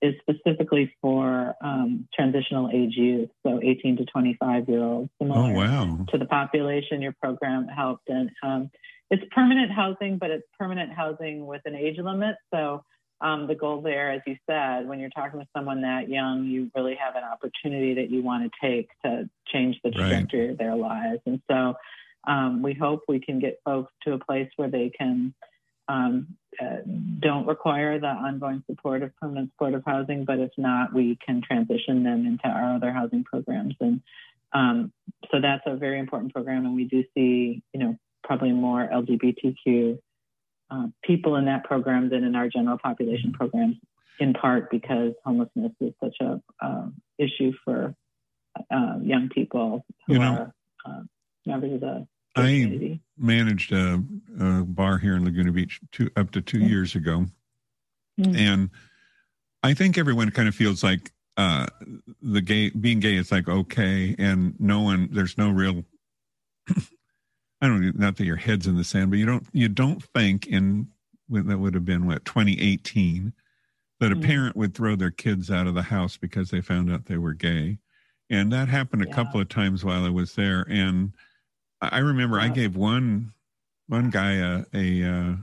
is 0.01 0.15
specifically 0.21 0.93
for 1.01 1.55
um, 1.61 2.07
transitional 2.13 2.69
age 2.73 2.95
youth 2.95 3.29
so 3.45 3.59
18 3.61 3.97
to 3.97 4.05
25 4.05 4.69
year 4.69 4.81
olds 4.81 5.09
oh 5.19 5.25
similar 5.25 5.53
wow. 5.53 6.05
to 6.09 6.17
the 6.17 6.25
population 6.25 7.01
your 7.01 7.15
program 7.21 7.67
helped 7.67 8.07
and 8.07 8.31
um, 8.43 8.71
it's 9.11 9.23
permanent 9.31 9.71
housing 9.71 10.17
but 10.17 10.29
it's 10.29 10.47
permanent 10.57 10.91
housing 10.91 11.45
with 11.45 11.61
an 11.65 11.75
age 11.75 11.97
limit 11.97 12.35
so 12.53 12.83
um, 13.21 13.47
the 13.47 13.55
goal 13.55 13.81
there, 13.81 14.11
as 14.11 14.21
you 14.25 14.37
said, 14.49 14.87
when 14.87 14.99
you're 14.99 15.09
talking 15.09 15.39
with 15.39 15.47
someone 15.55 15.81
that 15.81 16.07
young, 16.07 16.45
you 16.45 16.71
really 16.73 16.95
have 16.95 17.15
an 17.15 17.23
opportunity 17.23 17.93
that 17.95 18.09
you 18.09 18.23
want 18.23 18.49
to 18.49 18.65
take 18.65 18.89
to 19.03 19.29
change 19.47 19.77
the 19.83 19.89
Right. 19.89 20.09
trajectory 20.09 20.49
of 20.49 20.57
their 20.57 20.75
lives. 20.75 21.19
And 21.25 21.41
so 21.49 21.75
um, 22.25 22.61
we 22.61 22.73
hope 22.73 23.01
we 23.07 23.19
can 23.19 23.39
get 23.39 23.59
folks 23.65 23.91
to 24.03 24.13
a 24.13 24.19
place 24.19 24.49
where 24.55 24.69
they 24.69 24.89
can 24.89 25.33
um, 25.89 26.27
uh, 26.61 26.77
don't 27.19 27.45
require 27.45 27.99
the 27.99 28.07
ongoing 28.07 28.63
support 28.69 29.01
of 29.01 29.13
permanent 29.17 29.51
supportive 29.51 29.83
housing, 29.85 30.23
but 30.23 30.39
if 30.39 30.51
not, 30.57 30.93
we 30.93 31.17
can 31.25 31.41
transition 31.41 32.03
them 32.03 32.25
into 32.25 32.47
our 32.47 32.75
other 32.75 32.91
housing 32.91 33.23
programs. 33.23 33.75
And 33.81 34.01
um, 34.53 34.93
so 35.31 35.41
that's 35.41 35.63
a 35.65 35.75
very 35.75 35.99
important 35.99 36.33
program, 36.33 36.65
and 36.65 36.75
we 36.75 36.85
do 36.85 37.03
see, 37.15 37.63
you 37.73 37.79
know, 37.79 37.97
probably 38.23 38.51
more 38.51 38.87
LGBTQ 38.91 39.99
uh, 40.71 40.87
people 41.03 41.35
in 41.35 41.45
that 41.45 41.63
program 41.63 42.09
than 42.09 42.23
in 42.23 42.35
our 42.35 42.47
general 42.47 42.77
population 42.77 43.31
programs, 43.33 43.75
in 44.19 44.33
part 44.33 44.69
because 44.69 45.13
homelessness 45.25 45.71
is 45.81 45.93
such 46.03 46.15
a 46.21 46.41
um, 46.61 46.95
issue 47.17 47.51
for 47.65 47.95
uh, 48.71 48.95
young 49.01 49.29
people 49.33 49.83
who 50.05 50.13
You 50.13 50.19
know, 50.19 50.25
are 50.25 50.53
uh, 50.85 51.01
members 51.45 51.73
of 51.73 51.79
the 51.81 52.07
community. 52.35 53.01
I 53.19 53.25
managed 53.25 53.71
a, 53.71 54.03
a 54.39 54.63
bar 54.63 54.97
here 54.99 55.15
in 55.15 55.25
Laguna 55.25 55.51
Beach 55.51 55.79
two, 55.91 56.09
up 56.15 56.31
to 56.31 56.41
2 56.41 56.59
Mm. 56.59 56.69
years 56.69 56.95
ago, 56.95 57.25
Mm. 58.19 58.37
and 58.37 58.69
I 59.63 59.73
think 59.73 59.97
everyone 59.97 60.29
kind 60.31 60.47
of 60.47 60.55
feels 60.55 60.83
like 60.83 61.11
uh, 61.37 61.67
the 62.21 62.41
gay 62.41 62.69
being 62.69 62.99
gay 62.99 63.15
is 63.15 63.31
like 63.31 63.47
okay, 63.47 64.13
and 64.19 64.59
no 64.59 64.81
one 64.81 65.09
there's 65.11 65.37
no 65.37 65.49
real. 65.49 65.83
I 67.61 67.67
don't 67.67 67.97
not 67.99 68.15
that 68.17 68.25
your 68.25 68.37
head's 68.37 68.67
in 68.67 68.75
the 68.77 68.83
sand, 68.83 69.09
but 69.11 69.19
you 69.19 69.25
don't 69.25 69.47
you 69.53 69.67
don't 69.67 70.01
think 70.01 70.47
in 70.47 70.89
that 71.29 71.59
would 71.59 71.73
have 71.73 71.85
been 71.85 72.05
what 72.07 72.25
2018 72.25 73.33
that 73.99 74.11
a 74.11 74.15
Mhm. 74.15 74.17
parent 74.17 74.55
would 74.55 74.73
throw 74.73 74.95
their 74.95 75.11
kids 75.11 75.51
out 75.51 75.67
of 75.67 75.75
the 75.75 75.83
house 75.83 76.17
because 76.17 76.49
they 76.51 76.61
found 76.61 76.89
out 76.91 77.05
they 77.05 77.17
were 77.17 77.33
gay, 77.33 77.79
and 78.29 78.51
that 78.51 78.69
happened 78.69 79.01
a 79.01 79.07
Yeah. 79.07 79.07
couple 79.07 79.39
of 79.41 79.49
times 79.49 79.83
while 79.83 80.05
I 80.05 80.09
was 80.09 80.35
there, 80.35 80.65
and 80.69 81.13
I 81.81 81.99
remember 81.99 82.39
I 82.39 82.49
gave 82.49 82.75
one 82.75 83.33
one 83.87 84.09
guy 84.11 84.33
a 84.33 84.65
a 84.73 85.03
uh, 85.03 85.35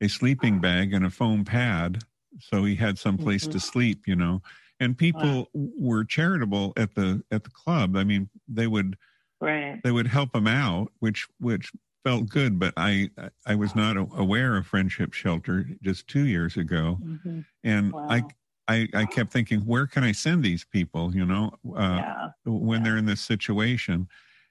a 0.00 0.08
sleeping 0.08 0.60
bag 0.60 0.92
and 0.94 1.04
a 1.06 1.10
foam 1.10 1.44
pad, 1.44 2.04
so 2.40 2.64
he 2.64 2.76
had 2.76 2.98
some 2.98 3.18
place 3.18 3.46
Mhm. 3.46 3.50
to 3.50 3.60
sleep, 3.60 4.06
you 4.08 4.16
know. 4.16 4.42
and 4.80 4.96
people 4.98 5.50
were 5.54 6.04
charitable 6.04 6.72
at 6.76 6.94
the 6.94 7.22
at 7.32 7.44
the 7.44 7.50
club. 7.50 7.96
I 7.96 8.04
mean, 8.04 8.30
they 8.48 8.66
would 8.68 8.96
Right. 9.40 9.80
they 9.84 9.90
would 9.92 10.06
help 10.08 10.32
them 10.32 10.46
out, 10.48 10.92
which 10.98 11.26
which 11.38 11.70
felt 12.04 12.28
good. 12.28 12.58
But 12.58 12.74
I 12.76 13.10
I 13.46 13.54
was 13.54 13.74
not 13.76 13.96
aware 13.96 14.56
of 14.56 14.66
Friendship 14.66 15.12
Shelter 15.12 15.66
just 15.82 16.08
two 16.08 16.26
years 16.26 16.56
ago, 16.56 16.98
Mhm. 17.02 17.44
and 17.64 17.94
I. 17.96 18.20
Wow. 18.20 18.28
I, 18.70 18.86
I 18.92 19.06
kept 19.06 19.32
thinking, 19.32 19.60
where 19.60 19.86
can 19.86 20.04
I 20.04 20.12
send 20.12 20.44
these 20.44 20.62
people? 20.62 21.16
You 21.16 21.24
know, 21.24 21.52
uh, 21.74 22.02
yeah. 22.04 22.28
when 22.44 22.82
they're 22.82 22.98
in 22.98 23.06
this 23.06 23.22
situation, 23.22 24.06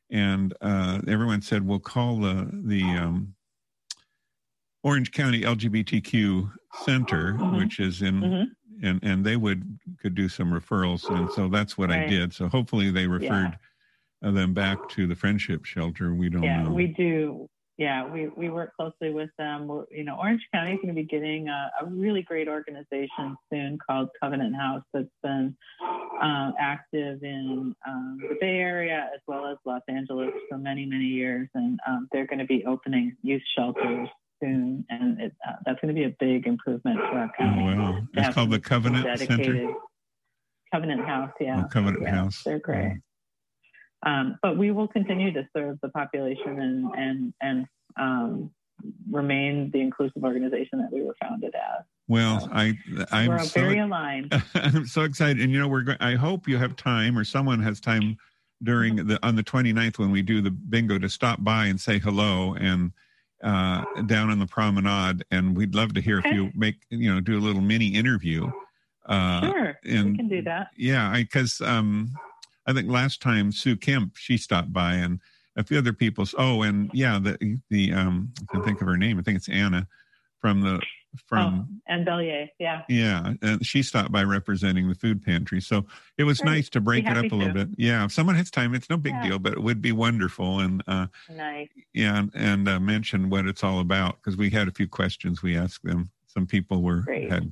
and 0.09 0.55
uh, 0.59 1.01
everyone 1.07 1.39
said, 1.43 1.67
"Well, 1.67 1.77
call 1.77 2.19
the 2.21 2.49
the 2.51 2.81
um, 2.97 3.35
Orange 4.83 5.11
County 5.11 5.41
LGBTQ 5.41 6.51
Center, 6.83 7.33
Mhm. 7.33 7.57
which 7.59 7.79
is 7.79 8.01
in 8.01 8.21
Mhm. 8.21 8.47
and 8.81 8.99
and 9.03 9.23
they 9.23 9.35
would 9.35 9.77
could 9.99 10.15
do 10.15 10.27
some 10.29 10.49
referrals 10.51 11.07
and 11.15 11.29
so 11.31 11.47
that's 11.47 11.77
what 11.77 11.91
i 11.91 12.05
did 12.07 12.31
so 12.33 12.47
hopefully 12.47 12.91
they 12.91 13.07
referred 13.07 13.57
uh, 14.23 14.31
them 14.31 14.53
back 14.53 14.89
to 14.89 15.07
the 15.07 15.15
friendship 15.15 15.65
shelter 15.65 16.13
we 16.13 16.29
don't 16.29 16.43
Yeah, 16.43 16.63
know 16.63 16.71
we 16.71 16.87
do. 16.87 17.47
Yeah, 17.77 18.11
we, 18.11 18.27
we 18.29 18.49
work 18.49 18.75
closely 18.75 19.11
with 19.11 19.29
them. 19.37 19.67
We're, 19.67 19.85
you 19.91 20.03
know, 20.03 20.17
Orange 20.19 20.41
County 20.51 20.71
is 20.71 20.77
going 20.77 20.87
to 20.87 20.99
be 20.99 21.03
getting 21.03 21.47
a, 21.47 21.71
a 21.79 21.85
really 21.85 22.23
great 22.23 22.47
organization 22.47 23.37
soon 23.53 23.77
called 23.87 24.09
Covenant 24.19 24.55
House 24.55 24.81
that's 24.95 25.05
been 25.21 25.55
um, 26.19 26.53
active 26.59 27.21
in 27.21 27.75
um, 27.87 28.17
the 28.19 28.35
Bay 28.41 28.57
Area 28.57 29.11
as 29.13 29.21
well 29.27 29.45
as 29.45 29.57
Los 29.63 29.83
Angeles 29.87 30.31
for 30.49 30.57
many, 30.57 30.87
many 30.87 31.05
years. 31.05 31.47
And 31.53 31.79
um, 31.87 32.07
they're 32.11 32.25
going 32.25 32.39
to 32.39 32.45
be 32.45 32.65
opening 32.65 33.15
youth 33.21 33.43
shelters 33.55 34.09
soon. 34.41 34.83
And 34.89 35.21
it, 35.21 35.33
uh, 35.47 35.57
that's 35.63 35.79
going 35.79 35.93
to 35.93 35.99
be 35.99 36.05
a 36.05 36.15
big 36.19 36.47
improvement 36.47 36.97
for 36.97 37.19
our 37.19 37.25
oh 37.25 37.37
county. 37.37 37.63
wow 37.63 37.99
it's 38.13 38.33
called 38.33 38.49
the 38.49 38.59
covenant 38.59 39.19
center 39.19 39.71
Covenant 40.73 41.05
House, 41.05 41.31
yeah. 41.39 41.63
Oh, 41.63 41.69
covenant 41.69 42.03
Yeah, 42.03 42.15
house 42.15 42.41
They're 42.43 42.59
great. 42.59 42.97
Um, 44.05 44.37
but 44.41 44.57
we 44.57 44.71
will 44.71 44.87
continue 44.87 45.31
to 45.33 45.47
serve 45.55 45.79
the 45.81 45.89
population 45.89 46.59
and 46.61 46.93
and 46.95 47.33
and 47.41 47.65
um, 47.99 48.51
remain 49.09 49.71
the 49.71 49.79
inclusive 49.81 50.23
organization 50.23 50.79
that 50.79 50.91
we 50.91 51.01
were 51.01 51.15
founded 51.21 51.53
as. 51.55 51.83
well 52.07 52.47
i 52.53 52.77
i'm 53.11 53.27
we're 53.29 53.39
so 53.39 53.59
very 53.59 53.79
aligned. 53.79 54.31
i'm 54.53 54.85
so 54.85 55.01
excited 55.01 55.41
and 55.41 55.51
you 55.51 55.57
know 55.59 55.67
we're 55.67 55.81
go- 55.81 55.95
i 55.99 56.13
hope 56.13 56.47
you 56.47 56.57
have 56.57 56.75
time 56.75 57.17
or 57.17 57.23
someone 57.23 57.59
has 57.59 57.79
time 57.79 58.15
during 58.61 58.95
the 59.07 59.17
on 59.25 59.35
the 59.35 59.43
29th 59.43 59.97
when 59.97 60.11
we 60.11 60.21
do 60.21 60.41
the 60.41 60.51
bingo 60.51 60.99
to 60.99 61.09
stop 61.09 61.43
by 61.43 61.65
and 61.65 61.81
say 61.81 61.97
hello 61.97 62.53
and 62.59 62.91
uh 63.43 63.83
down 64.05 64.29
on 64.29 64.37
the 64.37 64.45
promenade 64.45 65.25
and 65.31 65.57
we'd 65.57 65.73
love 65.73 65.91
to 65.95 66.01
hear 66.01 66.19
if 66.19 66.25
you 66.31 66.51
make 66.55 66.75
you 66.91 67.11
know 67.11 67.19
do 67.19 67.35
a 67.35 67.41
little 67.41 67.61
mini 67.61 67.87
interview 67.87 68.47
uh 69.07 69.41
sure, 69.41 69.79
and- 69.85 70.11
we 70.11 70.17
can 70.17 70.29
do 70.29 70.43
that. 70.43 70.67
yeah 70.77 71.11
because 71.15 71.61
um 71.61 72.11
i 72.67 72.73
think 72.73 72.89
last 72.89 73.21
time 73.21 73.51
sue 73.51 73.75
kemp 73.75 74.15
she 74.15 74.37
stopped 74.37 74.71
by 74.71 74.93
and 74.93 75.19
a 75.55 75.63
few 75.63 75.77
other 75.77 75.93
people 75.93 76.25
oh 76.37 76.61
and 76.61 76.89
yeah 76.93 77.17
the 77.19 77.59
the 77.69 77.91
um 77.93 78.31
i 78.41 78.45
can 78.51 78.63
think 78.63 78.79
of 78.81 78.87
her 78.87 78.97
name 78.97 79.17
i 79.17 79.21
think 79.21 79.37
it's 79.37 79.49
anna 79.49 79.87
from 80.39 80.61
the 80.61 80.79
from 81.25 81.65
oh, 81.67 81.73
and 81.87 82.05
Bellier, 82.05 82.47
yeah. 82.59 82.83
yeah 82.89 83.33
and 83.41 83.65
she 83.65 83.81
stopped 83.81 84.11
by 84.11 84.23
representing 84.23 84.87
the 84.87 84.93
food 84.93 85.23
pantry 85.23 85.59
so 85.59 85.85
it 86.17 86.25
was 86.25 86.43
nice 86.43 86.69
to 86.69 86.81
break 86.81 87.05
it 87.07 87.17
up 87.17 87.31
a 87.31 87.35
little 87.35 87.53
to. 87.53 87.65
bit 87.65 87.69
yeah 87.77 88.05
if 88.05 88.11
someone 88.11 88.35
has 88.35 88.51
time 88.51 88.75
it's 88.75 88.89
no 88.89 88.97
big 88.97 89.13
Yeah. 89.13 89.23
deal 89.29 89.39
but 89.39 89.53
it 89.53 89.63
would 89.63 89.81
be 89.81 89.93
wonderful 89.93 90.59
and 90.59 90.83
uh 90.85 91.07
Nice. 91.33 91.69
yeah 91.93 92.17
and, 92.19 92.31
and 92.35 92.69
uh, 92.69 92.79
mention 92.79 93.29
what 93.31 93.47
it's 93.47 93.63
all 93.63 93.79
about 93.79 94.17
because 94.17 94.37
we 94.37 94.49
had 94.51 94.67
a 94.67 94.71
few 94.71 94.87
questions 94.87 95.41
we 95.41 95.57
asked 95.57 95.83
them 95.83 96.11
some 96.27 96.45
people 96.45 96.83
were 96.83 97.01
Great. 97.01 97.31
had 97.31 97.51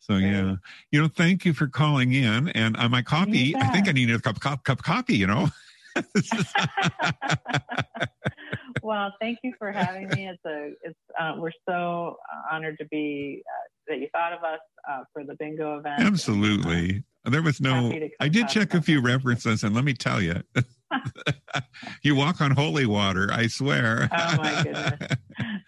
so 0.00 0.16
yeah 0.16 0.56
you 0.90 1.00
know 1.00 1.08
thank 1.08 1.44
you 1.44 1.52
for 1.52 1.68
calling 1.68 2.12
in 2.12 2.48
and 2.48 2.76
uh, 2.76 2.88
my 2.88 3.02
coffee 3.02 3.54
i 3.60 3.68
think 3.68 3.88
i 3.88 3.92
need 3.92 4.10
a 4.10 4.18
cup, 4.18 4.40
cup, 4.40 4.64
cup 4.64 4.80
of 4.80 4.84
coffee 4.84 5.16
you 5.16 5.26
know 5.26 5.48
well, 8.82 9.12
thank 9.20 9.38
you 9.42 9.52
for 9.58 9.72
having 9.72 10.08
me. 10.08 10.28
It's 10.28 10.44
a, 10.46 10.70
it's, 10.82 10.98
uh, 11.18 11.34
we're 11.36 11.50
so 11.68 12.16
honored 12.50 12.78
to 12.78 12.84
be 12.86 13.42
uh, 13.46 13.68
that 13.88 13.98
you 13.98 14.08
thought 14.12 14.32
of 14.32 14.44
us 14.44 14.60
uh, 14.88 15.00
for 15.12 15.24
the 15.24 15.34
bingo 15.38 15.78
event. 15.78 16.00
absolutely 16.00 17.02
there 17.24 17.42
was 17.42 17.60
no 17.60 17.88
Happy 17.88 17.98
to 18.00 18.08
come 18.08 18.16
i 18.20 18.28
did 18.28 18.48
check 18.48 18.72
a 18.72 18.80
few 18.80 19.00
references 19.02 19.62
and 19.62 19.74
let 19.74 19.84
me 19.84 19.92
tell 19.92 20.22
you 20.22 20.40
you 22.02 22.14
walk 22.14 22.40
on 22.40 22.50
holy 22.52 22.86
water 22.86 23.28
i 23.32 23.46
swear 23.46 24.08
Oh, 24.12 24.36
my 24.36 24.62
goodness. 24.62 25.00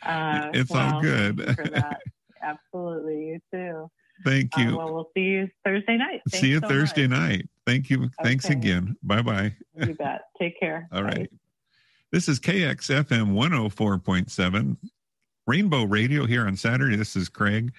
Uh, 0.04 0.50
It's 0.52 0.70
all 0.74 1.00
good. 1.00 1.38
thank 1.38 1.48
you 1.48 1.54
for 1.64 1.70
that. 1.70 2.00
Absolutely, 2.42 3.26
you 3.26 3.38
too. 3.52 3.90
Thank 4.24 4.56
Uh, 4.56 4.60
you 4.60 4.76
well, 4.76 4.92
we'll 4.94 5.10
see 5.14 5.22
you 5.22 5.48
Thursday 5.64 5.96
night. 5.96 6.20
see 6.28 6.48
you 6.48 6.60
so 6.60 6.68
thursday 6.68 7.06
much. 7.06 7.18
night 7.18 7.48
thank 7.66 7.90
you 7.90 8.08
thanks 8.22 8.48
again 8.50 8.96
bye-bye 9.02 9.54
You 9.76 9.94
bet. 9.94 10.22
Take 10.38 10.58
care. 10.60 10.88
All 10.92 11.02
Bye. 11.02 11.08
right. 11.08 11.30
This 12.12 12.28
is 12.28 12.38
KXFM 12.40 13.32
104.7 13.32 14.76
Rainbow 15.46 15.84
Radio 15.84 16.26
here 16.26 16.46
on 16.46 16.56
Saturday. 16.56 16.94
This 16.96 17.16
is 17.16 17.28
Craig. 17.28 17.72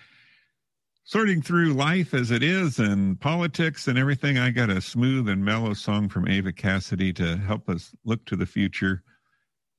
Sorting 1.06 1.42
through 1.42 1.74
life 1.74 2.14
as 2.14 2.32
it 2.32 2.42
is 2.44 2.80
and 2.80 3.20
politics 3.20 3.88
and 3.88 3.98
everything, 3.98 4.38
I 4.38 4.50
got 4.52 4.70
a 4.70 4.80
smooth 4.82 5.28
and 5.30 5.44
mellow 5.44 5.74
song 5.74 6.08
from 6.10 6.28
Eva 6.30 6.52
Cassidy 6.54 7.12
to 7.14 7.38
help 7.38 7.70
us 7.70 7.94
look 8.06 8.26
to 8.26 8.36
the 8.38 8.46
future 8.46 9.04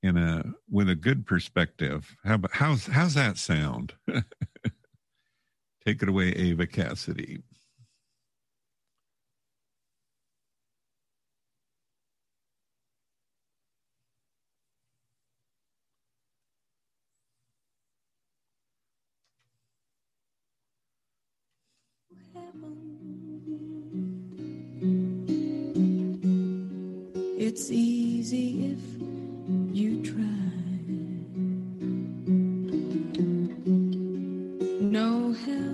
in 0.02 0.16
a 0.18 0.44
with 0.70 0.88
a 0.90 0.94
good 0.94 1.26
perspective. 1.26 2.14
How 2.24 2.34
about 2.34 2.52
how's 2.52 2.86
how's 2.86 3.14
that 3.14 3.38
sound? 3.38 3.94
Take 5.86 6.02
it 6.02 6.08
away, 6.08 6.28
Eva 6.30 6.66
Cassidy. 6.66 7.42
It's 27.38 27.70
easy 27.70 28.72
if 28.72 28.80
you 29.74 30.02
try. 30.02 30.22
No 34.80 35.32
hell 35.32 35.73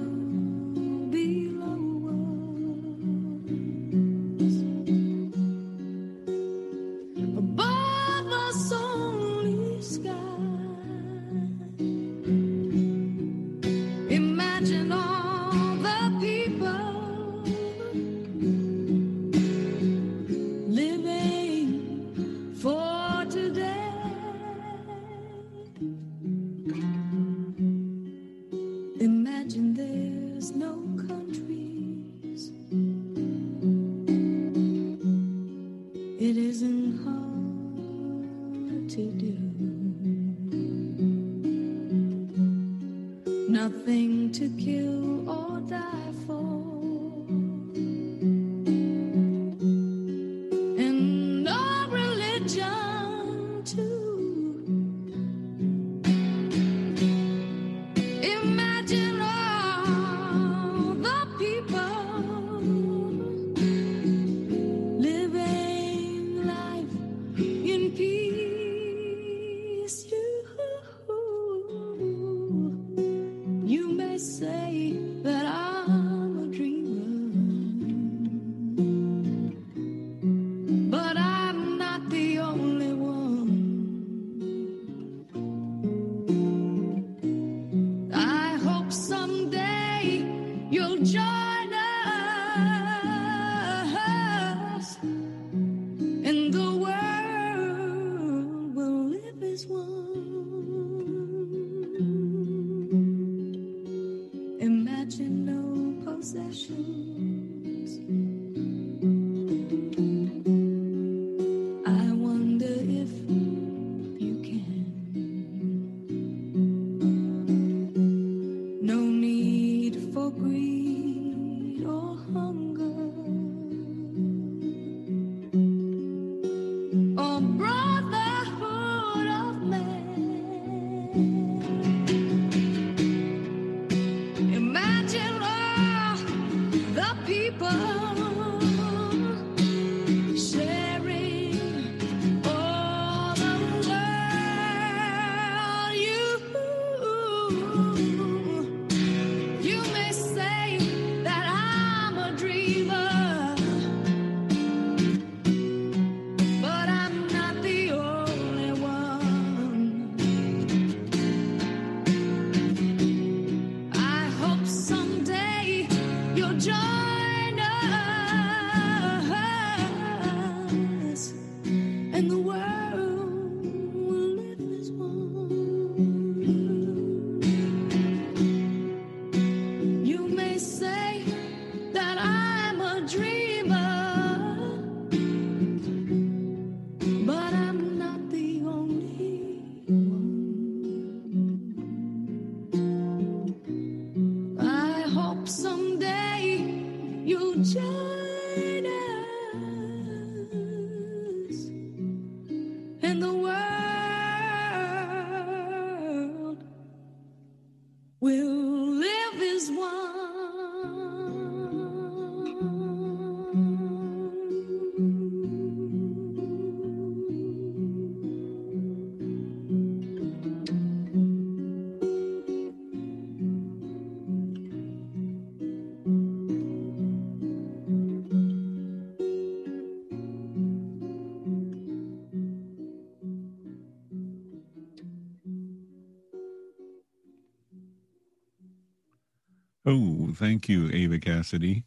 thank 240.40 240.70
you, 240.70 240.88
Eva 240.88 241.18
Cassidy. 241.18 241.84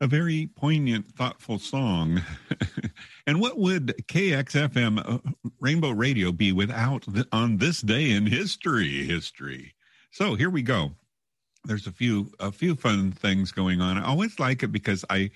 A 0.00 0.06
very 0.06 0.48
poignant, 0.56 1.14
thoughtful 1.14 1.58
song. 1.58 2.22
and 3.26 3.38
what 3.38 3.58
would 3.58 3.94
KXFM 4.08 5.02
uh, 5.06 5.18
Rainbow 5.60 5.90
Radio 5.90 6.32
be 6.32 6.52
without 6.52 7.04
the, 7.06 7.28
on 7.30 7.58
this 7.58 7.82
day 7.82 8.10
in 8.10 8.26
history? 8.26 9.04
History. 9.04 9.74
So 10.10 10.34
here 10.34 10.48
we 10.48 10.62
go. 10.62 10.92
There's 11.64 11.86
a 11.86 11.92
few 11.92 12.32
a 12.40 12.50
few 12.50 12.74
fun 12.74 13.12
things 13.12 13.52
going 13.52 13.80
on. 13.80 13.98
I 13.98 14.04
always 14.04 14.40
like 14.40 14.62
it 14.62 14.72
because 14.72 15.04
I 15.10 15.30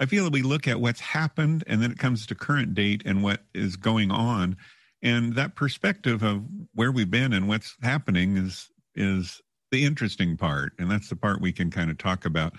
I 0.00 0.06
feel 0.06 0.24
that 0.24 0.32
we 0.32 0.42
look 0.42 0.68
at 0.68 0.80
what's 0.80 1.00
happened 1.00 1.64
and 1.66 1.82
then 1.82 1.90
it 1.90 1.98
comes 1.98 2.26
to 2.26 2.34
current 2.34 2.74
date 2.74 3.02
and 3.04 3.22
what 3.22 3.42
is 3.52 3.76
going 3.76 4.10
on, 4.10 4.56
and 5.02 5.34
that 5.34 5.54
perspective 5.54 6.22
of 6.22 6.44
where 6.74 6.92
we've 6.92 7.10
been 7.10 7.32
and 7.32 7.48
what's 7.48 7.76
happening 7.82 8.36
is 8.36 8.70
is 8.94 9.40
the 9.70 9.84
interesting 9.84 10.36
part, 10.36 10.72
and 10.78 10.90
that's 10.90 11.08
the 11.08 11.16
part 11.16 11.40
we 11.40 11.52
can 11.52 11.70
kind 11.70 11.90
of 11.90 11.98
talk 11.98 12.24
about. 12.24 12.54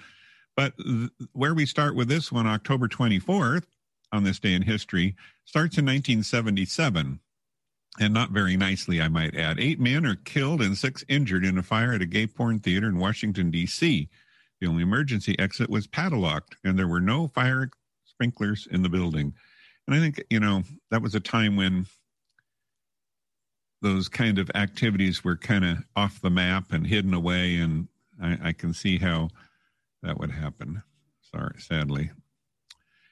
But 0.56 0.78
th- 0.78 1.10
where 1.34 1.54
we 1.54 1.66
start 1.66 1.96
with 1.96 2.08
this 2.08 2.32
one, 2.32 2.48
October 2.48 2.88
24th, 2.88 3.66
on 4.12 4.24
this 4.24 4.40
day 4.40 4.54
in 4.54 4.62
history, 4.62 5.16
starts 5.46 5.78
in 5.78 5.86
1977. 5.86 7.20
And 8.00 8.14
not 8.14 8.32
very 8.32 8.56
nicely, 8.56 9.02
I 9.02 9.08
might 9.08 9.36
add. 9.36 9.60
Eight 9.60 9.80
men 9.80 10.06
are 10.06 10.16
killed 10.16 10.62
and 10.62 10.78
six 10.78 11.04
injured 11.10 11.44
in 11.44 11.58
a 11.58 11.64
fire 11.64 11.94
at 11.94 12.02
a 12.02 12.06
gay 12.06 12.28
porn 12.28 12.60
theater 12.60 12.88
in 12.88 12.98
Washington, 12.98 13.52
D.C. 13.52 14.08
The 14.62 14.68
only 14.68 14.84
emergency 14.84 15.38
exit 15.40 15.70
was 15.70 15.88
padlocked, 15.88 16.56
and 16.64 16.78
there 16.78 16.88
were 16.88 17.02
no 17.02 17.28
fire 17.28 17.70
sprinklers 18.06 18.68
in 18.72 18.84
the 18.84 18.90
building. 18.90 19.34
And 19.88 19.96
I 19.96 20.00
think, 20.00 20.24
you 20.30 20.40
know, 20.40 20.64
that 20.92 21.02
was 21.02 21.16
a 21.16 21.20
time 21.20 21.56
when 21.56 21.88
those 23.82 24.10
kind 24.10 24.40
of 24.40 24.52
activities 24.56 25.24
were 25.24 25.38
kind 25.38 25.66
of 25.66 25.78
off 25.96 26.22
the 26.22 26.30
map 26.30 26.72
and 26.72 26.86
hidden 26.86 27.14
away, 27.14 27.56
and 27.58 27.88
I, 28.22 28.38
I 28.50 28.54
can 28.54 28.74
see 28.74 28.98
how 28.98 29.30
that 30.04 30.20
would 30.20 30.32
happen. 30.32 30.84
Sorry, 31.22 31.56
sadly. 31.60 32.12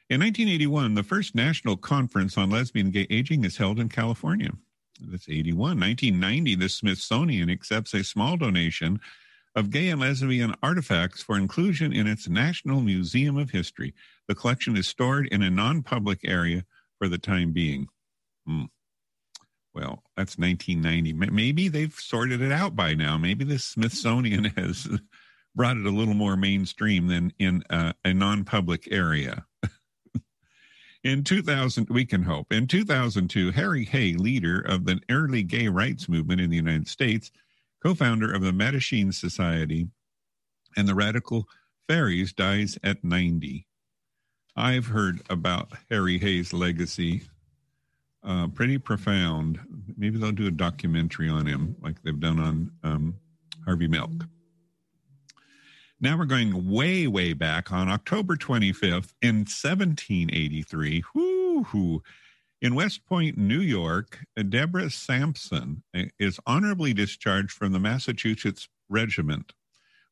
In 0.10 0.22
1981, 0.22 0.96
the 0.96 1.04
first 1.04 1.36
national 1.36 1.78
conference 1.78 2.38
on 2.38 2.50
lesbian 2.50 2.92
gay 2.92 3.08
aging 3.10 3.44
is 3.44 3.58
held 3.58 3.80
in 3.80 3.90
California. 3.90 4.52
That's 5.02 5.30
81. 5.30 5.80
1990, 5.80 6.56
the 6.56 6.70
Smithsonian 6.70 7.50
accepts 7.50 7.94
a 7.94 8.04
small 8.04 8.38
donation 8.38 9.00
of 9.56 9.70
gay 9.70 9.90
and 9.90 10.00
lesbian 10.00 10.54
artifacts 10.64 11.22
for 11.22 11.38
inclusion 11.38 11.92
in 11.92 12.08
its 12.08 12.30
National 12.30 12.80
Museum 12.80 13.38
of 13.38 13.50
History. 13.50 13.94
The 14.28 14.36
collection 14.36 14.78
is 14.78 14.88
stored 14.88 15.28
in 15.28 15.44
a 15.44 15.50
non 15.50 15.84
public 15.84 16.20
area 16.24 16.64
for 16.98 17.08
the 17.10 17.18
time 17.18 17.52
being. 17.52 17.88
Hmm. 18.46 18.66
Well, 19.78 20.02
that's 20.16 20.40
1990. 20.40 21.32
Maybe 21.32 21.68
they've 21.68 21.94
sorted 21.94 22.42
it 22.42 22.52
out 22.52 22.76
by 22.76 22.96
now. 22.96 23.16
Maybe 23.16 23.46
the 23.46 23.60
Smithsonian 23.60 24.46
has 24.58 24.90
brought 25.56 25.78
it 25.78 25.86
a 25.86 25.92
little 25.92 26.16
more 26.16 26.36
mainstream 26.36 27.06
than 27.06 27.32
in 27.38 27.62
a 27.70 27.94
non 28.12 28.44
public 28.44 28.88
area. 28.92 29.46
in 31.04 31.24
2000, 31.24 31.90
we 31.92 32.06
can 32.06 32.24
hope. 32.24 32.52
In 32.52 32.66
2002, 32.66 33.52
Harry 33.52 33.86
Hay, 33.86 34.14
leader 34.14 34.62
of 34.62 34.86
the 34.86 35.00
early 35.12 35.44
gay 35.44 35.68
rights 35.68 36.10
movement 36.10 36.42
in 36.42 36.50
the 36.50 36.56
United 36.56 36.88
States, 36.88 37.30
co 37.84 37.94
founder 37.94 38.34
of 38.34 38.42
the 38.42 38.52
Mattachine 38.52 39.14
Society 39.14 39.90
and 40.76 40.88
the 40.88 40.96
Radical 40.96 41.46
Faeries, 41.88 42.34
dies 42.34 42.80
at 42.84 43.04
90. 43.04 43.68
I've 44.56 44.88
heard 44.88 45.22
about 45.30 45.74
Harry 45.92 46.18
Hay's 46.18 46.52
legacy 46.52 47.22
uh, 48.28 48.48
pretty 48.48 48.78
profound. 48.78 49.60
Maybe 49.98 50.20
they'll 50.20 50.32
do 50.32 50.48
a 50.48 50.52
documentary 50.52 51.30
on 51.30 51.46
him, 51.46 51.76
like 51.82 52.04
they've 52.04 52.20
done 52.20 52.40
on 52.40 52.72
um, 52.84 53.16
Harvey 53.66 53.88
Milk. 53.88 54.28
Now 56.00 56.18
we're 56.18 56.26
going 56.26 56.70
way, 56.70 57.08
way 57.08 57.34
back 57.34 57.72
on 57.72 57.90
October 57.90 58.36
25th 58.36 59.14
in 59.22 59.38
1783. 59.46 61.04
Whoo, 61.16 62.04
in 62.62 62.76
West 62.76 63.06
Point, 63.06 63.38
New 63.38 63.62
York, 63.62 64.20
Deborah 64.50 64.90
Sampson 64.90 65.84
uh, 65.96 66.04
is 66.20 66.40
honorably 66.46 66.94
discharged 66.94 67.52
from 67.52 67.72
the 67.72 67.80
Massachusetts 67.80 68.68
Regiment. 68.90 69.54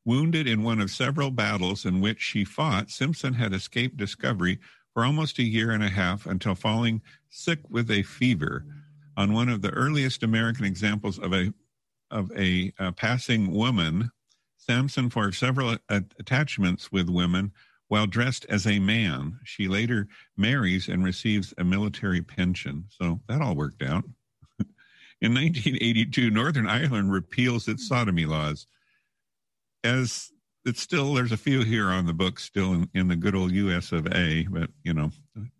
Wounded 0.04 0.46
in 0.46 0.62
one 0.62 0.80
of 0.80 0.90
several 0.90 1.30
battles 1.30 1.84
in 1.84 2.00
which 2.00 2.20
she 2.20 2.44
fought, 2.44 2.90
Simpson 2.90 3.34
had 3.34 3.52
escaped 3.52 3.96
discovery 3.96 4.58
for 4.96 5.04
almost 5.04 5.38
a 5.38 5.42
year 5.42 5.72
and 5.72 5.82
a 5.82 5.90
half 5.90 6.24
until 6.24 6.54
falling 6.54 7.02
sick 7.28 7.58
with 7.68 7.90
a 7.90 8.02
fever. 8.02 8.64
On 9.18 9.34
one 9.34 9.50
of 9.50 9.60
the 9.60 9.68
earliest 9.72 10.22
American 10.22 10.64
examples 10.64 11.18
of 11.18 11.34
a 11.34 11.52
of 12.10 12.32
a, 12.34 12.72
a 12.78 12.92
passing 12.92 13.52
woman, 13.52 14.10
Sampson 14.56 15.10
forged 15.10 15.38
several 15.38 15.76
uh, 15.90 16.00
attachments 16.18 16.90
with 16.90 17.10
women 17.10 17.52
while 17.88 18.06
dressed 18.06 18.46
as 18.48 18.66
a 18.66 18.78
man. 18.78 19.38
She 19.44 19.68
later 19.68 20.08
marries 20.34 20.88
and 20.88 21.04
receives 21.04 21.52
a 21.58 21.64
military 21.64 22.22
pension. 22.22 22.86
So 22.88 23.20
that 23.28 23.42
all 23.42 23.54
worked 23.54 23.82
out. 23.82 24.04
In 25.20 25.34
1982, 25.34 26.30
Northern 26.30 26.66
Ireland 26.66 27.12
repeals 27.12 27.68
its 27.68 27.86
sodomy 27.86 28.24
laws. 28.24 28.66
As 29.84 30.32
it's 30.66 30.82
still 30.82 31.14
there's 31.14 31.32
a 31.32 31.36
few 31.36 31.62
here 31.62 31.88
on 31.90 32.06
the 32.06 32.12
book 32.12 32.40
still 32.40 32.74
in, 32.74 32.90
in 32.92 33.08
the 33.08 33.16
good 33.16 33.36
old 33.36 33.52
US 33.52 33.92
of 33.92 34.06
A, 34.12 34.46
but 34.50 34.68
you 34.82 34.92
know 34.92 35.10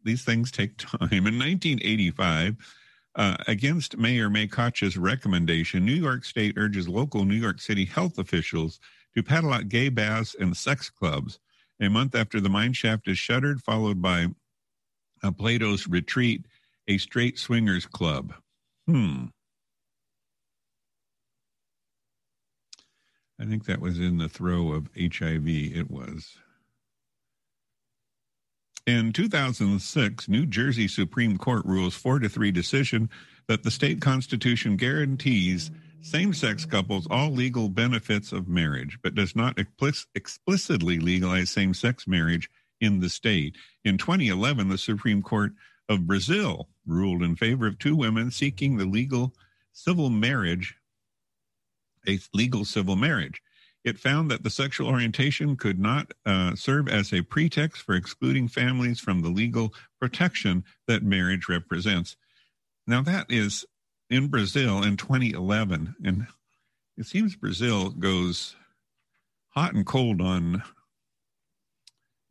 these 0.04 0.24
things 0.24 0.50
take 0.50 0.76
time. 0.78 0.98
In 1.00 1.38
1985, 1.38 2.57
uh, 3.14 3.36
against 3.46 3.96
Mayor 3.96 4.28
May 4.28 4.48
Koch's 4.48 4.96
recommendation, 4.96 5.86
New 5.86 5.94
York 5.94 6.24
State 6.24 6.59
urges 6.59 6.88
local 6.88 7.24
New 7.24 7.36
York 7.36 7.61
City 7.61 7.84
health 7.84 8.18
officials 8.18 8.80
to 9.14 9.22
padlock 9.22 9.68
gay 9.68 9.88
baths 9.88 10.34
and 10.38 10.54
sex 10.54 10.90
clubs. 10.90 11.38
A 11.80 11.88
month 11.88 12.14
after 12.14 12.40
the 12.40 12.48
Mineshaft 12.48 13.07
is 13.07 13.18
shuttered, 13.18 13.62
followed 13.62 14.02
by 14.02 14.26
uh, 15.22 15.30
Plato's 15.30 15.86
Retreat, 15.86 16.46
a 16.88 16.98
straight 16.98 17.38
swingers 17.38 17.86
club. 17.86 18.34
Hmm. 18.86 19.26
I 23.41 23.45
think 23.45 23.66
that 23.66 23.80
was 23.80 23.99
in 23.99 24.18
the 24.18 24.28
throw 24.28 24.72
of 24.72 24.89
HIV. 24.97 25.47
It 25.47 25.91
was. 25.91 26.37
In 28.87 29.12
2006, 29.12 30.28
New 30.28 30.47
Jersey 30.47 30.89
Supreme 30.89 31.37
Court 31.37 31.64
rules 31.66 31.95
4 31.95 32.20
to 32.20 32.28
3 32.28 32.53
decision 32.53 33.11
that 33.49 33.62
the 33.62 33.70
state 33.70 34.01
constitution 34.01 34.76
guarantees 34.76 35.70
same 36.03 36.32
sex 36.32 36.64
couples 36.64 37.09
all 37.11 37.30
legal 37.30 37.68
benefits 37.68 38.30
of 38.30 38.47
marriage, 38.47 38.99
but 39.03 39.16
does 39.16 39.34
not 39.34 39.59
explicitly 40.14 41.01
legalize 41.01 41.51
same 41.51 41.74
sex 41.74 42.07
marriage 42.07 42.49
in 42.80 43.01
the 43.01 43.09
state. 43.09 43.57
In 43.84 43.99
2011, 43.99 44.68
the 44.68 44.78
Supreme 44.78 45.20
Court 45.20 45.53
of 45.89 46.07
Brazil 46.07 46.68
ruled 46.87 47.24
in 47.24 47.34
favor 47.34 47.66
of 47.66 47.78
two 47.78 47.97
women 47.97 48.30
seeking 48.30 48.76
the 48.76 48.84
legal 48.84 49.34
civil 49.72 50.11
marriage 50.11 50.76
a 52.09 52.18
legal 52.32 52.64
civil 52.64 52.96
marriage. 52.96 53.42
It 53.84 53.98
found 53.98 54.30
that 54.30 54.42
the 54.42 54.50
sexual 54.50 54.88
orientation 54.88 55.57
could 55.57 55.78
not 55.78 56.12
uh, 56.24 56.57
serve 56.57 56.88
as 56.88 57.12
a 57.12 57.22
pretext 57.22 57.82
for 57.82 57.94
excluding 57.94 58.48
families 58.48 58.98
from 58.98 59.20
the 59.20 59.28
legal 59.28 59.72
protection 60.00 60.64
that 60.88 61.04
marriage 61.04 61.48
represents. 61.48 62.16
Now, 62.86 63.02
that 63.02 63.26
is 63.28 63.64
in 64.11 64.28
Brazil 64.28 64.82
in 64.82 64.96
2011. 64.96 65.94
And 66.04 66.26
it 66.96 67.07
seems 67.07 67.36
Brazil 67.36 67.90
goes 67.90 68.57
hot 69.50 69.74
and 69.74 69.86
cold 69.86 70.20
on 70.20 70.62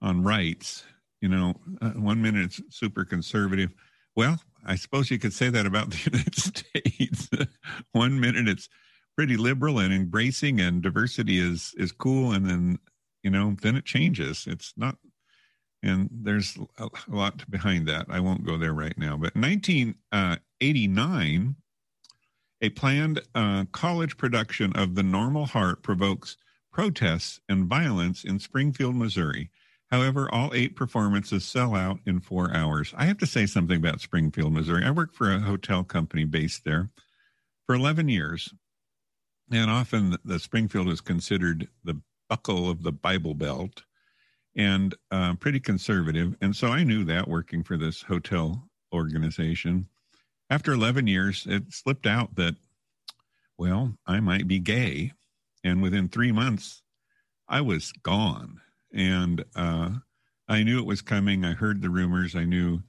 on 0.01 0.23
rights. 0.23 0.83
You 1.21 1.29
know, 1.29 1.55
uh, 1.81 1.91
one 1.91 2.21
minute 2.21 2.45
it's 2.45 2.61
super 2.69 3.05
conservative. 3.05 3.73
Well, 4.15 4.39
I 4.65 4.75
suppose 4.75 5.09
you 5.09 5.19
could 5.19 5.33
say 5.33 5.49
that 5.49 5.65
about 5.65 5.89
the 5.89 5.97
United 6.11 6.35
States. 6.35 7.29
one 7.91 8.19
minute 8.19 8.47
it's 8.47 8.69
pretty 9.15 9.37
liberal 9.37 9.79
and 9.79 9.93
embracing 9.93 10.59
and 10.59 10.81
diversity 10.81 11.39
is 11.39 11.73
is 11.77 11.91
cool. 11.91 12.31
And 12.31 12.49
then 12.49 12.79
you 13.23 13.31
know 13.31 13.55
then 13.61 13.75
it 13.75 13.85
changes. 13.85 14.45
It's 14.47 14.73
not 14.77 14.97
and 15.83 16.09
there's 16.11 16.57
a 16.79 16.89
lot 17.07 17.49
behind 17.49 17.87
that. 17.87 18.07
I 18.09 18.19
won't 18.19 18.45
go 18.45 18.57
there 18.57 18.73
right 18.73 18.97
now 18.97 19.17
but 19.17 19.35
1989 19.35 21.47
uh, 21.47 21.51
a 22.61 22.69
planned 22.69 23.21
uh, 23.35 23.65
college 23.71 24.17
production 24.17 24.73
of 24.75 24.95
the 24.95 25.03
normal 25.03 25.45
heart 25.45 25.83
provokes 25.83 26.37
protests 26.71 27.39
and 27.47 27.67
violence 27.67 28.23
in 28.23 28.39
springfield 28.39 28.95
missouri. 28.95 29.51
However 29.91 30.27
all 30.33 30.51
eight 30.53 30.75
performances 30.75 31.45
sell 31.45 31.75
out 31.75 31.99
in 32.05 32.19
four 32.19 32.53
hours. 32.53 32.93
I 32.97 33.05
have 33.05 33.19
to 33.19 33.27
say 33.27 33.45
something 33.45 33.77
about 33.77 34.01
springfield 34.01 34.53
missouri. 34.53 34.83
I 34.83 34.91
worked 34.91 35.15
for 35.15 35.31
a 35.31 35.39
hotel 35.39 35.83
company 35.83 36.25
based 36.25 36.65
there 36.65 36.89
for 37.65 37.75
11 37.75 38.09
years 38.09 38.53
and 39.51 39.69
often 39.69 40.17
the 40.25 40.39
Springfield 40.39 40.89
is 40.89 41.01
considered 41.01 41.67
the 41.83 41.99
buckle 42.29 42.69
of 42.69 42.83
the 42.83 42.91
Bible 42.91 43.33
Belt 43.33 43.83
and 44.55 44.95
uh, 45.11 45.35
pretty 45.35 45.59
conservative. 45.59 46.35
And 46.41 46.55
so 46.55 46.69
I 46.69 46.83
knew 46.83 47.03
that 47.05 47.27
working 47.27 47.63
for 47.63 47.77
this 47.77 48.01
hotel 48.01 48.67
organization. 48.93 49.87
After 50.49 50.73
11 50.73 51.07
years, 51.07 51.45
it 51.49 51.63
slipped 51.71 52.07
out 52.07 52.35
that, 52.35 52.55
well, 53.57 53.97
I 54.07 54.19
might 54.19 54.47
be 54.47 54.59
gay. 54.59 55.11
And 55.63 55.81
within 55.81 56.07
three 56.07 56.31
months, 56.31 56.83
I 57.47 57.61
was 57.61 57.91
gone. 58.03 58.61
And 58.93 59.43
uh, 59.55 59.89
I 60.47 60.63
knew 60.63 60.79
it 60.79 60.85
was 60.85 61.01
coming. 61.01 61.43
I 61.43 61.53
heard 61.53 61.81
the 61.81 61.89
rumors. 61.89 62.35
I 62.35 62.45
knew. 62.45 62.81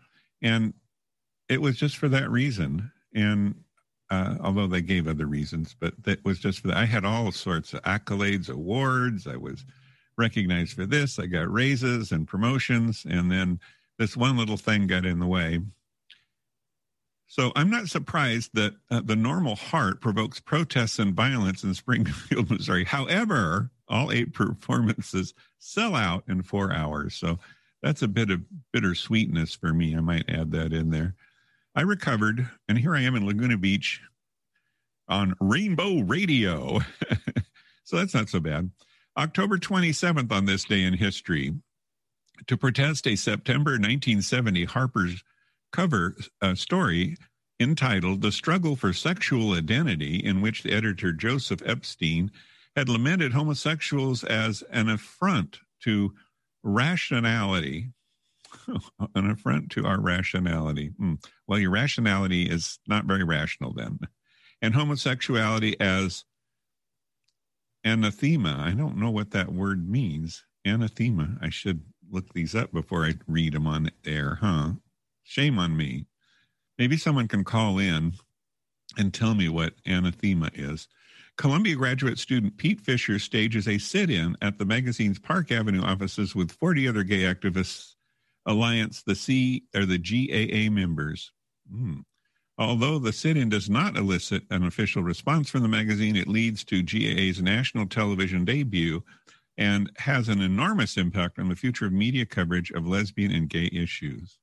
And 0.42 0.74
it 1.48 1.60
was 1.60 1.76
just 1.76 1.96
for 1.96 2.08
that 2.08 2.30
reason. 2.30 2.92
And 3.14 3.56
uh, 4.10 4.36
although 4.40 4.66
they 4.66 4.82
gave 4.82 5.08
other 5.08 5.26
reasons, 5.26 5.74
but 5.78 5.94
that 6.04 6.24
was 6.24 6.38
just 6.38 6.60
for 6.60 6.68
that. 6.68 6.76
I 6.76 6.84
had 6.84 7.04
all 7.04 7.32
sorts 7.32 7.74
of 7.74 7.82
accolades, 7.82 8.48
awards. 8.48 9.26
I 9.26 9.36
was 9.36 9.64
recognized 10.16 10.74
for 10.74 10.86
this. 10.86 11.18
I 11.18 11.26
got 11.26 11.52
raises 11.52 12.12
and 12.12 12.26
promotions. 12.26 13.04
And 13.08 13.30
then 13.30 13.60
this 13.98 14.16
one 14.16 14.36
little 14.36 14.56
thing 14.56 14.86
got 14.86 15.04
in 15.06 15.18
the 15.18 15.26
way. 15.26 15.60
So 17.28 17.52
I'm 17.56 17.70
not 17.70 17.88
surprised 17.88 18.50
that 18.54 18.74
uh, 18.90 19.02
the 19.04 19.16
normal 19.16 19.56
heart 19.56 20.00
provokes 20.00 20.38
protests 20.38 20.98
and 20.98 21.14
violence 21.14 21.64
in 21.64 21.74
Springfield, 21.74 22.50
Missouri. 22.50 22.84
However, 22.84 23.70
all 23.88 24.12
eight 24.12 24.32
performances 24.32 25.34
sell 25.58 25.94
out 25.94 26.24
in 26.28 26.42
four 26.42 26.72
hours. 26.72 27.14
So 27.14 27.38
that's 27.82 28.02
a 28.02 28.08
bit 28.08 28.30
of 28.30 28.42
bittersweetness 28.72 29.56
for 29.56 29.72
me. 29.72 29.96
I 29.96 30.00
might 30.00 30.30
add 30.30 30.52
that 30.52 30.72
in 30.72 30.90
there. 30.90 31.14
I 31.76 31.82
recovered, 31.82 32.48
and 32.68 32.78
here 32.78 32.96
I 32.96 33.02
am 33.02 33.14
in 33.14 33.26
Laguna 33.26 33.58
Beach 33.58 34.00
on 35.08 35.34
Rainbow 35.40 36.00
Radio. 36.00 36.80
so 37.84 37.96
that's 37.96 38.14
not 38.14 38.30
so 38.30 38.40
bad. 38.40 38.70
October 39.18 39.58
27th 39.58 40.32
on 40.32 40.46
this 40.46 40.64
day 40.64 40.82
in 40.82 40.94
history, 40.94 41.52
to 42.46 42.56
protest 42.56 43.06
a 43.06 43.14
September 43.14 43.72
1970 43.72 44.64
Harper's 44.64 45.22
cover 45.70 46.16
uh, 46.40 46.54
story 46.54 47.16
entitled 47.60 48.22
The 48.22 48.32
Struggle 48.32 48.74
for 48.74 48.94
Sexual 48.94 49.52
Identity, 49.52 50.16
in 50.16 50.40
which 50.40 50.62
the 50.62 50.72
editor 50.72 51.12
Joseph 51.12 51.60
Epstein 51.64 52.30
had 52.74 52.88
lamented 52.88 53.34
homosexuals 53.34 54.24
as 54.24 54.62
an 54.70 54.88
affront 54.88 55.60
to 55.82 56.14
rationality. 56.62 57.90
an 59.14 59.30
affront 59.30 59.70
to 59.72 59.86
our 59.86 60.00
rationality. 60.00 60.92
Hmm. 60.98 61.14
Well, 61.46 61.58
your 61.58 61.70
rationality 61.70 62.44
is 62.44 62.78
not 62.86 63.04
very 63.04 63.24
rational 63.24 63.72
then. 63.72 63.98
And 64.62 64.74
homosexuality 64.74 65.78
as 65.80 66.24
anathema. 67.84 68.62
I 68.64 68.72
don't 68.72 68.96
know 68.96 69.10
what 69.10 69.30
that 69.30 69.52
word 69.52 69.88
means. 69.88 70.44
Anathema. 70.64 71.36
I 71.40 71.50
should 71.50 71.82
look 72.10 72.32
these 72.32 72.54
up 72.54 72.72
before 72.72 73.04
I 73.06 73.14
read 73.26 73.52
them 73.52 73.66
on 73.66 73.90
air, 74.04 74.38
huh? 74.40 74.72
Shame 75.22 75.58
on 75.58 75.76
me. 75.76 76.06
Maybe 76.78 76.96
someone 76.96 77.28
can 77.28 77.44
call 77.44 77.78
in 77.78 78.12
and 78.96 79.12
tell 79.12 79.34
me 79.34 79.48
what 79.48 79.74
anathema 79.86 80.50
is. 80.54 80.88
Columbia 81.36 81.76
graduate 81.76 82.18
student 82.18 82.56
Pete 82.56 82.80
Fisher 82.80 83.18
stages 83.18 83.68
a 83.68 83.78
sit 83.78 84.10
in 84.10 84.36
at 84.40 84.58
the 84.58 84.64
magazine's 84.64 85.18
Park 85.18 85.52
Avenue 85.52 85.82
offices 85.82 86.34
with 86.34 86.50
40 86.50 86.88
other 86.88 87.02
gay 87.02 87.22
activists 87.22 87.95
Alliance, 88.46 89.02
the 89.02 89.14
C 89.14 89.64
or 89.74 89.84
the 89.84 89.98
GAA 89.98 90.70
members. 90.72 91.32
Hmm. 91.70 92.00
Although 92.58 92.98
the 92.98 93.12
sit 93.12 93.36
in 93.36 93.50
does 93.50 93.68
not 93.68 93.96
elicit 93.96 94.44
an 94.50 94.64
official 94.64 95.02
response 95.02 95.50
from 95.50 95.62
the 95.62 95.68
magazine, 95.68 96.16
it 96.16 96.26
leads 96.26 96.64
to 96.64 96.82
GAA's 96.82 97.42
national 97.42 97.86
television 97.86 98.44
debut 98.44 99.02
and 99.58 99.90
has 99.98 100.28
an 100.28 100.40
enormous 100.40 100.96
impact 100.96 101.38
on 101.38 101.48
the 101.48 101.56
future 101.56 101.86
of 101.86 101.92
media 101.92 102.24
coverage 102.24 102.70
of 102.70 102.86
lesbian 102.86 103.30
and 103.32 103.48
gay 103.48 103.68
issues. 103.72 104.38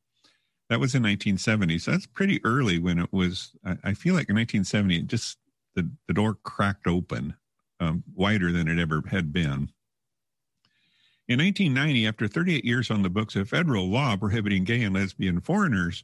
That 0.70 0.80
was 0.80 0.96
in 0.96 1.04
1970, 1.04 1.80
so 1.80 1.92
that's 1.92 2.06
pretty 2.06 2.40
early 2.44 2.80
when 2.80 3.00
it 3.00 3.12
was. 3.12 3.52
I 3.84 3.94
feel 3.94 4.14
like 4.14 4.30
in 4.30 4.36
1970, 4.36 4.98
it 4.98 5.08
just 5.08 5.38
the, 5.76 5.90
the 6.08 6.14
door 6.14 6.38
cracked 6.44 6.88
open 6.88 7.36
um, 7.80 8.04
wider 8.16 8.52
than 8.52 8.68
it 8.68 8.80
ever 8.80 9.04
had 9.10 9.34
been. 9.34 9.70
In 11.30 11.40
1990, 11.40 12.08
after 12.08 12.28
38 12.28 12.66
years 12.66 12.92
on 12.92 13.02
the 13.02 13.10
books, 13.10 13.36
a 13.36 13.46
federal 13.46 13.90
law 13.90 14.18
prohibiting 14.18 14.66
gay 14.66 14.84
and 14.84 14.94
lesbian 14.94 15.40
foreigners 15.40 16.04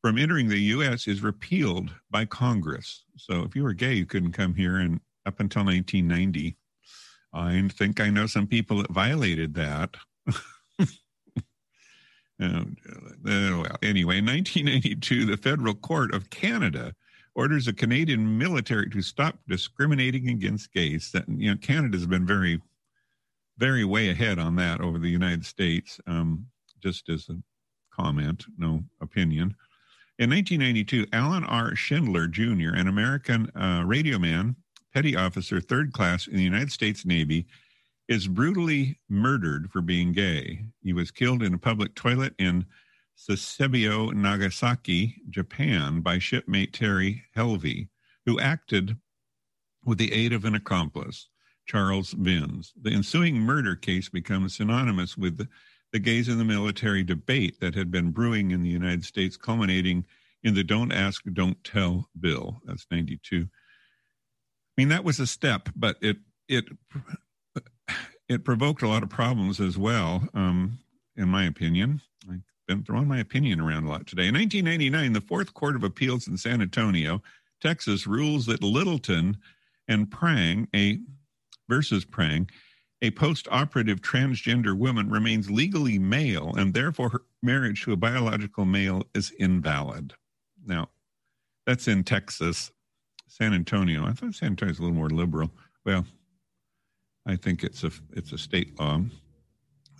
from 0.00 0.16
entering 0.16 0.48
the 0.48 0.58
U.S. 0.58 1.08
is 1.08 1.22
repealed 1.22 1.90
by 2.10 2.24
Congress. 2.24 3.04
So 3.16 3.42
if 3.42 3.56
you 3.56 3.64
were 3.64 3.72
gay, 3.72 3.94
you 3.94 4.06
couldn't 4.06 4.32
come 4.32 4.54
here. 4.54 4.76
And 4.76 5.00
up 5.26 5.40
until 5.40 5.64
1990, 5.64 6.56
I 7.32 7.68
think 7.72 8.00
I 8.00 8.10
know 8.10 8.26
some 8.26 8.46
people 8.46 8.78
that 8.78 8.90
violated 8.90 9.54
that. 9.54 9.96
Uh, 12.42 12.64
well, 13.22 13.66
anyway, 13.82 14.16
in 14.16 14.24
1992, 14.24 15.26
the 15.26 15.36
Federal 15.36 15.74
Court 15.74 16.14
of 16.14 16.30
Canada 16.30 16.94
orders 17.34 17.66
the 17.66 17.72
Canadian 17.74 18.38
military 18.38 18.88
to 18.88 19.02
stop 19.02 19.38
discriminating 19.46 20.28
against 20.30 20.72
gays. 20.72 21.10
That 21.12 21.28
you 21.28 21.50
know, 21.50 21.56
Canada's 21.58 22.06
been 22.06 22.26
very, 22.26 22.62
very 23.60 23.84
way 23.84 24.08
ahead 24.08 24.38
on 24.38 24.56
that 24.56 24.80
over 24.80 24.98
the 24.98 25.10
United 25.10 25.44
States. 25.44 26.00
Um, 26.06 26.46
just 26.82 27.10
as 27.10 27.28
a 27.28 27.36
comment, 27.94 28.46
no 28.56 28.82
opinion. 29.02 29.54
In 30.18 30.30
1992, 30.30 31.06
Alan 31.12 31.44
R. 31.44 31.76
Schindler 31.76 32.26
Jr., 32.26 32.74
an 32.74 32.88
American 32.88 33.50
uh, 33.54 33.82
radio 33.86 34.18
man, 34.18 34.56
petty 34.92 35.14
officer, 35.14 35.60
third 35.60 35.92
class 35.92 36.26
in 36.26 36.36
the 36.36 36.42
United 36.42 36.72
States 36.72 37.04
Navy, 37.04 37.46
is 38.08 38.28
brutally 38.28 38.98
murdered 39.08 39.70
for 39.70 39.80
being 39.80 40.12
gay. 40.12 40.64
He 40.82 40.92
was 40.92 41.10
killed 41.10 41.42
in 41.42 41.54
a 41.54 41.58
public 41.58 41.94
toilet 41.94 42.34
in 42.38 42.66
Sasebo, 43.16 44.12
Nagasaki, 44.14 45.22
Japan, 45.28 46.00
by 46.00 46.18
shipmate 46.18 46.72
Terry 46.72 47.24
Helvey, 47.36 47.88
who 48.24 48.40
acted 48.40 48.96
with 49.84 49.98
the 49.98 50.12
aid 50.12 50.32
of 50.32 50.44
an 50.44 50.54
accomplice, 50.54 51.29
Charles 51.70 52.10
Vins. 52.18 52.72
The 52.82 52.92
ensuing 52.92 53.36
murder 53.36 53.76
case 53.76 54.08
becomes 54.08 54.56
synonymous 54.56 55.16
with 55.16 55.36
the, 55.36 55.46
the 55.92 56.00
gays 56.00 56.28
in 56.28 56.36
the 56.36 56.44
military 56.44 57.04
debate 57.04 57.60
that 57.60 57.76
had 57.76 57.92
been 57.92 58.10
brewing 58.10 58.50
in 58.50 58.60
the 58.60 58.68
United 58.68 59.04
States, 59.04 59.36
culminating 59.36 60.04
in 60.42 60.54
the 60.54 60.64
Don't 60.64 60.90
Ask, 60.90 61.22
Don't 61.32 61.62
Tell 61.62 62.08
bill. 62.18 62.60
That's 62.64 62.88
92. 62.90 63.42
I 63.42 63.46
mean, 64.76 64.88
that 64.88 65.04
was 65.04 65.20
a 65.20 65.28
step, 65.28 65.68
but 65.76 65.96
it, 66.00 66.16
it 66.48 66.64
it 68.28 68.44
provoked 68.44 68.82
a 68.82 68.88
lot 68.88 69.04
of 69.04 69.08
problems 69.08 69.60
as 69.60 69.78
well, 69.78 70.28
um, 70.34 70.80
in 71.16 71.28
my 71.28 71.44
opinion. 71.44 72.00
I've 72.28 72.42
been 72.66 72.82
throwing 72.82 73.06
my 73.06 73.20
opinion 73.20 73.60
around 73.60 73.84
a 73.84 73.90
lot 73.90 74.08
today. 74.08 74.26
In 74.26 74.34
1999, 74.34 75.12
the 75.12 75.20
Fourth 75.20 75.54
Court 75.54 75.76
of 75.76 75.84
Appeals 75.84 76.26
in 76.26 76.36
San 76.36 76.62
Antonio, 76.62 77.22
Texas, 77.60 78.08
rules 78.08 78.46
that 78.46 78.60
Littleton 78.60 79.36
and 79.86 80.10
Prange, 80.10 80.66
a 80.74 80.98
versus 81.70 82.04
Prange, 82.04 82.50
a 83.00 83.10
post-operative 83.12 84.02
transgender 84.02 84.76
woman 84.76 85.08
remains 85.08 85.50
legally 85.50 85.98
male, 85.98 86.52
and 86.58 86.74
therefore 86.74 87.08
her 87.08 87.22
marriage 87.42 87.82
to 87.84 87.92
a 87.92 87.96
biological 87.96 88.66
male 88.66 89.04
is 89.14 89.32
invalid. 89.38 90.12
Now, 90.66 90.90
that's 91.64 91.88
in 91.88 92.04
Texas, 92.04 92.70
San 93.26 93.54
Antonio. 93.54 94.04
I 94.04 94.12
thought 94.12 94.34
San 94.34 94.50
Antonio's 94.50 94.80
a 94.80 94.82
little 94.82 94.96
more 94.96 95.08
liberal. 95.08 95.50
Well, 95.86 96.04
I 97.26 97.36
think 97.36 97.64
it's 97.64 97.84
a 97.84 97.90
it's 98.12 98.32
a 98.32 98.38
state 98.38 98.78
law. 98.78 99.00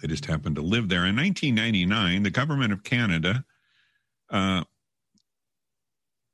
They 0.03 0.09
just 0.09 0.27
happen 0.27 0.55
to 0.57 0.63
live 0.63 0.89
there. 0.89 1.07
In 1.07 1.17
1999, 1.17 2.23
the 2.23 2.31
government 2.31 2.73
of 2.73 2.85
Canada, 2.85 3.45
uh, 4.31 4.65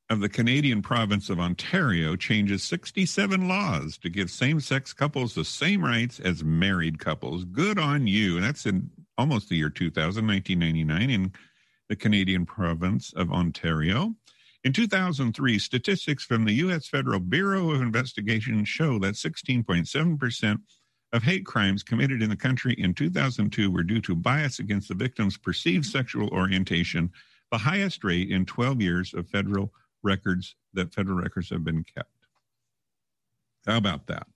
of 0.08 0.20
the 0.20 0.28
Canadian 0.28 0.82
province 0.82 1.30
of 1.30 1.40
Ontario, 1.40 2.14
changes 2.14 2.62
67 2.62 3.48
laws 3.48 3.98
to 3.98 4.08
give 4.08 4.30
same-sex 4.30 4.92
couples 4.92 5.34
the 5.34 5.44
same 5.44 5.84
rights 5.84 6.20
as 6.20 6.44
married 6.44 6.98
couples. 6.98 7.44
Good 7.44 7.78
on 7.78 8.06
you. 8.06 8.36
And 8.36 8.44
that's 8.44 8.66
in 8.66 8.88
almost 9.18 9.48
the 9.48 9.56
year 9.56 9.70
2000, 9.70 10.24
1999, 10.24 11.10
in 11.10 11.32
the 11.88 11.96
Canadian 11.96 12.46
province 12.46 13.12
of 13.14 13.32
Ontario. 13.32 14.14
In 14.62 14.72
2003, 14.72 15.58
statistics 15.58 16.24
from 16.24 16.44
the 16.44 16.54
U.S. 16.54 16.88
Federal 16.88 17.20
Bureau 17.20 17.70
of 17.70 17.82
Investigation 17.82 18.64
show 18.64 18.98
that 19.00 19.14
16.7% 19.14 20.60
of 21.12 21.22
hate 21.22 21.46
crimes 21.46 21.82
committed 21.82 22.22
in 22.22 22.30
the 22.30 22.36
country 22.36 22.74
in 22.74 22.94
2002 22.94 23.70
were 23.70 23.82
due 23.82 24.00
to 24.00 24.14
bias 24.14 24.58
against 24.58 24.88
the 24.88 24.94
victim's 24.94 25.36
perceived 25.36 25.86
sexual 25.86 26.28
orientation, 26.30 27.10
the 27.52 27.58
highest 27.58 28.02
rate 28.04 28.30
in 28.30 28.44
12 28.44 28.80
years 28.80 29.14
of 29.14 29.28
federal 29.28 29.72
records 30.06 30.54
that 30.72 30.94
federal 30.94 31.18
records 31.18 31.50
have 31.50 31.64
been 31.64 31.84
kept. 31.84 32.10
How 33.66 33.76
about 33.76 34.06
that? 34.06 34.26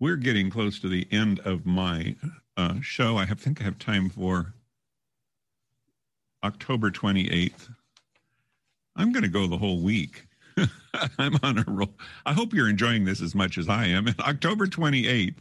We're 0.00 0.16
getting 0.16 0.48
close 0.48 0.78
to 0.80 0.88
the 0.88 1.08
end 1.10 1.40
of 1.40 1.66
my 1.66 2.14
uh, 2.56 2.76
show. 2.80 3.16
I 3.16 3.24
have, 3.26 3.40
think 3.40 3.60
I 3.60 3.64
have 3.64 3.78
time 3.78 4.08
for 4.08 4.54
October 6.44 6.90
28th. 6.90 7.68
I'm 8.94 9.12
going 9.12 9.24
to 9.24 9.28
go 9.28 9.48
the 9.48 9.58
whole 9.58 9.80
week. 9.80 10.26
I'm 11.18 11.36
on 11.42 11.58
a 11.58 11.64
roll. 11.66 11.94
I 12.24 12.32
hope 12.32 12.54
you're 12.54 12.68
enjoying 12.68 13.04
this 13.04 13.20
as 13.20 13.34
much 13.34 13.58
as 13.58 13.68
I 13.68 13.86
am. 13.86 14.06
October 14.20 14.66
28th, 14.66 15.34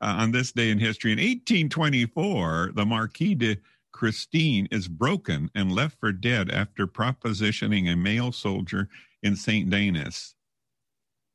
uh, 0.00 0.16
on 0.18 0.32
this 0.32 0.52
day 0.52 0.70
in 0.70 0.78
history, 0.78 1.12
in 1.12 1.18
1824, 1.18 2.72
the 2.74 2.86
Marquis 2.86 3.34
de 3.34 3.56
Christine 4.00 4.66
is 4.70 4.88
broken 4.88 5.50
and 5.54 5.70
left 5.70 6.00
for 6.00 6.10
dead 6.10 6.50
after 6.50 6.86
propositioning 6.86 7.92
a 7.92 7.94
male 7.94 8.32
soldier 8.32 8.88
in 9.22 9.36
St. 9.36 9.68
Denis. 9.68 10.34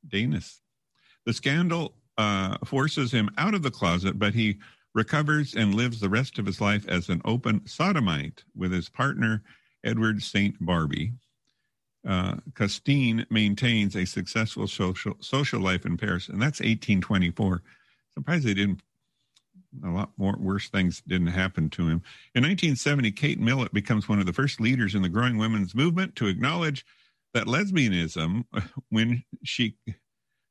Denis. 0.08 0.64
The 1.28 1.34
scandal 1.34 1.94
uh, 2.18 2.58
forces 2.66 3.12
him 3.12 3.30
out 3.38 3.54
of 3.54 3.62
the 3.62 3.70
closet, 3.70 4.18
but 4.18 4.34
he 4.34 4.58
recovers 4.96 5.54
and 5.54 5.76
lives 5.76 6.00
the 6.00 6.10
rest 6.10 6.40
of 6.40 6.48
his 6.48 6.60
life 6.60 6.88
as 6.88 7.10
an 7.10 7.22
open 7.24 7.62
sodomite 7.68 8.44
with 8.56 8.72
his 8.72 8.90
partner, 8.90 9.44
Edward 9.84 10.24
St. 10.24 10.56
Barbie. 10.60 11.14
Uh, 12.04 12.38
maintains 13.30 13.96
a 13.96 14.06
successful 14.06 14.68
social, 14.68 15.14
social 15.20 15.62
life 15.62 15.86
in 15.86 15.98
Paris, 15.98 16.30
and 16.30 16.42
that's 16.42 16.62
1824. 16.62 17.62
Surprised 18.16 18.44
they 18.44 18.56
didn't, 18.56 18.82
a 19.84 19.90
lot 19.90 20.12
more 20.18 20.36
worse 20.40 20.70
things 20.70 21.02
didn't 21.08 21.28
happen 21.28 21.70
to 21.72 21.84
him. 21.84 22.02
In 22.34 22.44
1970, 22.44 23.12
Kate 23.12 23.40
Millett 23.40 23.74
becomes 23.74 24.08
one 24.08 24.20
of 24.20 24.26
the 24.26 24.34
first 24.34 24.60
leaders 24.60 24.96
in 24.96 25.02
the 25.02 25.10
growing 25.10 25.38
women's 25.38 25.76
movement 25.76 26.16
to 26.16 26.28
acknowledge 26.28 26.86
that 27.34 27.48
lesbianism, 27.48 28.46
when 28.90 29.24
she, 29.44 29.76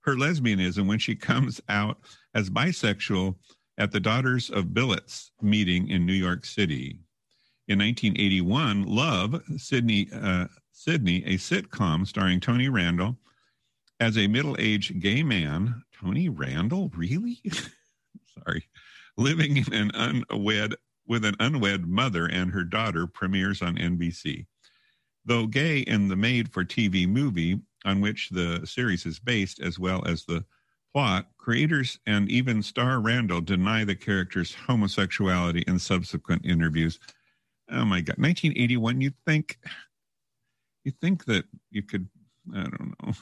her 0.03 0.14
lesbianism, 0.14 0.87
when 0.87 0.99
she 0.99 1.14
comes 1.14 1.61
out 1.68 1.99
as 2.35 2.51
bisexual 2.51 3.37
at 3.79 3.91
the 3.91 4.01
Daughters 4.01 4.51
of 4.51 4.66
Bilitis 4.66 5.31
meeting 5.43 5.89
in 5.89 6.07
New 6.07 6.12
York 6.12 6.45
City. 6.45 6.99
In 7.66 7.79
1981, 7.79 8.85
Love, 8.85 9.43
Sydney, 9.57 10.09
uh, 10.12 10.47
Sydney, 10.72 11.25
a 11.25 11.39
sitcom 11.39 12.07
starring 12.07 12.41
Tony 12.41 12.68
Randall 12.68 13.16
as 14.01 14.18
a 14.18 14.27
middle 14.27 14.57
aged 14.59 15.01
gay 15.01 15.22
man. 15.22 15.83
Tony 15.99 16.29
Randall, 16.29 16.91
really? 16.95 17.41
Sorry. 18.45 18.68
Living 19.16 19.58
in 19.58 19.90
an 19.94 20.24
unwed 20.30 20.74
with 21.06 21.24
an 21.24 21.36
unwed 21.38 21.86
mother 21.86 22.26
and 22.26 22.50
her 22.52 22.64
daughter 22.64 23.06
premieres 23.06 23.62
on 23.62 23.76
NBC. 23.76 24.46
Though 25.24 25.46
gay 25.46 25.80
in 25.80 26.08
the 26.08 26.16
made 26.16 26.52
for 26.52 26.64
TV 26.64 27.06
movie 27.08 27.60
on 27.84 28.00
which 28.00 28.30
the 28.30 28.66
series 28.66 29.06
is 29.06 29.18
based, 29.18 29.60
as 29.60 29.78
well 29.78 30.02
as 30.06 30.24
the 30.24 30.44
plot, 30.92 31.28
creators 31.38 31.98
and 32.06 32.30
even 32.30 32.62
star 32.62 33.00
Randall 33.00 33.40
deny 33.40 33.84
the 33.84 33.94
character's 33.94 34.54
homosexuality 34.54 35.64
in 35.66 35.78
subsequent 35.78 36.44
interviews. 36.44 36.98
Oh 37.70 37.84
my 37.84 38.00
God. 38.00 38.16
1981, 38.18 39.00
you'd 39.00 39.14
think, 39.26 39.58
you 40.84 40.92
think 41.00 41.24
that 41.26 41.44
you 41.70 41.82
could, 41.82 42.08
I 42.54 42.62
don't 42.62 42.94
know. 43.02 43.12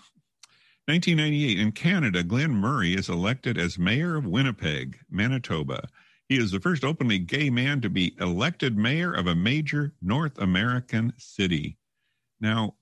1998, 0.93 1.59
in 1.59 1.73
Canada, 1.73 2.23
Glenn 2.23 2.51
Murray 2.51 2.93
is 2.93 3.09
elected 3.09 3.57
as 3.57 3.79
mayor 3.79 4.15
of 4.15 4.27
Winnipeg, 4.27 4.99
Manitoba. 5.11 5.89
He 6.29 6.37
is 6.37 6.51
the 6.51 6.61
first 6.61 6.85
openly 6.85 7.19
gay 7.19 7.49
man 7.49 7.81
to 7.81 7.89
be 7.89 8.15
elected 8.21 8.77
mayor 8.77 9.11
of 9.11 9.27
a 9.27 9.35
major 9.35 9.95
North 10.03 10.39
American 10.39 11.15
city. 11.17 11.79
Now, 12.43 12.75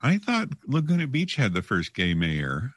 I 0.00 0.18
thought 0.18 0.50
Laguna 0.68 1.08
Beach 1.08 1.34
had 1.34 1.52
the 1.52 1.62
first 1.62 1.94
gay 1.94 2.14
mayor. 2.14 2.74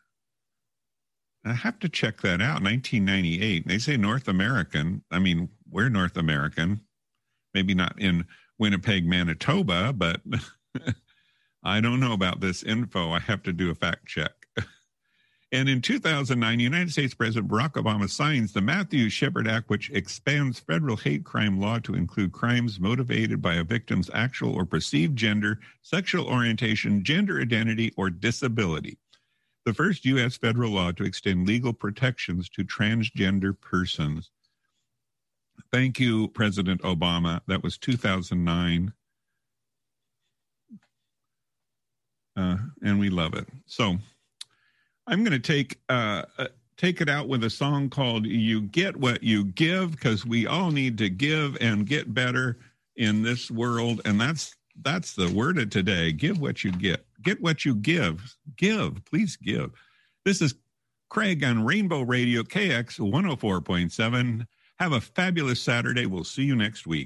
I 1.45 1.53
have 1.53 1.77
to 1.81 1.87
check 1.87 2.19
that 2.21 2.41
out. 2.41 2.63
1998. 2.63 3.67
They 3.67 3.77
say 3.77 3.97
North 3.97 4.27
American. 4.27 5.03
I 5.11 5.19
mean, 5.19 5.47
we're 5.69 5.89
North 5.89 6.17
American. 6.17 6.81
Maybe 7.53 7.75
not 7.75 8.01
in 8.01 8.25
Winnipeg, 8.57 9.05
Manitoba, 9.05 9.93
but 9.93 10.21
I 11.63 11.79
don't 11.81 11.99
know 11.99 12.13
about 12.13 12.41
this 12.41 12.63
info. 12.63 13.11
I 13.11 13.19
have 13.19 13.43
to 13.43 13.53
do 13.53 13.71
a 13.71 13.75
fact 13.75 14.05
check. 14.05 14.31
and 15.51 15.69
in 15.69 15.81
2009, 15.81 16.59
United 16.59 16.91
States 16.91 17.13
President 17.13 17.49
Barack 17.49 17.73
Obama 17.73 18.09
signs 18.09 18.51
the 18.51 18.61
Matthew 18.61 19.09
Shepard 19.09 19.47
Act, 19.47 19.69
which 19.69 19.89
expands 19.91 20.59
federal 20.59 20.97
hate 20.97 21.23
crime 21.23 21.59
law 21.59 21.79
to 21.79 21.95
include 21.95 22.31
crimes 22.31 22.79
motivated 22.79 23.41
by 23.41 23.55
a 23.55 23.63
victim's 23.63 24.09
actual 24.13 24.53
or 24.53 24.65
perceived 24.65 25.15
gender, 25.15 25.59
sexual 25.81 26.27
orientation, 26.27 27.03
gender 27.03 27.39
identity, 27.39 27.93
or 27.95 28.09
disability 28.09 28.97
the 29.65 29.73
first 29.73 30.05
U.S. 30.05 30.37
federal 30.37 30.71
law 30.71 30.91
to 30.91 31.03
extend 31.03 31.47
legal 31.47 31.73
protections 31.73 32.49
to 32.49 32.63
transgender 32.63 33.59
persons. 33.59 34.31
Thank 35.71 35.99
you, 35.99 36.27
President 36.29 36.81
Obama. 36.81 37.41
That 37.47 37.63
was 37.63 37.77
2009. 37.77 38.93
Uh, 42.35 42.57
and 42.83 42.99
we 42.99 43.09
love 43.09 43.33
it. 43.33 43.47
So 43.65 43.97
I'm 45.07 45.23
going 45.23 45.39
to 45.39 45.39
take 45.39 45.79
uh, 45.89 46.23
uh, 46.37 46.47
take 46.77 47.01
it 47.01 47.09
out 47.09 47.27
with 47.27 47.43
a 47.43 47.49
song 47.49 47.89
called 47.89 48.25
"You 48.25 48.61
Get 48.61 48.95
What 48.95 49.23
You 49.23 49.45
Give" 49.45 49.91
because 49.91 50.25
we 50.25 50.47
all 50.47 50.71
need 50.71 50.97
to 50.99 51.09
give 51.09 51.57
and 51.61 51.85
get 51.85 52.13
better 52.13 52.57
in 52.95 53.21
this 53.21 53.51
world, 53.51 54.01
and 54.05 54.19
that's 54.19 54.55
that's 54.81 55.13
the 55.13 55.29
word 55.31 55.57
of 55.57 55.69
today. 55.69 56.11
Give 56.11 56.39
what 56.39 56.63
you 56.63 56.71
get. 56.71 57.05
Get 57.21 57.41
what 57.41 57.65
you 57.65 57.75
give. 57.75 58.35
Give, 58.57 59.03
please 59.05 59.37
give. 59.37 59.71
This 60.25 60.41
is 60.41 60.55
Craig 61.09 61.43
on 61.43 61.63
Rainbow 61.63 62.01
Radio 62.01 62.41
KX 62.41 62.99
104.7. 62.99 64.47
Have 64.79 64.91
a 64.93 65.01
fabulous 65.01 65.61
Saturday. 65.61 66.05
We'll 66.05 66.23
see 66.23 66.43
you 66.43 66.55
next 66.55 66.87
week. 66.87 67.05